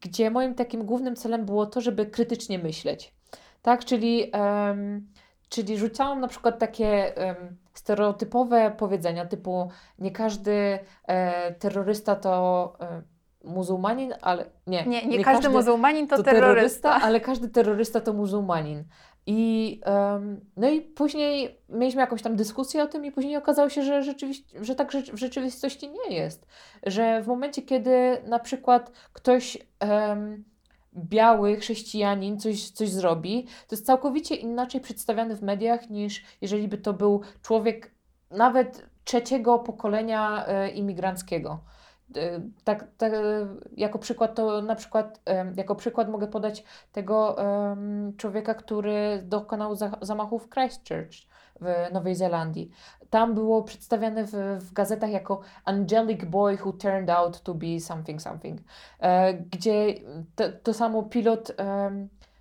gdzie 0.00 0.30
moim 0.30 0.54
takim 0.54 0.84
głównym 0.84 1.16
celem 1.16 1.44
było 1.44 1.66
to, 1.66 1.80
żeby 1.80 2.06
krytycznie 2.06 2.58
myśleć. 2.58 3.14
Tak, 3.62 3.84
czyli 3.84 4.32
um, 4.32 5.06
Czyli 5.48 5.78
rzucałam 5.78 6.20
na 6.20 6.28
przykład 6.28 6.58
takie 6.58 7.14
um, 7.16 7.56
stereotypowe 7.74 8.70
powiedzenia 8.70 9.26
typu 9.26 9.70
nie 9.98 10.10
każdy 10.10 10.78
e, 11.06 11.52
terrorysta 11.54 12.16
to 12.16 12.72
e, 12.80 13.02
muzułmanin, 13.44 14.14
ale 14.20 14.44
nie. 14.66 14.84
Nie, 14.86 15.06
nie, 15.06 15.18
nie 15.18 15.24
każdy, 15.24 15.42
każdy, 15.42 15.58
muzułmanin 15.58 16.08
to, 16.08 16.16
to 16.16 16.22
terrorysta. 16.22 16.88
terrorysta. 16.88 17.06
Ale 17.06 17.20
każdy 17.20 17.48
terrorysta 17.48 18.00
to 18.00 18.12
muzułmanin. 18.12 18.84
I, 19.26 19.80
um, 19.86 20.40
no 20.56 20.68
i 20.68 20.80
później 20.80 21.60
mieliśmy 21.68 22.00
jakąś 22.00 22.22
tam 22.22 22.36
dyskusję 22.36 22.82
o 22.82 22.86
tym 22.86 23.04
i 23.04 23.12
później 23.12 23.36
okazało 23.36 23.68
się, 23.68 23.82
że, 23.82 24.02
rzeczywiście, 24.02 24.64
że 24.64 24.74
tak 24.74 24.92
w 24.92 25.18
rzeczywistości 25.18 25.90
nie 25.90 26.16
jest. 26.16 26.46
Że 26.86 27.22
w 27.22 27.26
momencie, 27.26 27.62
kiedy 27.62 28.22
na 28.26 28.38
przykład 28.38 28.92
ktoś 29.12 29.58
um, 29.80 30.44
biały 30.96 31.56
chrześcijanin 31.56 32.40
coś, 32.40 32.70
coś 32.70 32.90
zrobi, 32.90 33.44
to 33.44 33.74
jest 33.74 33.86
całkowicie 33.86 34.34
inaczej 34.34 34.80
przedstawiany 34.80 35.36
w 35.36 35.42
mediach 35.42 35.90
niż 35.90 36.24
jeżeli 36.40 36.68
by 36.68 36.78
to 36.78 36.92
był 36.92 37.20
człowiek 37.42 37.94
nawet 38.30 38.86
trzeciego 39.04 39.58
pokolenia 39.58 40.46
e, 40.46 40.70
imigranckiego. 40.70 41.60
E, 42.16 42.40
tak, 42.64 42.86
tak, 42.98 43.12
jako 43.76 43.98
przykład 43.98 44.34
to 44.34 44.62
na 44.62 44.74
przykład, 44.74 45.20
e, 45.26 45.52
jako 45.56 45.74
przykład 45.74 46.08
mogę 46.08 46.26
podać 46.26 46.64
tego 46.92 47.36
człowieka, 48.16 48.54
który 48.54 49.22
dokonał 49.24 49.76
zamachu 50.00 50.38
w 50.38 50.48
Christchurch 50.48 51.33
w 51.60 51.92
Nowej 51.92 52.14
Zelandii. 52.14 52.70
Tam 53.10 53.34
było 53.34 53.62
przedstawiane 53.62 54.24
w, 54.24 54.32
w 54.60 54.72
gazetach 54.72 55.10
jako 55.10 55.40
Angelic 55.64 56.24
Boy 56.24 56.58
who 56.64 56.72
turned 56.72 57.10
out 57.10 57.42
to 57.42 57.54
be 57.54 57.80
something 57.80 58.22
something, 58.22 58.60
e, 59.00 59.34
gdzie 59.34 59.94
to, 60.36 60.44
to, 60.62 60.74
samo 60.74 61.02
pilot 61.02 61.52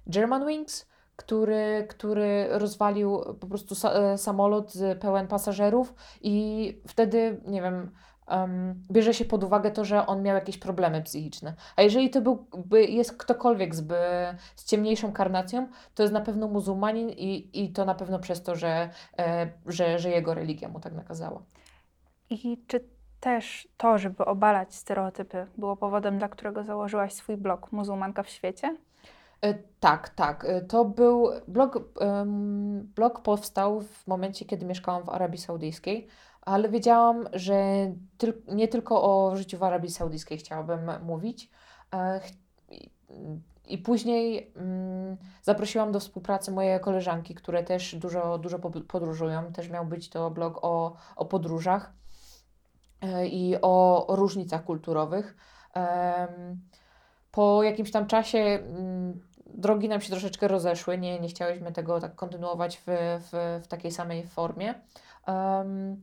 Germanwings, 0.07 0.85
który, 1.15 1.87
który 1.89 2.47
rozwalił 2.49 3.19
po 3.39 3.47
prostu 3.47 3.75
sa, 3.75 3.93
e, 3.93 4.17
samolot 4.17 4.73
pełen 4.99 5.27
pasażerów 5.27 5.93
i 6.21 6.81
wtedy, 6.87 7.41
nie 7.45 7.61
wiem, 7.61 7.91
um, 8.27 8.85
bierze 8.91 9.13
się 9.13 9.25
pod 9.25 9.43
uwagę 9.43 9.71
to, 9.71 9.85
że 9.85 10.07
on 10.07 10.21
miał 10.23 10.35
jakieś 10.35 10.57
problemy 10.57 11.01
psychiczne. 11.01 11.53
A 11.75 11.81
jeżeli 11.81 12.09
to 12.09 12.21
byłby, 12.21 12.85
jest 12.85 13.17
ktokolwiek 13.17 13.75
z, 13.75 13.81
by, 13.81 13.95
z 14.55 14.65
ciemniejszą 14.65 15.11
karnacją, 15.11 15.67
to 15.95 16.03
jest 16.03 16.13
na 16.13 16.21
pewno 16.21 16.47
muzułmanin 16.47 17.09
i, 17.09 17.49
i 17.63 17.73
to 17.73 17.85
na 17.85 17.95
pewno 17.95 18.19
przez 18.19 18.43
to, 18.43 18.55
że, 18.55 18.89
e, 19.19 19.49
że, 19.65 19.99
że 19.99 20.09
jego 20.09 20.33
religia 20.33 20.69
mu 20.69 20.79
tak 20.79 20.93
nakazała. 20.93 21.41
I 22.29 22.57
czy 22.67 22.83
też 23.19 23.67
to, 23.77 23.97
żeby 23.97 24.25
obalać 24.25 24.75
stereotypy, 24.75 25.47
było 25.57 25.77
powodem, 25.77 26.17
dla 26.17 26.29
którego 26.29 26.63
założyłaś 26.63 27.13
swój 27.13 27.37
blog 27.37 27.71
Muzułmanka 27.71 28.23
w 28.23 28.29
świecie? 28.29 28.77
E, 29.41 29.53
tak, 29.79 30.09
tak. 30.09 30.45
E, 30.45 30.61
to 30.61 30.85
był 30.85 31.29
blog, 31.47 31.79
blog 32.95 33.21
powstał 33.21 33.81
w 33.81 34.07
momencie, 34.07 34.45
kiedy 34.45 34.65
mieszkałam 34.65 35.03
w 35.03 35.09
Arabii 35.09 35.37
Saudyjskiej 35.37 36.07
ale 36.45 36.69
wiedziałam, 36.69 37.29
że 37.33 37.55
tyl 38.17 38.33
nie 38.47 38.67
tylko 38.67 39.03
o 39.03 39.35
życiu 39.35 39.57
w 39.57 39.63
Arabii 39.63 39.91
Saudyjskiej 39.91 40.37
chciałabym 40.37 40.91
mówić. 41.03 41.49
E, 41.93 42.21
I 43.67 43.77
później 43.77 44.51
mm, 44.55 45.17
zaprosiłam 45.41 45.91
do 45.91 45.99
współpracy 45.99 46.51
moje 46.51 46.79
koleżanki, 46.79 47.35
które 47.35 47.63
też 47.63 47.95
dużo, 47.95 48.37
dużo 48.37 48.59
podróżują. 48.87 49.53
Też 49.53 49.69
miał 49.69 49.85
być 49.85 50.09
to 50.09 50.31
blog 50.31 50.59
o, 50.61 50.95
o 51.15 51.25
podróżach 51.25 51.93
e, 53.01 53.27
i 53.27 53.55
o, 53.61 54.05
różnicach 54.09 54.63
kulturowych. 54.63 55.35
Po 57.31 57.63
jakimś 57.63 57.91
tam 57.91 58.07
czasie 58.07 58.39
mm, 58.39 59.21
drogi 59.45 59.89
nam 59.89 60.01
się 60.01 60.09
troszeczkę 60.09 60.47
rozeszły, 60.47 60.97
nie, 60.97 61.19
nie 61.19 61.27
chciałyśmy 61.27 61.71
tego 61.71 61.99
tak 61.99 62.15
kontynuować 62.15 62.77
w, 62.77 62.83
w, 62.87 63.61
w 63.63 63.67
takiej 63.67 63.91
samej 63.91 64.27
formie. 64.27 64.73
Um, 65.27 66.01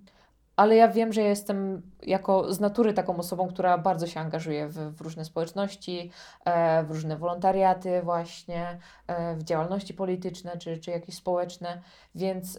ale 0.61 0.77
ja 0.77 0.89
wiem, 0.89 1.13
że 1.13 1.23
jestem 1.23 1.83
jako 2.03 2.53
z 2.53 2.61
natury 2.61 2.93
taką 2.93 3.17
osobą, 3.17 3.49
która 3.49 3.79
bardzo 3.79 4.07
się 4.07 4.21
angażuje 4.21 4.69
w, 4.69 4.75
w 4.75 5.01
różne 5.01 5.25
społeczności, 5.25 6.11
e, 6.45 6.85
w 6.85 6.91
różne 6.91 7.17
wolontariaty 7.17 8.03
właśnie, 8.03 8.79
e, 9.07 9.37
w 9.37 9.43
działalności 9.43 9.95
polityczne 9.95 10.59
czy, 10.59 10.79
czy 10.79 10.91
jakieś 10.91 11.15
społeczne, 11.15 11.83
więc 12.15 12.59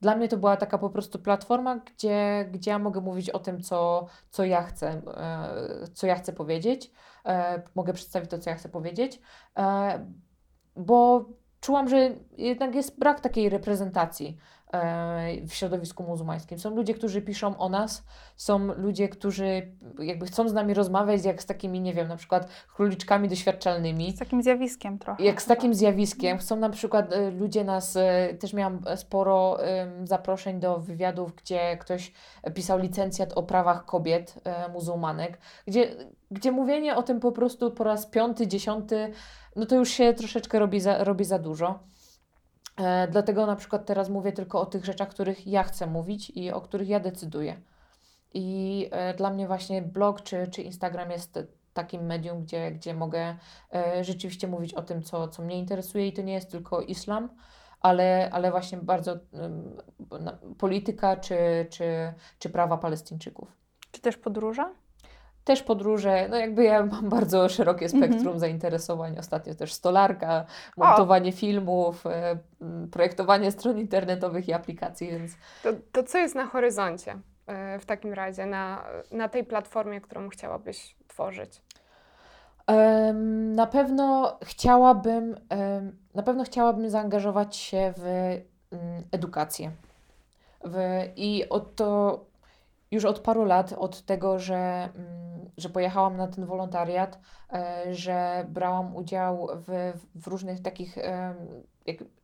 dla 0.00 0.16
mnie 0.16 0.28
to 0.28 0.36
była 0.36 0.56
taka 0.56 0.78
po 0.78 0.90
prostu 0.90 1.18
platforma, 1.18 1.76
gdzie, 1.76 2.48
gdzie 2.52 2.70
ja 2.70 2.78
mogę 2.78 3.00
mówić 3.00 3.30
o 3.30 3.38
tym, 3.38 3.62
co, 3.62 4.06
co 4.30 4.44
ja 4.44 4.62
chcę, 4.62 4.88
e, 4.88 5.88
co 5.94 6.06
ja 6.06 6.14
chcę 6.14 6.32
powiedzieć, 6.32 6.90
e, 7.26 7.62
mogę 7.74 7.92
przedstawić 7.92 8.30
to, 8.30 8.38
co 8.38 8.50
ja 8.50 8.56
chcę 8.56 8.68
powiedzieć, 8.68 9.20
e, 9.58 10.06
bo 10.76 11.24
czułam, 11.60 11.88
że 11.88 12.10
jednak 12.38 12.74
jest 12.74 12.98
brak 12.98 13.20
takiej 13.20 13.48
reprezentacji 13.48 14.36
w 15.48 15.54
środowisku 15.54 16.02
muzułmańskim. 16.02 16.58
Są 16.58 16.76
ludzie, 16.76 16.94
którzy 16.94 17.22
piszą 17.22 17.58
o 17.58 17.68
nas, 17.68 18.04
są 18.36 18.58
ludzie, 18.58 19.08
którzy 19.08 19.72
jakby 19.98 20.26
chcą 20.26 20.48
z 20.48 20.52
nami 20.52 20.74
rozmawiać 20.74 21.24
jak 21.24 21.42
z 21.42 21.46
takimi, 21.46 21.80
nie 21.80 21.94
wiem, 21.94 22.08
na 22.08 22.16
przykład 22.16 22.48
króliczkami 22.74 23.28
doświadczalnymi. 23.28 24.12
Z 24.12 24.18
takim 24.18 24.42
zjawiskiem 24.42 24.98
trochę. 24.98 25.24
Jak 25.24 25.42
z 25.42 25.46
takim 25.46 25.74
zjawiskiem. 25.74 26.38
Chcą 26.38 26.56
na 26.56 26.70
przykład 26.70 27.12
e, 27.12 27.30
ludzie 27.30 27.64
nas, 27.64 27.96
e, 27.96 28.34
też 28.34 28.52
miałam 28.52 28.80
sporo 28.96 29.58
zaproszeń 30.04 30.60
do 30.60 30.78
wywiadów, 30.78 31.34
gdzie 31.34 31.76
ktoś 31.76 32.12
pisał 32.54 32.78
licencjat 32.78 33.32
o 33.32 33.42
prawach 33.42 33.84
kobiet 33.84 34.34
e, 34.44 34.68
muzułmanek, 34.68 35.38
gdzie, 35.66 35.96
gdzie 36.30 36.52
mówienie 36.52 36.96
o 36.96 37.02
tym 37.02 37.20
po 37.20 37.32
prostu 37.32 37.70
po 37.70 37.84
raz 37.84 38.06
piąty, 38.06 38.46
dziesiąty, 38.46 39.12
no 39.56 39.66
to 39.66 39.76
już 39.76 39.88
się 39.88 40.14
troszeczkę 40.14 40.58
robi 40.58 40.80
za, 40.80 41.04
robi 41.04 41.24
za 41.24 41.38
dużo. 41.38 41.78
E, 42.76 43.08
dlatego 43.08 43.46
na 43.46 43.56
przykład 43.56 43.86
teraz 43.86 44.08
mówię 44.08 44.32
tylko 44.32 44.60
o 44.60 44.66
tych 44.66 44.84
rzeczach, 44.84 45.08
których 45.08 45.46
ja 45.46 45.62
chcę 45.62 45.86
mówić 45.86 46.30
i 46.30 46.52
o 46.52 46.60
których 46.60 46.88
ja 46.88 47.00
decyduję. 47.00 47.60
I 48.34 48.88
e, 48.90 49.14
dla 49.14 49.30
mnie 49.30 49.46
właśnie 49.46 49.82
blog 49.82 50.22
czy, 50.22 50.46
czy 50.46 50.62
Instagram 50.62 51.10
jest 51.10 51.38
takim 51.74 52.06
medium, 52.06 52.42
gdzie, 52.42 52.70
gdzie 52.70 52.94
mogę 52.94 53.36
e, 53.74 54.04
rzeczywiście 54.04 54.48
mówić 54.48 54.74
o 54.74 54.82
tym, 54.82 55.02
co, 55.02 55.28
co 55.28 55.42
mnie 55.42 55.58
interesuje 55.58 56.08
i 56.08 56.12
to 56.12 56.22
nie 56.22 56.32
jest 56.32 56.50
tylko 56.50 56.80
islam, 56.80 57.28
ale, 57.80 58.30
ale 58.32 58.50
właśnie 58.50 58.78
bardzo 58.78 59.16
polityka 60.58 61.16
czy, 61.16 61.36
czy, 61.70 62.14
czy 62.38 62.50
prawa 62.50 62.78
Palestyńczyków. 62.78 63.56
Czy 63.90 64.00
też 64.00 64.16
podróże? 64.16 64.74
Też 65.44 65.62
podróże, 65.62 66.28
no 66.28 66.36
jakby 66.36 66.64
ja 66.64 66.86
mam 66.92 67.08
bardzo 67.08 67.48
szerokie 67.48 67.88
spektrum 67.88 68.20
mm 68.20 68.34
-hmm. 68.34 68.38
zainteresowań. 68.38 69.18
Ostatnio 69.18 69.54
też 69.54 69.72
stolarka, 69.72 70.44
montowanie 70.76 71.30
o. 71.30 71.32
filmów, 71.32 72.06
e, 72.06 72.36
projektowanie 72.90 73.50
stron 73.50 73.78
internetowych 73.78 74.48
i 74.48 74.52
aplikacji, 74.52 75.10
więc... 75.10 75.32
To, 75.62 75.68
to 75.92 76.02
co 76.02 76.18
jest 76.18 76.34
na 76.34 76.46
horyzoncie 76.46 77.18
e, 77.46 77.78
w 77.78 77.86
takim 77.86 78.12
razie, 78.12 78.46
na, 78.46 78.84
na 79.10 79.28
tej 79.28 79.44
platformie, 79.44 80.00
którą 80.00 80.28
chciałabyś 80.28 80.96
tworzyć? 81.08 81.62
Um, 82.68 83.54
na 83.54 83.66
pewno 83.66 84.38
chciałabym, 84.42 85.36
na 86.14 86.22
pewno 86.22 86.44
chciałabym 86.44 86.90
zaangażować 86.90 87.56
się 87.56 87.94
w 87.96 88.02
um, 88.70 88.80
edukację. 89.12 89.70
W, 90.64 90.78
I 91.16 91.48
o 91.48 91.60
to 91.60 92.20
już 92.94 93.04
od 93.04 93.18
paru 93.18 93.44
lat, 93.44 93.72
od 93.72 94.02
tego, 94.02 94.38
że, 94.38 94.88
mm, 94.94 95.33
że 95.56 95.68
pojechałam 95.68 96.16
na 96.16 96.28
ten 96.28 96.46
wolontariat, 96.46 97.18
e, 97.52 97.94
że 97.94 98.46
brałam 98.48 98.96
udział 98.96 99.48
w, 99.54 99.92
w 100.14 100.26
różnych 100.26 100.62
takich 100.62 100.98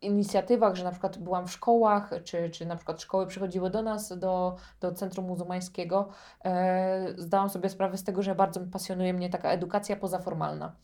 inicjatywach, 0.01 0.75
że 0.75 0.83
na 0.83 0.91
przykład 0.91 1.17
byłam 1.17 1.47
w 1.47 1.51
szkołach, 1.51 2.11
czy, 2.23 2.49
czy 2.49 2.65
na 2.65 2.75
przykład 2.75 3.01
szkoły 3.01 3.27
przychodziły 3.27 3.69
do 3.69 3.81
nas, 3.81 4.19
do, 4.19 4.55
do 4.79 4.91
Centrum 4.91 5.25
Muzułmańskiego, 5.25 6.09
e, 6.45 7.13
zdałam 7.17 7.49
sobie 7.49 7.69
sprawę 7.69 7.97
z 7.97 8.03
tego, 8.03 8.21
że 8.21 8.35
bardzo 8.35 8.59
pasjonuje 8.71 9.13
mnie 9.13 9.29
taka 9.29 9.49
edukacja 9.49 9.95
pozaformalna 9.95 10.75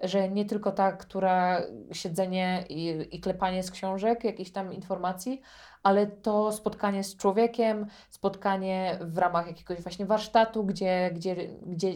że 0.00 0.28
nie 0.28 0.44
tylko 0.44 0.72
ta, 0.72 0.92
która 0.92 1.62
siedzenie 1.92 2.64
i, 2.68 3.08
i 3.10 3.20
klepanie 3.20 3.62
z 3.62 3.70
książek, 3.70 4.24
jakichś 4.24 4.50
tam 4.50 4.72
informacji, 4.72 5.40
ale 5.82 6.06
to 6.06 6.52
spotkanie 6.52 7.04
z 7.04 7.16
człowiekiem, 7.16 7.86
spotkanie 8.10 8.98
w 9.00 9.18
ramach 9.18 9.46
jakiegoś 9.46 9.80
właśnie 9.80 10.06
warsztatu, 10.06 10.64
gdzie, 10.64 11.10
gdzie, 11.14 11.36
gdzie 11.66 11.92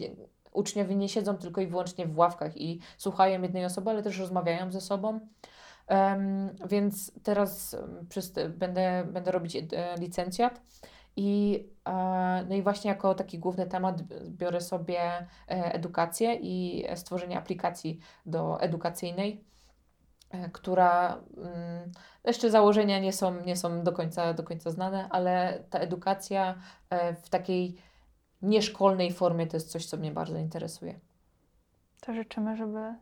uczniowie 0.51 0.95
nie 0.95 1.09
siedzą 1.09 1.37
tylko 1.37 1.61
i 1.61 1.67
wyłącznie 1.67 2.05
w 2.05 2.17
ławkach 2.17 2.57
i 2.57 2.79
słuchają 2.97 3.41
jednej 3.41 3.65
osoby, 3.65 3.89
ale 3.89 4.03
też 4.03 4.19
rozmawiają 4.19 4.71
ze 4.71 4.81
sobą. 4.81 5.19
Um, 5.89 6.49
więc 6.69 7.11
teraz 7.23 7.75
przez, 8.09 8.33
będę, 8.49 9.03
będę 9.11 9.31
robić 9.31 9.55
e, 9.55 9.65
licencjat 9.99 10.61
i, 11.15 11.67
e, 11.87 12.45
no 12.49 12.55
i 12.55 12.61
właśnie 12.61 12.89
jako 12.89 13.15
taki 13.15 13.39
główny 13.39 13.65
temat 13.65 14.01
biorę 14.27 14.61
sobie 14.61 15.01
e, 15.01 15.27
edukację 15.47 16.35
i 16.35 16.85
stworzenie 16.95 17.37
aplikacji 17.37 17.99
do 18.25 18.61
edukacyjnej, 18.61 19.43
e, 20.29 20.49
która 20.49 21.17
mm, 21.37 21.91
jeszcze 22.23 22.49
założenia 22.49 22.99
nie 22.99 23.13
są, 23.13 23.41
nie 23.41 23.55
są 23.55 23.83
do, 23.83 23.91
końca, 23.91 24.33
do 24.33 24.43
końca 24.43 24.71
znane, 24.71 25.07
ale 25.09 25.63
ta 25.69 25.79
edukacja 25.79 26.55
w 27.23 27.29
takiej 27.29 27.77
nieszkolnej 28.41 29.13
formie 29.13 29.47
to 29.47 29.57
jest 29.57 29.71
coś, 29.71 29.85
co 29.85 29.97
mnie 29.97 30.11
bardzo 30.11 30.37
interesuje. 30.37 30.99
To 32.01 32.13
życzymy, 32.13 32.55
żeby 32.55 32.95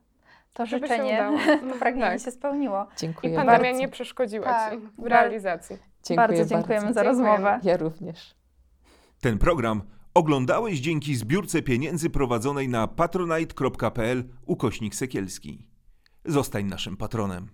to 0.54 0.66
żeby 0.66 0.88
życzenie, 0.88 1.32
to 1.72 1.80
pragnienie 1.80 2.12
tak. 2.18 2.22
się 2.26 2.32
spełniło. 2.32 2.88
Dziękuję 2.98 3.34
I 3.34 3.36
pandemia 3.36 3.60
bardzo. 3.60 3.80
nie 3.80 3.88
przeszkodziła 3.88 4.46
tak. 4.46 4.74
Ci 4.74 4.80
w 4.98 5.06
realizacji. 5.06 5.78
Dziękuję 6.04 6.28
bardzo 6.28 6.46
dziękujemy 6.46 6.86
bardzo. 6.86 6.94
za 6.94 7.04
rozmowę. 7.04 7.60
Ja 7.64 7.78
również. 7.78 8.36
Ten 9.22 9.38
program 9.38 9.82
oglądałeś 10.14 10.80
dzięki 10.80 11.16
zbiórce 11.16 11.62
pieniędzy 11.62 12.10
prowadzonej 12.10 12.70
na 12.70 12.88
patronite.pl 12.88 14.24
ukośnik 14.46 14.96
Sekielski. 14.96 15.68
Zostań 16.26 16.66
naszym 16.66 16.98
patronem. 16.98 17.50